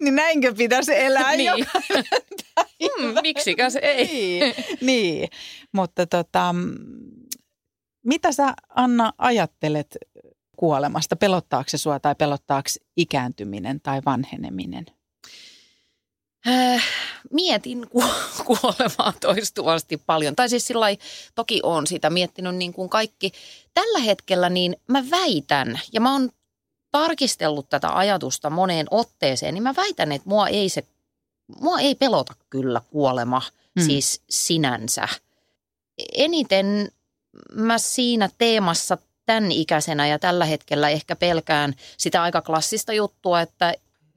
Niin 0.00 0.14
näinkö 0.14 0.54
pitäisi 0.54 0.98
elää 0.98 1.36
niin. 1.36 1.66
mm, 3.00 3.14
miksikäs 3.22 3.76
ei. 3.82 4.06
niin, 4.06 4.54
niin. 4.80 5.28
mutta 5.72 6.06
tota, 6.06 6.54
mitä 8.06 8.32
sä 8.32 8.54
Anna 8.68 9.12
ajattelet 9.18 9.98
kuolemasta? 10.56 11.16
Pelottaako 11.16 11.68
se 11.68 11.78
sua 11.78 12.00
tai 12.00 12.14
pelottaako 12.14 12.68
ikääntyminen 12.96 13.80
tai 13.80 14.00
vanheneminen? 14.06 14.86
Äh, 16.46 16.82
mietin 17.30 17.86
kuolemaa 18.46 19.12
toistuvasti 19.20 19.96
paljon. 20.06 20.36
Tai 20.36 20.48
siis 20.48 20.66
sillä 20.66 20.86
toki 21.34 21.60
on 21.62 21.86
sitä 21.86 22.10
miettinyt 22.10 22.56
niin 22.56 22.72
kuin 22.72 22.88
kaikki. 22.88 23.32
Tällä 23.74 23.98
hetkellä 23.98 24.48
niin 24.48 24.76
mä 24.88 25.04
väitän, 25.10 25.80
ja 25.92 26.00
mä 26.00 26.12
oon 26.12 26.30
tarkistellut 26.90 27.68
tätä 27.68 27.96
ajatusta 27.96 28.50
moneen 28.50 28.86
otteeseen, 28.90 29.54
niin 29.54 29.62
mä 29.62 29.74
väitän, 29.76 30.12
että 30.12 30.28
mua 30.28 30.48
ei, 30.48 30.68
se, 30.68 30.84
mua 31.60 31.80
ei 31.80 31.94
pelota 31.94 32.34
kyllä 32.50 32.80
kuolema 32.90 33.42
hmm. 33.80 33.86
siis 33.86 34.22
sinänsä. 34.30 35.08
Eniten 36.12 36.92
mä 37.52 37.78
siinä 37.78 38.30
teemassa 38.38 38.98
tämän 39.26 39.52
ikäisenä 39.52 40.06
ja 40.06 40.18
tällä 40.18 40.44
hetkellä 40.44 40.88
ehkä 40.88 41.16
pelkään 41.16 41.74
sitä 41.96 42.22
aika 42.22 42.42
klassista 42.42 42.92
juttua, 42.92 43.40
että 43.40 43.74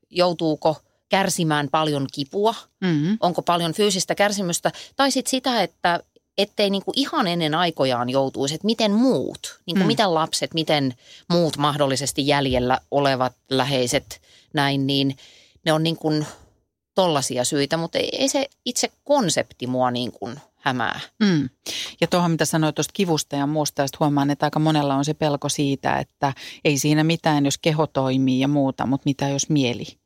joutuuko– 0.10 0.78
kärsimään 1.12 1.68
paljon 1.72 2.08
kipua, 2.14 2.56
mm-hmm. 2.82 3.18
onko 3.20 3.42
paljon 3.42 3.74
fyysistä 3.74 4.16
kärsimystä, 4.16 4.72
tai 4.96 5.12
sitten 5.12 5.30
sitä, 5.30 5.64
että 5.64 6.00
ettei 6.38 6.70
niinku 6.70 6.92
ihan 6.96 7.28
ennen 7.28 7.56
aikojaan 7.56 8.10
joutuisi, 8.10 8.56
että 8.56 8.66
miten 8.66 8.92
muut, 8.92 9.60
niinku 9.66 9.84
mm. 9.84 9.88
miten 9.88 10.14
lapset, 10.14 10.54
miten 10.54 10.94
muut 11.30 11.58
mahdollisesti 11.58 12.28
jäljellä 12.28 12.80
olevat 12.92 13.34
läheiset 13.50 14.22
näin, 14.54 14.88
niin 14.88 15.18
ne 15.66 15.74
on 15.74 15.84
niinku 15.84 16.26
tollaisia 16.96 17.46
syitä, 17.46 17.78
mutta 17.78 17.98
ei, 17.98 18.10
ei 18.14 18.30
se 18.30 18.50
itse 18.66 18.92
konsepti 19.04 19.68
mua 19.68 19.92
niin 19.92 20.12
kuin 20.12 20.40
hämää. 20.56 21.00
Mm. 21.20 21.50
Ja 22.02 22.08
tuohon, 22.08 22.32
mitä 22.32 22.46
sanoit 22.46 22.76
tuosta 22.76 22.94
kivusta 22.94 23.36
ja 23.36 23.48
muusta, 23.48 23.84
että 23.84 23.98
huomaan, 24.00 24.30
että 24.30 24.46
aika 24.46 24.60
monella 24.60 24.96
on 24.96 25.06
se 25.06 25.14
pelko 25.14 25.50
siitä, 25.50 25.98
että 25.98 26.34
ei 26.66 26.78
siinä 26.78 27.04
mitään, 27.04 27.46
jos 27.46 27.58
keho 27.58 27.88
toimii 27.88 28.40
ja 28.40 28.48
muuta, 28.48 28.86
mutta 28.86 29.04
mitä 29.06 29.30
jos 29.30 29.50
mieli 29.50 30.01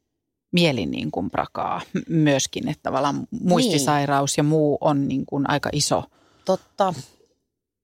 mieli 0.55 0.85
niin 0.85 1.11
kuin 1.11 1.29
prakaa 1.29 1.81
myöskin, 2.09 2.69
että 2.69 2.83
tavallaan 2.83 3.27
muistisairaus 3.41 4.31
niin. 4.31 4.45
ja 4.45 4.49
muu 4.49 4.77
on 4.81 5.07
niin 5.07 5.25
kuin 5.25 5.49
aika 5.49 5.69
iso. 5.73 6.03
Totta. 6.45 6.93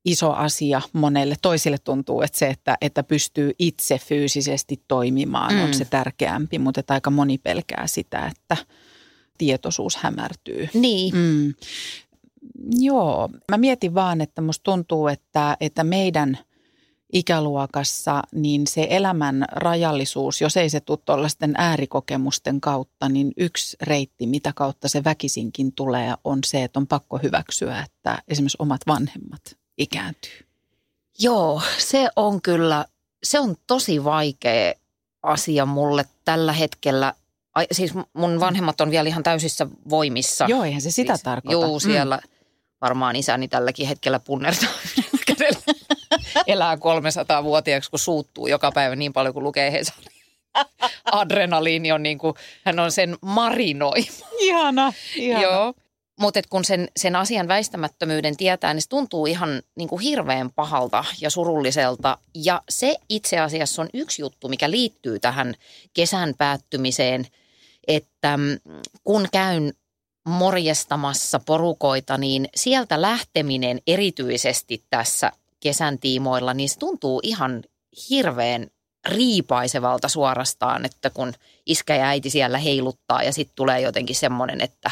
Iso 0.06 0.32
asia 0.32 0.82
monelle. 0.94 1.36
Toisille 1.42 1.78
tuntuu, 1.78 2.22
että 2.22 2.38
se, 2.38 2.48
että, 2.48 2.78
että 2.82 3.04
pystyy 3.04 3.52
itse 3.60 3.98
fyysisesti 3.98 4.84
toimimaan 4.88 5.54
mm. 5.54 5.64
on 5.64 5.74
se 5.74 5.86
tärkeämpi, 5.86 6.60
mutta 6.60 6.80
että 6.80 6.94
aika 6.94 7.10
moni 7.10 7.38
pelkää 7.38 7.88
sitä, 7.88 8.32
että 8.32 8.58
tietoisuus 9.38 9.96
hämärtyy. 9.96 10.70
Niin. 10.74 11.16
Mm. 11.16 11.54
Joo, 12.72 13.30
mä 13.52 13.58
mietin 13.58 13.94
vaan, 13.94 14.22
että 14.22 14.42
musta 14.42 14.64
tuntuu, 14.64 15.08
että, 15.08 15.58
että 15.60 15.84
meidän– 15.84 16.38
ikäluokassa, 17.14 18.22
niin 18.32 18.68
se 18.68 18.88
elämän 18.90 19.46
rajallisuus, 19.52 20.42
jos 20.42 20.58
ei 20.58 20.70
se 20.70 20.80
tule 20.80 21.00
tuollaisten 21.06 21.54
äärikokemusten 21.58 22.62
kautta, 22.62 23.10
niin 23.10 23.32
yksi 23.38 23.78
reitti, 23.82 24.28
mitä 24.28 24.52
kautta 24.56 24.90
se 24.90 25.04
väkisinkin 25.04 25.74
tulee, 25.74 26.14
on 26.24 26.40
se, 26.46 26.64
että 26.64 26.80
on 26.80 26.88
pakko 26.88 27.18
hyväksyä, 27.18 27.84
että 27.86 28.22
esimerkiksi 28.28 28.58
omat 28.60 28.82
vanhemmat 28.88 29.42
ikääntyy. 29.78 30.48
Joo, 31.20 31.62
se 31.78 32.10
on 32.16 32.42
kyllä, 32.42 32.86
se 33.24 33.40
on 33.40 33.56
tosi 33.68 34.04
vaikea 34.04 34.74
asia 35.24 35.66
mulle 35.66 36.06
tällä 36.26 36.54
hetkellä. 36.54 37.14
Ai, 37.56 37.68
siis 37.72 37.94
mun 38.14 38.40
vanhemmat 38.40 38.82
on 38.82 38.92
vielä 38.92 39.10
ihan 39.10 39.24
täysissä 39.24 39.68
voimissa. 39.90 40.46
Joo, 40.50 40.64
eihän 40.64 40.82
se 40.82 40.92
sitä 40.92 41.16
siis, 41.16 41.24
tarkoita. 41.24 41.52
Joo, 41.52 41.80
siellä 41.80 42.18
mm. 42.24 42.30
varmaan 42.82 43.16
isäni 43.16 43.48
tälläkin 43.48 43.88
hetkellä 43.88 44.20
punnertaa 44.20 44.70
elää 46.48 46.76
300-vuotiaaksi, 46.76 47.90
kun 47.90 48.00
suuttuu 48.00 48.48
joka 48.48 48.72
päivä 48.72 48.96
niin 48.96 49.14
paljon 49.14 49.34
kuin 49.34 49.44
lukee 49.44 49.72
Hesarin. 49.72 50.12
Adrenaliini 51.12 51.92
on 51.92 52.04
niin 52.04 52.18
kuin, 52.18 52.34
hän 52.66 52.80
on 52.80 52.92
sen 52.92 53.18
marinoima. 53.22 54.06
Ihana, 54.40 54.94
ihana. 55.16 55.42
Joo. 55.42 55.74
Mutta 56.20 56.40
kun 56.50 56.66
sen, 56.66 56.88
sen 56.98 57.16
asian 57.16 57.48
väistämättömyyden 57.48 58.38
tietää, 58.38 58.74
niin 58.74 58.82
se 58.82 58.90
tuntuu 58.90 59.26
ihan 59.26 59.62
niin 59.76 59.90
kuin 59.90 60.02
hirveän 60.02 60.52
pahalta 60.52 61.06
ja 61.22 61.30
surulliselta. 61.30 62.18
Ja 62.36 62.62
se 62.70 62.96
itse 63.10 63.40
asiassa 63.40 63.82
on 63.82 63.90
yksi 63.94 64.22
juttu, 64.22 64.50
mikä 64.50 64.72
liittyy 64.72 65.20
tähän 65.20 65.54
kesän 65.94 66.34
päättymiseen, 66.38 67.28
että 67.88 68.38
mm, 68.38 68.58
kun 69.04 69.28
käyn 69.32 69.74
morjestamassa 70.26 71.40
porukoita, 71.46 72.18
niin 72.18 72.50
sieltä 72.56 73.02
lähteminen 73.02 73.82
erityisesti 73.88 74.84
tässä 74.90 75.32
kesän 75.62 76.00
tiimoilla, 76.00 76.54
niin 76.54 76.70
se 76.70 76.80
tuntuu 76.80 77.20
ihan 77.24 77.64
hirveän 78.10 78.68
riipaisevalta 79.08 80.08
suorastaan, 80.08 80.86
että 80.86 81.10
kun 81.10 81.34
iskä 81.66 81.96
ja 81.96 82.06
äiti 82.06 82.30
siellä 82.30 82.58
heiluttaa 82.58 83.24
ja 83.24 83.34
sitten 83.34 83.56
tulee 83.56 83.82
jotenkin 83.82 84.16
semmoinen, 84.16 84.62
että 84.62 84.92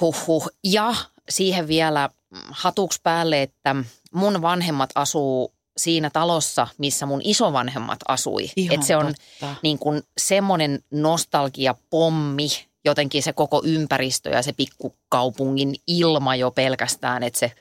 huh 0.00 0.26
huh. 0.26 0.50
Ja 0.64 0.94
siihen 1.28 1.68
vielä 1.68 2.10
hatuks 2.50 3.00
päälle, 3.02 3.42
että 3.42 3.76
mun 4.12 4.42
vanhemmat 4.42 4.90
asuu 4.94 5.52
siinä 5.76 6.10
talossa, 6.10 6.66
missä 6.78 7.06
mun 7.06 7.20
isovanhemmat 7.24 7.98
asui. 8.08 8.50
Että 8.70 8.86
se 8.86 8.96
on 8.96 9.14
niin 9.62 9.78
kuin 9.78 10.02
semmoinen 10.18 10.84
nostalgiapommi, 10.90 12.48
jotenkin 12.84 13.22
se 13.22 13.32
koko 13.32 13.62
ympäristö 13.64 14.30
ja 14.30 14.42
se 14.42 14.52
pikkukaupungin 14.52 15.74
ilma 15.86 16.36
jo 16.36 16.50
pelkästään, 16.50 17.22
että 17.22 17.38
se 17.38 17.52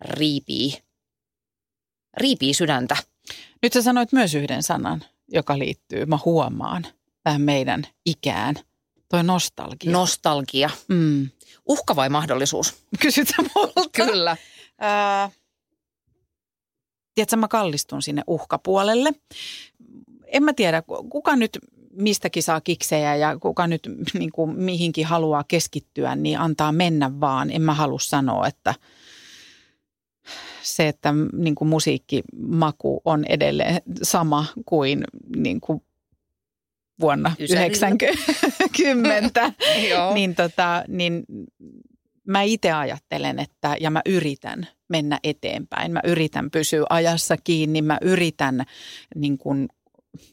riipii 0.00 0.78
riipii 2.16 2.54
sydäntä. 2.54 2.96
Nyt 3.62 3.72
sä 3.72 3.82
sanoit 3.82 4.12
myös 4.12 4.34
yhden 4.34 4.62
sanan, 4.62 5.04
joka 5.28 5.58
liittyy, 5.58 6.06
mä 6.06 6.18
huomaan, 6.24 6.86
tähän 7.22 7.40
meidän 7.40 7.86
ikään. 8.04 8.54
Toi 9.08 9.24
nostalgia. 9.24 9.92
Nostalgia. 9.92 10.70
Mm. 10.88 11.30
Uhka 11.68 11.96
vai 11.96 12.08
mahdollisuus? 12.08 12.74
Kysytä 13.00 13.34
multa. 13.54 13.82
Kyllä. 13.92 14.36
Ää, 14.78 15.30
tiedätkö, 17.14 17.36
mä 17.36 17.48
kallistun 17.48 18.02
sinne 18.02 18.22
uhkapuolelle. 18.26 19.12
En 20.26 20.42
mä 20.42 20.52
tiedä, 20.52 20.82
kuka 21.10 21.36
nyt 21.36 21.58
mistäkin 21.90 22.42
saa 22.42 22.60
kiksejä 22.60 23.16
ja 23.16 23.38
kuka 23.38 23.66
nyt 23.66 23.88
niin 24.14 24.32
kuin, 24.32 24.56
mihinkin 24.56 25.06
haluaa 25.06 25.44
keskittyä, 25.48 26.16
niin 26.16 26.38
antaa 26.38 26.72
mennä 26.72 27.20
vaan. 27.20 27.50
En 27.50 27.62
mä 27.62 27.74
halua 27.74 27.98
sanoa, 27.98 28.46
että 28.46 28.74
se, 30.64 30.88
että 30.88 31.14
niin 31.32 31.54
kuin 31.54 31.68
musiikkimaku 31.68 33.00
on 33.04 33.24
edelleen 33.28 33.82
sama 34.02 34.46
kuin, 34.66 35.04
niin 35.36 35.60
kuin 35.60 35.82
vuonna 37.00 37.34
Ysärillä. 37.40 37.88
90, 37.88 39.52
Joo. 39.90 40.14
niin, 40.14 40.34
tota, 40.34 40.84
niin 40.88 41.24
mä 42.26 42.42
itse 42.42 42.72
ajattelen, 42.72 43.38
että 43.38 43.76
ja 43.80 43.90
mä 43.90 44.00
yritän 44.06 44.66
mennä 44.88 45.18
eteenpäin. 45.24 45.92
Mä 45.92 46.00
yritän 46.04 46.50
pysyä 46.50 46.86
ajassa 46.90 47.36
kiinni, 47.44 47.82
mä 47.82 47.98
yritän 48.00 48.64
niin 49.14 49.38
kuin, 49.38 49.68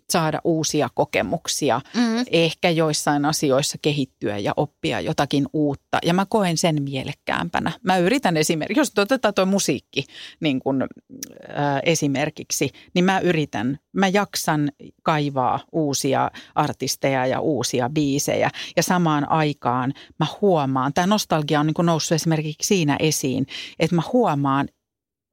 saada 0.09 0.41
uusia 0.43 0.89
kokemuksia, 0.95 1.81
Mm. 1.93 2.25
ehkä 2.31 2.69
joissain 2.69 3.25
asioissa 3.25 3.77
kehittyä 3.81 4.37
ja 4.37 4.53
oppia 4.57 5.01
jotakin 5.01 5.45
uutta. 5.53 5.97
Ja 6.05 6.13
mä 6.13 6.25
koen 6.29 6.57
sen 6.57 6.83
mielekkäämpänä. 6.83 7.71
Mä 7.83 7.97
yritän 7.97 8.37
esimerkiksi, 8.37 8.79
jos 8.79 8.91
otetaan 8.97 9.33
tuo 9.33 9.45
musiikki 9.45 10.03
niin 10.39 10.59
kun, 10.59 10.81
äh, 10.81 11.79
esimerkiksi, 11.83 12.69
niin 12.93 13.05
mä 13.05 13.19
yritän, 13.19 13.79
mä 13.93 14.07
jaksan 14.07 14.71
kaivaa 15.03 15.59
uusia 15.71 16.31
artisteja 16.55 17.25
ja 17.25 17.39
uusia 17.39 17.89
biisejä. 17.89 18.49
Ja 18.77 18.83
samaan 18.83 19.31
aikaan 19.31 19.93
mä 20.19 20.25
huomaan, 20.41 20.93
tämä 20.93 21.07
nostalgia 21.07 21.59
on 21.59 21.67
niin 21.67 21.73
kun 21.73 21.85
noussut 21.85 22.15
esimerkiksi 22.15 22.67
siinä 22.67 22.97
esiin, 22.99 23.47
että 23.79 23.95
mä 23.95 24.01
huomaan, 24.13 24.67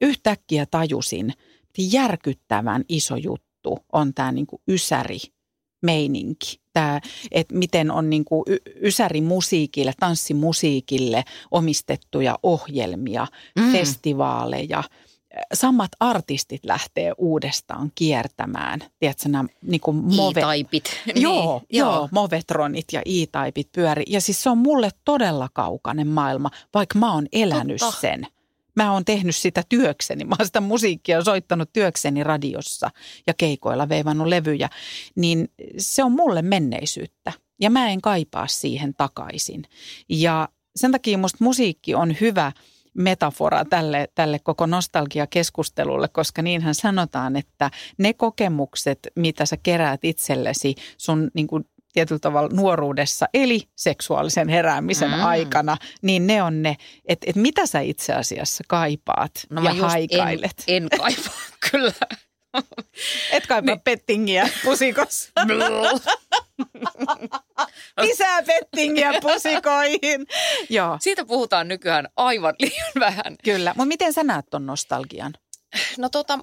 yhtäkkiä 0.01 0.67
tajusin, 0.67 1.33
järkyttävän 1.93 2.85
iso 2.89 3.17
juttu 3.17 3.48
on 3.93 4.15
tämä 4.15 4.33
niin 4.33 4.47
kuin 4.47 4.63
ysäri 4.69 5.19
meininki. 5.83 6.61
Tämä, 6.73 7.01
että 7.31 7.55
miten 7.55 7.91
on 7.91 8.11
niin 8.11 8.25
kuin 8.25 8.45
ysärimusiikille, 8.83 9.93
tanssimusiikille 10.01 11.25
omistettuja 11.51 12.39
ohjelmia, 12.43 13.27
Mm. 13.59 13.73
festivaaleja. 13.73 14.83
Samat 15.55 15.91
artistit 16.01 16.65
lähtee 16.65 17.13
uudestaan 17.19 17.93
kiertämään. 17.95 18.81
Tiedätkö, 18.99 19.29
nämä 19.29 19.45
niin 19.63 19.81
kuin 19.81 19.97
move, 19.97 20.41
I-taipit. 20.41 20.85
Joo, 21.15 21.59
niin, 21.73 21.79
joo, 21.79 22.09
movetronit 22.13 22.87
ja 22.93 23.03
e-taipit 23.07 23.69
pyöri. 23.73 24.03
Ja 24.07 24.21
siis 24.21 24.43
se 24.43 24.51
on 24.51 24.59
mulle 24.59 24.91
todella 25.05 25.49
kaukainen 25.53 26.07
maailma, 26.07 26.51
vaikka 26.75 26.99
mä 26.99 27.13
oon 27.15 27.27
elänyt 27.33 27.77
Totta. 27.79 28.01
sen. 28.01 28.27
Mä 28.79 28.93
oon 28.93 29.05
tehnyt 29.05 29.37
sitä 29.37 29.63
työkseni. 29.69 30.25
Mä 30.25 30.37
oon 30.39 30.47
sitä 30.47 30.61
musiikkia 30.61 31.25
soittanut 31.25 31.73
työkseni 31.73 32.25
radiossa 32.25 32.91
ja 33.27 33.35
keikoilla 33.35 33.89
veivannut 33.89 34.27
levyjä. 34.27 34.69
Niin 35.15 35.49
se 35.79 36.05
on 36.05 36.13
mulle 36.13 36.43
menneisyyttä 36.43 37.33
ja 37.61 37.71
mä 37.71 37.89
en 37.89 38.01
kaipaa 38.01 38.47
siihen 38.47 38.95
takaisin. 38.95 39.65
Ja 40.09 40.49
sen 40.77 40.93
takia 40.93 41.19
musta 41.19 41.45
musiikki 41.45 41.95
on 41.95 42.17
hyvä 42.21 42.53
metafora 42.95 43.65
tälle, 43.65 44.09
tälle 44.15 44.39
koko 44.39 44.67
nostalgiakeskustelulle, 44.67 46.09
koska 46.09 46.43
niinhän 46.43 46.75
sanotaan, 46.75 47.37
että 47.37 47.71
ne 47.99 48.13
kokemukset, 48.13 48.99
mitä 49.17 49.47
sä 49.47 49.57
keräät 49.63 50.05
itsellesi 50.05 50.75
sun 50.99 51.31
niin 51.35 51.47
kuin 51.47 51.65
tietyllä 51.99 52.19
tavalla 52.19 52.49
nuoruudessa, 52.53 53.27
eli 53.35 53.61
seksuaalisen 53.77 54.49
heräämisen 54.49 55.11
Mm. 55.11 55.25
aikana, 55.25 55.77
niin 56.03 56.27
ne 56.27 56.43
on 56.43 56.63
ne, 56.63 56.77
että 57.09 57.27
et 57.31 57.37
mitä 57.37 57.67
sä 57.67 57.81
itse 57.81 58.13
asiassa 58.13 58.65
kaipaat 58.69 59.31
No 59.51 59.63
ja 59.63 59.75
haikailet. 59.75 60.65
En, 60.69 60.83
en 60.83 60.89
kaipaa, 61.01 61.33
kyllä. 61.71 61.93
Et 63.33 63.47
kaipaa 63.47 63.75
Niin. 63.75 63.81
pettingiä 63.81 64.49
pusikossa. 64.65 65.31
Lisää 68.01 68.43
pettingiä 68.43 69.13
pusikoihin. 69.23 70.27
Joo, 70.71 70.97
Siitä 71.01 71.25
puhutaan 71.25 71.69
nykyään 71.69 72.09
aivan 72.17 72.55
liian 72.61 72.93
vähän. 73.01 73.37
kyllä. 73.45 73.73
Mutta 73.77 73.89
miten 73.89 74.13
sä 74.13 74.25
näet 74.25 74.47
ton 74.51 74.67
nostalgian? 74.67 75.33
No 75.99 76.09
tota, 76.09 76.39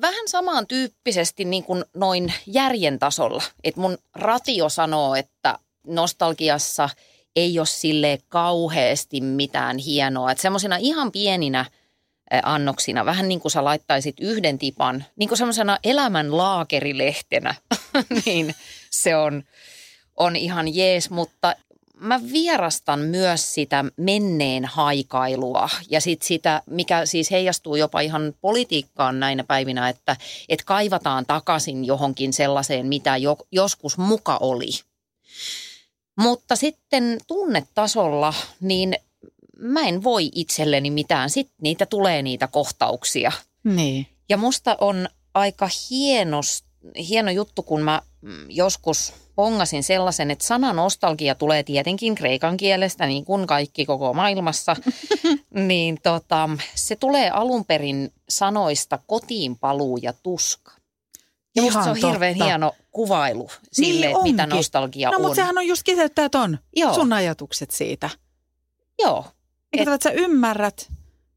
vähän 0.00 0.28
samantyyppisesti 0.28 1.44
niin 1.44 1.64
kuin 1.64 1.84
noin 1.94 2.32
järjen 2.46 2.98
tasolla. 2.98 3.42
Että 3.64 3.80
mun 3.80 3.98
ratio 4.14 4.68
sanoo, 4.68 5.14
että 5.14 5.58
nostalgiassa 5.86 6.88
ei 7.36 7.58
ole 7.58 7.66
sille 7.66 8.18
kauheasti 8.28 9.20
mitään 9.20 9.78
hienoa. 9.78 10.30
Että 10.30 10.42
semmoisina 10.42 10.76
ihan 10.76 11.12
pieninä 11.12 11.64
annoksina, 12.42 13.04
vähän 13.04 13.28
niin 13.28 13.40
kuin 13.40 13.52
sä 13.52 13.64
laittaisit 13.64 14.16
yhden 14.20 14.58
tipan, 14.58 15.04
niin 15.16 15.28
kuin 15.28 15.38
semmoisena 15.38 15.78
elämän 15.84 16.36
laakerilehtenä, 16.36 17.54
niin 18.26 18.54
se 18.90 19.16
on, 19.16 19.42
on 20.16 20.36
ihan 20.36 20.74
jees, 20.74 21.10
mutta 21.10 21.56
mä 22.02 22.20
vierastan 22.32 23.00
myös 23.00 23.54
sitä 23.54 23.84
menneen 23.96 24.64
haikailua 24.64 25.68
ja 25.90 26.00
sit 26.00 26.22
sitä, 26.22 26.62
mikä 26.66 27.06
siis 27.06 27.30
heijastuu 27.30 27.76
jopa 27.76 28.00
ihan 28.00 28.34
politiikkaan 28.40 29.20
näinä 29.20 29.44
päivinä, 29.44 29.88
että, 29.88 30.16
että 30.48 30.64
kaivataan 30.64 31.26
takaisin 31.26 31.84
johonkin 31.84 32.32
sellaiseen, 32.32 32.86
mitä 32.86 33.16
jo, 33.16 33.36
joskus 33.52 33.98
muka 33.98 34.36
oli. 34.40 34.70
Mutta 36.18 36.56
sitten 36.56 37.18
tunnetasolla, 37.26 38.34
niin 38.60 38.94
mä 39.58 39.80
en 39.80 40.04
voi 40.04 40.30
itselleni 40.34 40.90
mitään. 40.90 41.30
Sitten 41.30 41.56
niitä 41.60 41.86
tulee 41.86 42.22
niitä 42.22 42.46
kohtauksia. 42.46 43.32
Niin. 43.64 44.06
Ja 44.28 44.36
musta 44.36 44.76
on 44.80 45.08
aika 45.34 45.68
hienos, 45.90 46.64
hieno 47.08 47.30
juttu, 47.30 47.62
kun 47.62 47.82
mä 47.82 48.02
joskus 48.48 49.12
pongasin 49.34 49.82
sellaisen, 49.82 50.30
että 50.30 50.46
sana 50.46 50.72
nostalgia 50.72 51.34
tulee 51.34 51.62
tietenkin 51.62 52.14
kreikan 52.14 52.56
kielestä, 52.56 53.06
niin 53.06 53.24
kuin 53.24 53.46
kaikki 53.46 53.86
koko 53.86 54.12
maailmassa. 54.14 54.76
niin 55.68 55.98
tota, 56.02 56.48
se 56.74 56.96
tulee 56.96 57.30
alun 57.30 57.64
perin 57.64 58.12
sanoista 58.28 58.98
kotiin 59.06 59.58
paluu 59.58 59.96
ja 59.96 60.12
tuska. 60.12 60.72
Ja 61.56 61.62
musta 61.62 61.84
se 61.84 61.90
on 61.90 61.96
Ihan 61.96 62.10
hirveän 62.12 62.34
totta. 62.34 62.44
hieno 62.44 62.72
kuvailu 62.92 63.50
sille, 63.72 64.06
Niin 64.06 64.22
mitä 64.22 64.46
nostalgia 64.46 65.10
No 65.10 65.16
on. 65.16 65.22
mutta 65.22 65.34
sehän 65.36 65.58
on 65.58 65.66
just 65.66 65.82
kiteyttää 65.82 66.28
ton. 66.28 66.58
Joo. 66.76 66.94
Sun 66.94 67.12
ajatukset 67.12 67.70
siitä. 67.70 68.10
Joo, 68.98 69.24
Eikä 69.72 69.94
että 69.94 70.10
sä 70.10 70.14
ymmärrät, 70.14 70.92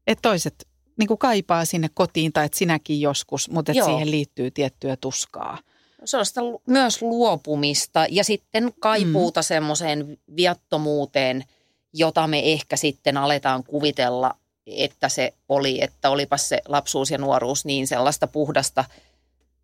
että 0.06 0.22
toiset 0.22 0.68
niin 0.98 1.08
kuin 1.08 1.18
kaipaa 1.18 1.64
sinne 1.64 1.88
kotiin 1.94 2.32
tai 2.32 2.46
että 2.46 2.58
sinäkin 2.58 3.00
joskus, 3.00 3.50
mutta 3.50 3.72
että 3.72 3.84
siihen 3.84 4.10
liittyy 4.10 4.50
tiettyä 4.50 4.96
tuskaa. 4.96 5.58
Sellaista 6.04 6.40
myös 6.66 7.02
luopumista 7.02 8.06
ja 8.10 8.24
sitten 8.24 8.72
kaipuuta 8.80 9.40
mm. 9.40 9.44
semmoiseen 9.44 10.18
viattomuuteen, 10.36 11.44
jota 11.92 12.26
me 12.26 12.52
ehkä 12.52 12.76
sitten 12.76 13.16
aletaan 13.16 13.64
kuvitella, 13.64 14.34
että 14.66 15.08
se 15.08 15.34
oli, 15.48 15.82
että 15.82 16.10
olipas 16.10 16.48
se 16.48 16.60
lapsuus 16.68 17.10
ja 17.10 17.18
nuoruus 17.18 17.64
niin 17.64 17.86
sellaista 17.86 18.26
puhdasta 18.26 18.84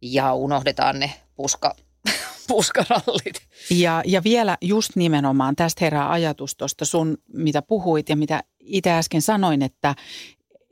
ja 0.02 0.34
unohdetaan 0.34 1.00
ne 1.00 1.12
puska, 1.34 1.74
puskarallit. 2.48 3.42
Ja, 3.70 4.02
ja 4.06 4.24
vielä 4.24 4.58
just 4.60 4.90
nimenomaan 4.96 5.56
tästä 5.56 5.84
herää 5.84 6.10
ajatus 6.10 6.56
tuosta 6.56 6.84
sun, 6.84 7.18
mitä 7.32 7.62
puhuit 7.62 8.08
ja 8.08 8.16
mitä 8.16 8.42
itse 8.60 8.90
äsken 8.90 9.22
sanoin, 9.22 9.62
että 9.62 9.94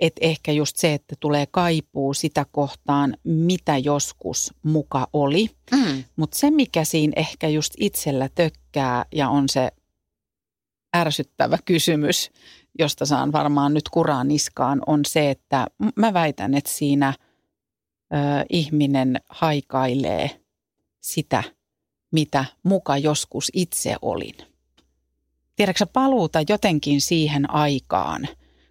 et 0.01 0.13
ehkä 0.21 0.53
just 0.53 0.77
se, 0.77 0.95
että 0.95 1.17
tulee 1.21 1.47
kaipuu 1.51 2.15
sitä 2.15 2.47
kohtaan, 2.53 3.17
mitä 3.25 3.79
joskus 3.79 4.55
muka 4.63 5.09
oli. 5.13 5.51
Mm. 5.73 6.05
Mutta 6.17 6.39
se, 6.39 6.51
mikä 6.51 6.85
siinä 6.85 7.13
ehkä 7.17 7.49
just 7.49 7.75
itsellä 7.79 8.29
tökkää 8.35 9.05
ja 9.15 9.29
on 9.29 9.49
se 9.49 9.71
ärsyttävä 10.97 11.59
kysymys, 11.65 12.31
josta 12.79 13.07
saan 13.07 13.33
varmaan 13.33 13.75
nyt 13.75 13.89
kuraan 13.89 14.29
niskaan, 14.29 14.83
on 14.87 15.01
se, 15.07 15.31
että 15.31 15.67
mä 15.97 16.13
väitän, 16.13 16.55
että 16.55 16.71
siinä 16.71 17.15
ö, 17.15 18.17
ihminen 18.51 19.21
haikailee 19.29 20.41
sitä, 21.01 21.43
mitä 22.13 22.45
muka 22.63 22.97
joskus 22.97 23.51
itse 23.55 23.97
olin. 24.03 24.35
Tiedätkö 25.57 25.87
paluuta 25.87 26.39
jotenkin 26.49 27.01
siihen 27.01 27.51
aikaan, 27.51 28.29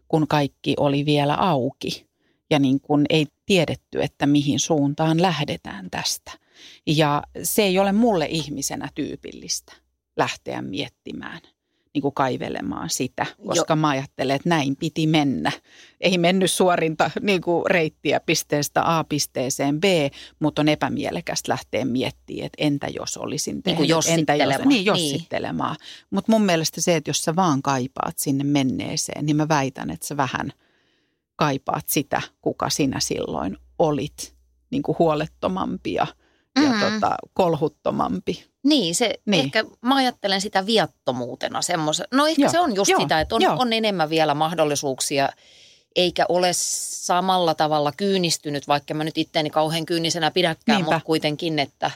kun 0.09 0.27
kaikki 0.27 0.73
oli 0.77 1.05
vielä 1.05 1.35
auki 1.35 2.09
ja 2.49 2.59
niin 2.59 2.81
kun 2.81 3.05
ei 3.09 3.27
tiedetty, 3.45 4.03
että 4.03 4.25
mihin 4.25 4.59
suuntaan 4.59 5.21
lähdetään 5.21 5.89
tästä. 5.89 6.31
Ja 6.87 7.23
se 7.43 7.63
ei 7.63 7.79
ole 7.79 7.91
mulle 7.91 8.25
ihmisenä 8.25 8.89
tyypillistä 8.95 9.73
lähteä 10.17 10.61
miettimään, 10.61 11.41
niin 11.93 12.01
kuin 12.01 12.13
kaivelemaan 12.13 12.89
sitä, 12.89 13.25
koska 13.47 13.75
mä 13.75 13.89
ajattelen, 13.89 14.35
että 14.35 14.49
näin 14.49 14.75
piti 14.75 15.07
mennä. 15.07 15.51
Ei 16.01 16.17
mennyt 16.17 16.51
suorinta 16.51 17.11
niin 17.21 17.41
kuin 17.41 17.63
reittiä 17.69 18.19
pisteestä 18.19 18.97
A 18.97 19.03
pisteeseen 19.03 19.79
B, 19.79 19.83
mutta 20.39 20.61
on 20.61 20.69
epämielekästä 20.69 21.51
lähteä 21.51 21.85
miettimään, 21.85 22.45
että 22.45 22.63
entä 22.63 22.87
jos 22.87 23.17
olisin 23.17 23.53
Niin 23.55 23.63
tehnyt. 23.63 23.77
kuin 23.77 23.85
entä 23.89 23.95
jos, 23.95 24.07
jossittelemaan. 24.07 24.69
niin, 24.69 24.85
jossittelemaan. 24.85 25.75
Mutta 26.09 26.31
mun 26.31 26.41
mielestä 26.45 26.81
se, 26.81 26.95
että 26.95 27.09
jos 27.09 27.23
sä 27.23 27.35
vaan 27.35 27.61
kaipaat 27.61 28.17
sinne 28.17 28.43
menneeseen, 28.43 29.25
niin 29.25 29.35
mä 29.35 29.47
väitän, 29.47 29.89
että 29.89 30.07
sä 30.07 30.17
vähän 30.17 30.53
kaipaat 31.35 31.89
sitä, 31.89 32.21
kuka 32.41 32.69
sinä 32.69 32.99
silloin 32.99 33.57
olit. 33.79 34.35
Niin 34.71 34.83
kuin 34.83 34.95
huolettomampi 34.99 35.93
ja, 35.93 36.07
ja 36.63 36.69
Mm. 36.69 36.79
tota, 36.79 37.15
kolhuttomampi. 37.33 38.45
Niin, 38.63 38.95
se 38.95 39.13
Niin. 39.25 39.45
ehkä 39.45 39.63
mä 39.81 39.95
ajattelen 39.95 40.41
sitä 40.41 40.65
viattomuutena 40.65 41.61
semmoisen. 41.61 42.05
No 42.11 42.27
ehkä 42.27 42.41
Joo, 42.41 42.51
se 42.51 42.59
on 42.59 42.75
just 42.75 42.89
joo, 42.89 42.99
joo, 42.99 43.05
sitä, 43.05 43.21
että 43.21 43.35
on, 43.35 43.41
joo. 43.41 43.55
on 43.59 43.73
enemmän 43.73 44.09
vielä 44.09 44.33
mahdollisuuksia 44.33 45.29
eikä 45.95 46.25
ole 46.29 46.49
samalla 46.53 47.55
tavalla 47.55 47.91
kyynistynyt, 47.97 48.67
vaikka 48.67 48.93
mä 48.93 49.03
nyt 49.03 49.17
itteeni 49.17 49.49
kauhean 49.49 49.85
kyynisenä 49.85 50.31
pidäkään, 50.31 50.75
Niinpä. 50.77 50.91
mutta 50.91 51.05
kuitenkin, 51.05 51.59
että 51.59 51.91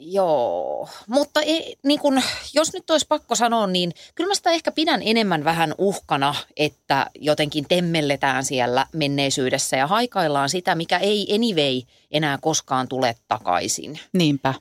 joo. 0.00 0.88
Mutta 1.06 1.40
ei, 1.40 1.76
niin 1.84 2.00
kun, 2.00 2.22
jos 2.54 2.72
nyt 2.72 2.90
olisi 2.90 3.06
pakko 3.08 3.34
sanoa, 3.34 3.66
niin 3.66 3.92
kyllä 4.14 4.28
mä 4.28 4.34
sitä 4.34 4.50
ehkä 4.50 4.72
pidän 4.72 5.02
enemmän 5.04 5.44
vähän 5.44 5.74
uhkana, 5.78 6.34
että 6.56 7.10
jotenkin 7.14 7.66
temmelletään 7.68 8.44
siellä 8.44 8.86
menneisyydessä 8.92 9.76
ja 9.76 9.86
haikaillaan 9.86 10.48
sitä, 10.48 10.74
mikä 10.74 10.98
ei 10.98 11.34
anyway 11.34 11.82
enää 12.10 12.38
koskaan 12.40 12.88
tule 12.88 13.16
takaisin. 13.28 14.00
Niinpä. 14.12 14.54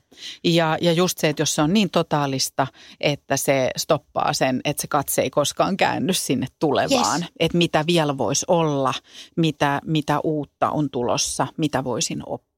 Ja, 0.44 0.78
ja 0.82 0.92
just 0.92 1.18
se, 1.18 1.30
että 1.30 1.42
jos 1.42 1.56
se 1.56 1.62
on 1.62 1.74
niin 1.74 1.90
totaalista, 1.90 2.68
että 3.02 3.38
se 3.38 3.72
stoppaa 3.78 4.34
sen, 4.34 4.62
että 4.66 4.82
se 4.82 4.88
katse 4.88 5.22
ei 5.22 5.30
koskaan 5.30 5.78
käänny 5.78 6.14
sinne 6.14 6.48
tulevaan. 6.60 7.22
Yes. 7.22 7.32
Että 7.40 7.58
mitä 7.58 7.84
vielä 7.88 8.18
voisi 8.18 8.46
olla, 8.48 8.94
mitä, 9.36 9.82
mitä 9.86 10.20
uutta 10.24 10.70
on 10.70 10.90
tulossa, 10.90 11.48
mitä 11.58 11.84
voisin 11.84 12.24
oppia. 12.26 12.55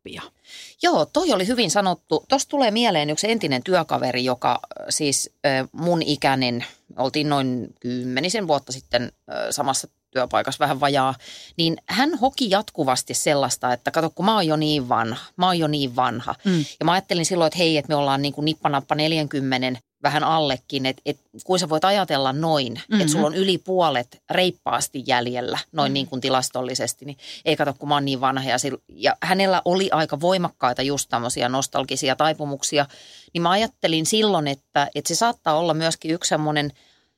Joo, 0.82 1.06
toi 1.06 1.34
oli 1.34 1.48
hyvin 1.48 1.72
sanottu. 1.72 2.26
Tuosta 2.30 2.50
tulee 2.50 2.72
mieleen 2.72 3.10
yksi 3.10 3.32
entinen 3.32 3.64
työkaveri, 3.64 4.26
joka 4.26 4.52
äh, 4.52 4.86
siis 4.90 5.30
mun 5.72 6.02
ikäinen, 6.02 6.66
oltiin 6.98 7.30
noin 7.30 7.68
kymmenisen 7.80 8.48
vuotta 8.48 8.72
sitten 8.72 9.12
samassa 9.52 9.88
työpaikassa 10.12 10.60
vähän 10.60 10.80
vajaa, 10.80 11.16
niin 11.58 11.78
hän 11.86 12.16
hoki 12.16 12.50
jatkuvasti 12.50 13.14
sellaista, 13.14 13.74
että 13.74 13.92
kato 13.92 14.10
kun 14.10 14.26
mä 14.26 14.34
oon 14.34 14.48
jo 14.48 14.56
niin 14.56 14.90
vanha, 14.90 15.26
mä 15.38 15.46
oon 15.46 15.60
jo 15.60 15.68
niin 15.68 15.96
vanha. 15.96 16.36
Mm. 16.44 16.66
Ja 16.80 16.86
mä 16.86 16.92
ajattelin 16.92 17.26
silloin, 17.26 17.48
että 17.48 17.58
hei, 17.58 17.78
että 17.78 17.90
me 17.90 17.96
ollaan 17.96 18.22
niin 18.22 18.34
kuin 18.34 18.46
nippanappa 18.46 18.96
40 18.96 19.80
vähän 20.04 20.24
allekin, 20.24 20.86
että, 20.86 21.02
että 21.06 21.24
kuin 21.44 21.60
sä 21.60 21.70
voit 21.70 21.86
ajatella 21.86 22.34
noin, 22.34 22.74
mm-hmm. 22.74 23.02
että 23.02 23.12
sulla 23.12 23.28
on 23.28 23.36
yli 23.36 23.58
puolet 23.58 24.22
reippaasti 24.30 25.04
jäljellä, 25.08 25.60
noin 25.72 25.88
mm-hmm. 25.88 25.94
niin 25.94 26.08
kuin 26.08 26.22
tilastollisesti, 26.22 27.06
niin 27.06 27.18
ei 27.46 27.56
kato, 27.56 27.74
kun 27.74 27.90
mä 27.90 27.96
oon 27.96 28.06
niin 28.06 28.22
vanha. 28.22 28.50
Ja, 28.50 28.58
sil, 28.64 28.78
ja 28.90 29.18
hänellä 29.22 29.62
oli 29.66 29.90
aika 29.92 30.20
voimakkaita 30.20 30.82
just 30.82 31.10
tämmöisiä 31.10 31.50
nostalgisia 31.50 32.16
taipumuksia, 32.16 32.86
niin 33.34 33.42
mä 33.42 33.50
ajattelin 33.52 34.06
silloin, 34.06 34.48
että, 34.48 34.88
että 34.96 35.08
se 35.08 35.16
saattaa 35.16 35.58
olla 35.58 35.74
myöskin 35.74 36.12
yksi 36.12 36.30
semmoinen 36.30 36.72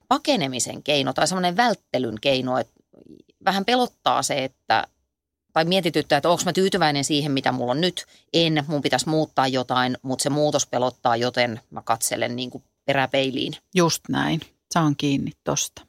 pakenemisen 0.07 0.83
keino 0.83 1.13
tai 1.13 1.27
semmoinen 1.27 1.57
välttelyn 1.57 2.17
keino, 2.21 2.57
että 2.57 2.73
vähän 3.45 3.65
pelottaa 3.65 4.23
se, 4.23 4.43
että 4.43 4.87
tai 5.53 5.65
mietityttää, 5.65 6.17
että 6.17 6.29
onko 6.29 6.43
mä 6.45 6.53
tyytyväinen 6.53 7.03
siihen, 7.03 7.31
mitä 7.31 7.51
mulla 7.51 7.71
on 7.71 7.81
nyt. 7.81 8.05
En, 8.33 8.63
mun 8.67 8.81
pitäisi 8.81 9.09
muuttaa 9.09 9.47
jotain, 9.47 9.97
mutta 10.01 10.23
se 10.23 10.29
muutos 10.29 10.65
pelottaa, 10.65 11.15
joten 11.15 11.61
mä 11.69 11.81
katselen 11.81 12.35
niin 12.35 12.49
kuin 12.49 12.63
peräpeiliin. 12.89 13.53
Just 13.75 14.03
näin. 14.09 14.41
Saan 14.73 14.95
kiinni 14.95 15.31
tosta. 15.43 15.81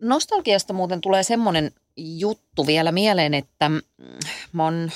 Nostalgiasta 0.00 0.72
muuten 0.72 1.00
tulee 1.00 1.22
semmoinen 1.22 1.72
juttu 1.96 2.66
vielä 2.66 2.92
mieleen, 2.92 3.34
että 3.34 3.68
mm, 3.68 3.80
mä 4.52 4.64
oon 4.64 4.90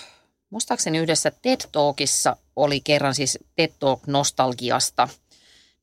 muistaakseni 0.50 0.98
yhdessä 0.98 1.30
TED 1.30 1.60
Talkissa 1.72 2.36
oli 2.56 2.80
kerran 2.80 3.14
siis 3.14 3.38
TED 3.56 3.72
Talk 3.78 4.06
nostalgiasta, 4.06 5.08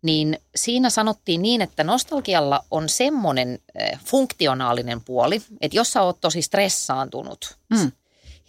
niin 0.01 0.38
siinä 0.55 0.89
sanottiin 0.89 1.41
niin, 1.41 1.62
että 1.62 1.84
nostalgialla 1.84 2.66
on 2.72 2.89
semmoinen 2.89 3.60
eh, 3.76 3.99
funktionaalinen 4.05 5.01
puoli, 5.01 5.41
että 5.62 5.78
jos 5.78 5.93
sä 5.93 6.01
oot 6.01 6.22
tosi 6.22 6.41
stressaantunut 6.41 7.60
Mm. 7.70 7.91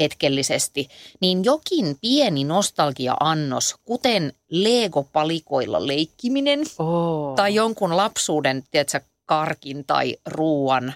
Hetkellisesti, 0.01 0.89
niin 1.21 1.45
jokin 1.45 1.97
pieni 2.01 2.45
nostalgia-annos, 2.45 3.75
kuten 3.85 4.33
Lego-palikoilla 4.51 5.87
leikkiminen 5.87 6.61
Oh. 6.79 7.35
tai 7.37 7.55
jonkun 7.55 7.97
lapsuuden, 7.97 8.65
tiedätkö, 8.71 9.01
karkin 9.27 9.85
tai 9.85 10.17
ruoan 10.27 10.95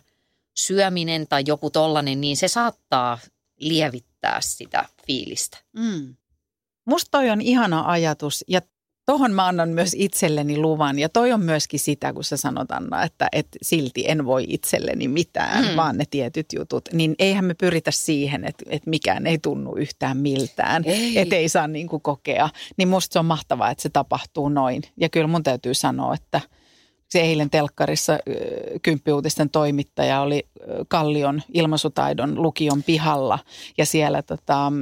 syöminen 0.57 1.27
tai 1.29 1.43
joku 1.47 1.71
tollainen, 1.71 2.21
niin 2.21 2.37
se 2.37 2.49
saattaa 2.49 3.19
lievittää 3.61 4.41
sitä 4.41 4.89
fiilistä. 5.07 5.59
Mm. 5.73 6.17
Musta 6.85 7.09
toi 7.11 7.31
on 7.31 7.41
ihana 7.41 7.85
ajatus 7.87 8.45
ja 8.49 8.61
tohon 9.07 9.33
mä 9.33 9.47
annan 9.47 9.69
myös 9.69 9.95
itselleni 9.99 10.59
luvan. 10.59 10.99
Ja 10.99 11.09
toi 11.09 11.33
on 11.33 11.41
myöskin 11.41 11.81
sitä, 11.81 12.13
kun 12.13 12.25
sä 12.25 12.37
sanot 12.37 12.71
Anna, 12.71 13.03
että, 13.03 13.29
että 13.33 13.59
silti 13.63 14.05
en 14.09 14.25
voi 14.27 14.45
itselleni 14.49 15.09
mitään, 15.09 15.65
Mm. 15.69 15.77
vaan 15.77 15.99
ne 15.99 16.05
tietyt 16.11 16.47
jutut. 16.55 16.89
Niin 16.93 17.15
eihän 17.19 17.45
me 17.45 17.55
pyritä 17.55 17.91
siihen, 17.91 18.45
että, 18.45 18.65
että 18.69 18.91
mikään 18.91 19.27
ei 19.27 19.39
tunnu 19.39 19.77
yhtään 19.77 20.17
miltään. 20.17 20.83
Ei. 20.87 21.19
Että 21.19 21.37
ei 21.37 21.49
saa 21.49 21.69
niin 21.69 21.89
kuin 21.89 22.03
kokea. 22.03 22.49
Niin 22.77 22.89
musta 22.89 23.13
se 23.13 23.19
on 23.19 23.27
mahtavaa, 23.27 23.71
että 23.71 23.83
se 23.83 23.89
tapahtuu 23.89 24.49
noin. 24.49 24.83
Ja 24.97 25.09
kyllä 25.09 25.27
mun 25.27 25.43
täytyy 25.43 25.75
sanoa, 25.75 26.15
että 26.15 26.41
se 27.09 27.21
eilen 27.21 27.51
telkkarissa 27.51 28.19
kymppiuutisten 28.83 29.51
toimittaja 29.51 30.21
oli 30.21 30.47
Kallion 30.89 31.43
ilmaisutaidon 31.55 32.43
lukion 32.43 32.83
pihalla 32.83 33.39
ja 33.79 33.87
siellä 33.87 34.23
tota, 34.23 34.73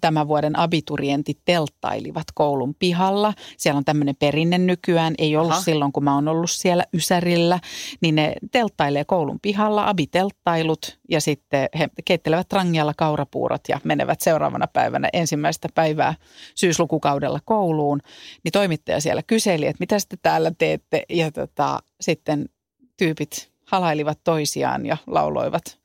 tämän 0.00 0.28
vuoden 0.28 0.58
abiturientit 0.58 1.38
telttailivat 1.44 2.26
koulun 2.34 2.74
pihalla. 2.74 3.34
Siellä 3.56 3.78
on 3.78 3.84
tämmöinen 3.84 4.16
perinne 4.16 4.58
nykyään, 4.58 5.14
ei 5.18 5.36
ollut 5.36 5.52
Aha. 5.52 5.62
Silloin 5.62 5.92
kun 5.92 6.04
mä 6.04 6.14
oon 6.14 6.28
ollut 6.28 6.50
siellä 6.50 6.84
Ysärillä, 6.94 7.60
niin 8.00 8.14
ne 8.14 8.34
telttailee 8.50 9.04
koulun 9.04 9.40
pihalla, 9.42 9.88
abitelttailut 9.88 10.98
ja 11.08 11.20
sitten 11.20 11.68
he 11.78 11.88
keittelevät 12.04 12.52
rangialla 12.52 12.94
kaurapuurot 12.96 13.62
ja 13.68 13.80
menevät 13.84 14.20
seuraavana 14.20 14.66
päivänä 14.66 15.08
ensimmäistä 15.12 15.68
päivää 15.74 16.14
syyslukukaudella 16.54 17.40
kouluun. 17.44 18.00
Niin 18.44 18.52
toimittaja 18.52 19.00
siellä 19.00 19.22
kyseli, 19.22 19.66
että 19.66 19.80
mitä 19.80 19.96
te 20.08 20.16
täällä 20.22 20.52
teette 20.58 21.02
ja 21.08 21.32
tota, 21.32 21.61
sitten 22.00 22.48
tyypit 22.96 23.52
halailivat 23.64 24.18
toisiaan 24.24 24.86
ja 24.86 24.96
lauloivat. 25.06 25.78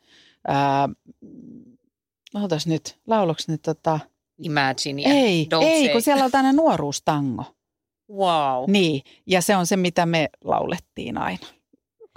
Ää, 0.47 0.89
ootas 2.35 2.67
nyt, 2.67 2.99
lauloks 3.07 3.47
ne 3.47 3.57
tota, 3.57 3.99
Imagine 4.39 5.01
ja 5.01 5.09
ei, 5.09 5.47
Don't 5.55 5.63
ei, 5.63 5.85
say. 5.85 5.93
kun 5.93 6.01
siellä 6.01 6.25
on 6.25 6.31
tänne 6.31 6.53
nuoruustango. 6.53 7.43
Wow. 8.11 8.71
Niin, 8.71 9.01
ja 9.25 9.41
se 9.41 9.55
on 9.55 9.67
se, 9.67 9.77
mitä 9.77 10.05
me 10.05 10.29
laulettiin 10.43 11.17
aina 11.17 11.47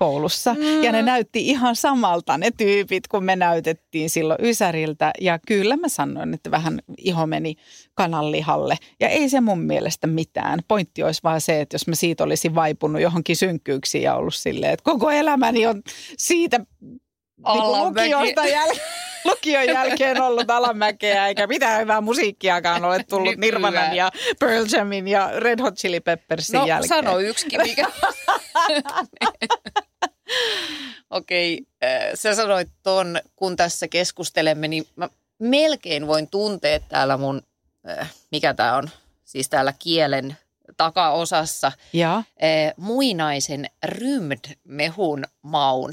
koulussa. 0.01 0.55
Mm. 0.55 0.83
Ja 0.83 0.93
ne 0.93 1.03
näytti 1.03 1.49
ihan 1.49 1.77
samalta 1.77 2.39
ne 2.39 2.51
tyypit, 2.51 3.09
kun 3.09 3.25
me 3.25 3.37
näytettiin 3.37 4.11
silloin 4.11 4.45
Ysäriltä. 4.45 5.11
Ja 5.21 5.39
kyllä 5.47 5.77
mä 5.77 5.89
sanoin, 5.89 6.35
että 6.35 6.51
vähän 6.51 6.81
iho 6.99 7.27
meni 7.27 7.55
kananlihalle. 7.95 8.77
Ja 9.01 9.09
ei 9.09 9.29
se 9.29 9.41
mun 9.41 9.61
mielestä 9.63 10.07
mitään. 10.07 10.61
Pointti 10.69 11.03
olisi 11.03 11.21
vaan 11.25 11.41
se, 11.41 11.61
että 11.61 11.75
jos 11.75 11.87
mä 11.89 11.95
siitä 11.95 12.25
olisin 12.25 12.55
vaipunut 12.55 13.03
johonkin 13.03 13.37
synkkyyksiin 13.37 14.03
ja 14.05 14.15
ollut 14.15 14.35
silleen, 14.35 14.73
että 14.73 14.85
koko 14.85 15.11
elämäni 15.11 15.67
on 15.67 15.83
siitä 16.19 16.59
niin 16.59 17.01
Alamäki. 17.43 18.11
lukiosta 18.11 18.43
jäl- 18.45 18.81
lukion 19.25 19.67
jälkeen 19.67 20.23
ollut 20.23 20.51
alamäkeä, 20.51 21.27
eikä 21.27 21.47
mitään 21.47 21.81
hyvää 21.81 22.01
musiikkiakaan 22.01 22.85
ole 22.85 23.05
tullut 23.09 23.25
Nykyään. 23.37 23.41
Nirvanan 23.41 23.97
ja 23.97 24.11
Pearl 24.39 24.65
Jamin 24.73 25.09
ja 25.09 25.31
Red 25.37 25.61
Hot 25.61 25.75
Chili 25.75 26.01
Peppersin 26.01 26.55
No 26.59 26.67
jälkeen. 26.67 26.89
sano 26.89 27.19
yksikin, 27.19 27.61
mikä... 27.63 27.87
Okei, 31.11 31.61
äh, 31.85 31.91
sä 32.15 32.35
sanoit 32.35 32.69
ton, 32.83 33.21
kun 33.37 33.57
tässä 33.57 33.89
keskustelemme, 33.89 34.69
niin 34.69 34.87
mä 34.97 35.09
melkein 35.39 36.07
voin 36.07 36.29
tuntea 36.31 36.81
täällä 36.81 37.17
mun, 37.17 37.43
äh, 37.89 38.13
mikä 38.33 38.55
tää 38.55 38.77
on, 38.77 38.91
siis 39.25 39.49
täällä 39.49 39.73
kielen 39.79 40.37
takaosassa, 40.77 41.73
Ja 41.93 42.17
äh, 42.17 42.25
muinaisen 42.77 43.67
rymd-mehun 43.87 45.25
maun. 45.43 45.91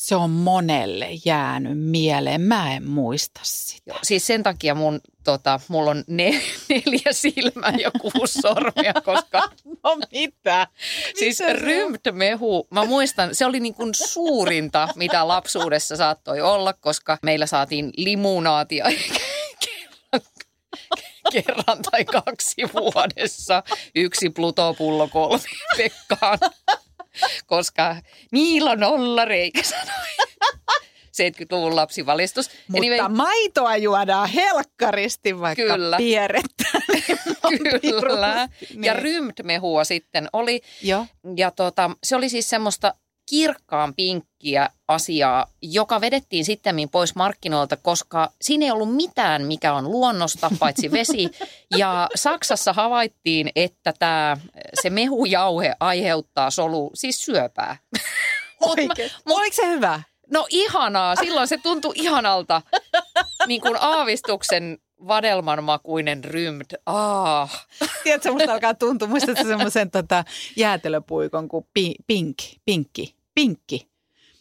Se 0.00 0.16
on 0.16 0.30
monelle 0.30 1.08
jäänyt 1.24 1.78
mieleen. 1.78 2.40
Mä 2.40 2.74
en 2.74 2.88
muista 2.88 3.40
sitä. 3.44 3.82
Joo, 3.86 3.98
siis 4.02 4.26
sen 4.26 4.42
takia 4.42 4.74
mun, 4.74 5.00
tota, 5.24 5.60
mulla 5.68 5.90
on 5.90 6.04
ne, 6.06 6.30
neljä 6.68 7.12
silmää 7.12 7.72
ja 7.80 7.90
kuusi 8.00 8.40
sormea, 8.40 8.92
koska 9.04 9.50
No 9.84 9.98
mitä? 10.12 10.66
Siis 11.18 11.40
rymtmehu, 11.52 12.68
mä 12.70 12.84
muistan, 12.84 13.34
se 13.34 13.46
oli 13.46 13.60
niin 13.60 13.74
kuin 13.74 13.94
suurinta, 13.94 14.88
mitä 14.96 15.28
lapsuudessa 15.28 15.96
saattoi 15.96 16.40
olla, 16.40 16.72
koska 16.72 17.18
meillä 17.22 17.46
saatiin 17.46 17.92
limunaatia 17.96 18.84
kerran, 19.64 20.26
kerran 21.32 21.82
tai 21.90 22.04
kaksi 22.04 22.62
vuodessa. 22.74 23.62
Yksi 23.94 24.30
Pluto-pullo 24.30 25.08
kolme 25.08 25.44
Pekkaan, 25.76 26.38
koska 27.46 27.96
niillä 28.32 28.70
on 28.70 28.82
olla 28.82 29.24
reikä 29.24 29.62
sanoi. 29.62 30.26
70-luvun 31.10 31.76
lapsivalistus. 31.76 32.50
Mutta 32.68 32.86
Anyway, 32.86 33.08
maitoa 33.08 33.76
juodaan 33.76 34.28
helkkaristi, 34.28 35.40
vaikka 35.40 35.62
Kyllä. 35.62 35.96
pierettä. 35.96 36.64
Kyllä. 37.80 38.48
Niin. 38.70 38.84
Ja 38.84 38.92
rymtmehua 38.92 39.84
sitten 39.84 40.28
oli. 40.32 40.60
Joo. 40.82 41.06
Ja 41.36 41.50
tota, 41.50 41.90
se 42.04 42.16
oli 42.16 42.28
siis 42.28 42.50
semmoista 42.50 42.94
kirkkaan 43.30 43.94
pinkkiä 43.94 44.68
asiaa, 44.88 45.46
joka 45.62 46.00
vedettiin 46.00 46.44
sitten 46.44 46.76
pois 46.92 47.14
markkinoilta, 47.14 47.76
koska 47.76 48.30
siinä 48.40 48.64
ei 48.64 48.70
ollut 48.70 48.96
mitään, 48.96 49.46
mikä 49.46 49.74
on 49.74 49.90
luonnosta, 49.90 50.50
paitsi 50.58 50.90
vesi. 50.92 51.30
Ja 51.76 52.08
Saksassa 52.14 52.72
havaittiin, 52.72 53.50
että 53.56 53.92
tämä, 53.98 54.36
se 54.82 54.90
mehujauhe 54.90 55.74
aiheuttaa 55.80 56.50
solu, 56.50 56.90
siis 56.94 57.24
syöpää. 57.24 57.76
Oikein. 58.60 59.10
Oliko 59.26 59.56
se 59.56 59.66
hyvä? 59.66 60.02
No 60.30 60.46
ihanaa, 60.50 61.16
silloin 61.16 61.48
se 61.48 61.58
tuntui 61.58 61.92
ihanalta. 61.96 62.62
Niin 63.46 63.60
kuin 63.60 63.76
aavistuksen 63.80 64.78
vadelman 65.08 65.64
makuinen 65.64 66.24
rymd. 66.24 66.70
Ah. 66.86 67.66
Tiedätkö, 68.02 68.32
musta 68.32 68.52
alkaa 68.52 68.74
tuntua, 68.74 69.08
muistatko 69.08 69.44
semmoisen 69.44 69.90
tota, 69.90 70.24
jäätelöpuikon 70.56 71.48
kuin 71.48 71.66
pi, 71.74 71.94
pinkki, 72.06 72.60
pinkki, 72.64 73.14
pinkki. 73.40 73.90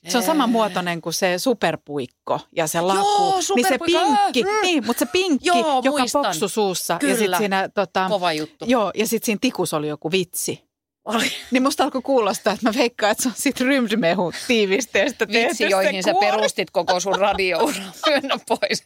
Se 0.08 0.18
on 0.18 0.24
sama 0.24 0.47
muotoinen 0.47 1.02
kuin 1.02 1.14
se 1.14 1.38
superpuikko 1.38 2.39
ja 2.56 2.68
se 2.68 2.82
laku. 2.82 3.00
Joo, 3.00 3.39
niin 3.56 3.68
se 3.68 3.78
pinkki, 3.86 4.43
mm. 4.43 4.50
niin, 4.62 4.86
mutta 4.86 5.00
se 5.00 5.12
pinkki, 5.12 5.47
Joo, 5.47 5.82
joka 5.84 6.00
muistan. 6.00 6.26
poksu 6.26 6.47
suussa. 6.47 6.93
Ja 6.93 7.00
Kyllä. 7.00 7.16
sitten 7.16 7.38
siinä, 7.38 7.70
tota, 7.70 8.06
Kova 8.10 8.34
juttu. 8.34 8.66
joo, 8.68 8.91
ja 8.95 9.08
sitten 9.08 9.26
siinä 9.26 9.39
tikussa 9.41 9.78
oli 9.78 9.88
joku 9.88 10.12
vitsi. 10.12 10.64
Oli. 11.06 11.32
Niin 11.52 11.64
musta 11.64 11.84
alkoi 11.84 12.02
kuulostaa, 12.02 12.54
että 12.54 12.70
mä 12.70 12.74
veikkaan, 12.78 13.12
että 13.12 13.24
se 13.24 13.30
on 13.30 13.36
sit 13.38 13.62
rymdmehu 13.62 14.34
tiivisteestä 14.47 15.28
Vitsi, 15.28 15.70
joihin 15.70 16.04
sä 16.04 16.14
perustit 16.20 16.72
koko 16.72 17.00
sun 17.00 17.16
radiouran. 17.16 17.93
Myönnä 18.08 18.38
pois. 18.47 18.84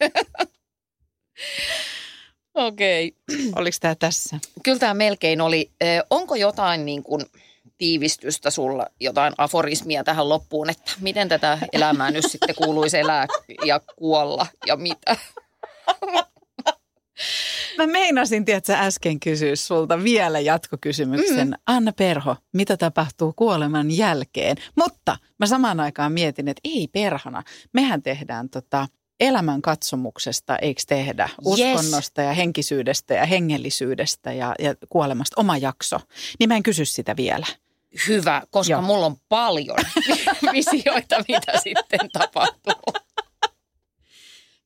Okei. 2.54 3.16
Okay. 3.32 3.52
Oliko 3.56 3.76
tämä 3.80 3.94
tässä? 3.94 4.38
Kyllä 4.62 4.78
tämä 4.78 4.94
melkein 4.94 5.40
oli. 5.40 5.70
Onko 6.10 6.34
jotain 6.34 6.84
niin 6.84 7.02
kuin 7.02 7.22
tiivistystä 7.78 8.50
sulla, 8.50 8.86
jotain 9.00 9.34
aforismia 9.38 10.04
tähän 10.04 10.28
loppuun, 10.28 10.70
että 10.70 10.92
miten 11.00 11.28
tätä 11.28 11.58
elämää 11.72 12.10
nyt 12.10 12.24
sitten 12.28 12.54
kuuluisi 12.54 12.98
elää 12.98 13.26
ja 13.64 13.80
kuolla 13.96 14.46
ja 14.66 14.76
mitä? 14.76 15.16
Mä 17.78 17.86
meinasin, 17.86 18.44
tiedätkö, 18.44 18.72
äsken 18.72 19.20
kysyä 19.20 19.56
sulta 19.56 20.04
vielä 20.04 20.40
jatkokysymyksen. 20.40 21.48
Mm. 21.48 21.54
Anna 21.66 21.92
Perho, 21.92 22.36
mitä 22.52 22.76
tapahtuu 22.76 23.32
kuoleman 23.32 23.90
jälkeen? 23.90 24.56
Mutta 24.76 25.16
mä 25.38 25.46
samaan 25.46 25.80
aikaan 25.80 26.12
mietin, 26.12 26.48
että 26.48 26.60
ei 26.64 26.88
perhana. 26.92 27.42
Mehän 27.72 28.02
tehdään 28.02 28.48
tota 28.48 28.88
elämän 29.20 29.62
katsomuksesta, 29.62 30.56
eikö 30.56 30.82
tehdä? 30.86 31.28
Uskonnosta 31.44 32.22
ja 32.22 32.32
henkisyydestä 32.32 33.14
ja 33.14 33.26
hengellisyydestä 33.26 34.32
ja, 34.32 34.54
ja 34.58 34.74
kuolemasta 34.88 35.40
oma 35.40 35.56
jakso. 35.56 36.00
Niin 36.38 36.48
mä 36.48 36.56
en 36.56 36.62
kysy 36.62 36.84
sitä 36.84 37.16
vielä. 37.16 37.46
Hyvä, 38.08 38.42
koska 38.50 38.72
Joo. 38.72 38.82
Mulla 38.82 39.06
on 39.06 39.16
paljon 39.28 39.76
visioita, 40.52 41.16
mitä 41.28 41.52
sitten 41.62 42.10
tapahtuu. 42.12 42.94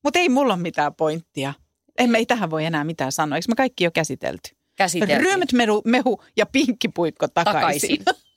Mutta 0.04 0.18
ei 0.18 0.28
mulla 0.28 0.54
ole 0.54 0.62
mitään 0.62 0.94
pointtia. 0.94 1.54
En 1.98 2.10
me 2.10 2.18
ei 2.18 2.26
tähän 2.26 2.50
voi 2.50 2.64
enää 2.64 2.84
mitään 2.84 3.12
sanoa. 3.12 3.36
Eikö 3.36 3.48
me 3.48 3.54
kaikki 3.54 3.84
jo 3.84 3.90
käsitelty? 3.90 4.50
Käsiteltiin 4.76 5.20
Rymtmehu 5.20 5.82
mehu 5.84 6.22
ja 6.36 6.46
pinkkipuikko 6.46 7.28
takaisin. 7.28 8.04
takaisin. 8.04 8.28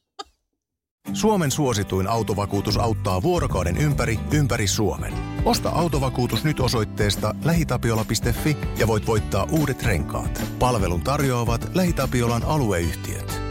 Suomen 1.13 1.51
suosituin 1.51 2.07
autovakuutus 2.07 2.77
auttaa 2.77 3.21
vuorokauden 3.21 3.77
ympäri, 3.77 4.19
ympäri 4.31 4.67
Suomen. 4.67 5.13
Osta 5.45 5.69
autovakuutus 5.69 6.43
nyt 6.43 6.59
osoitteesta 6.59 7.35
lähitapiola.fi 7.43 8.57
ja 8.77 8.87
voit 8.87 9.07
voittaa 9.07 9.47
uudet 9.51 9.83
renkaat. 9.83 10.43
Palvelun 10.59 11.01
tarjoavat 11.01 11.75
LähiTapiolan 11.75 12.43
alueyhtiöt. 12.43 13.50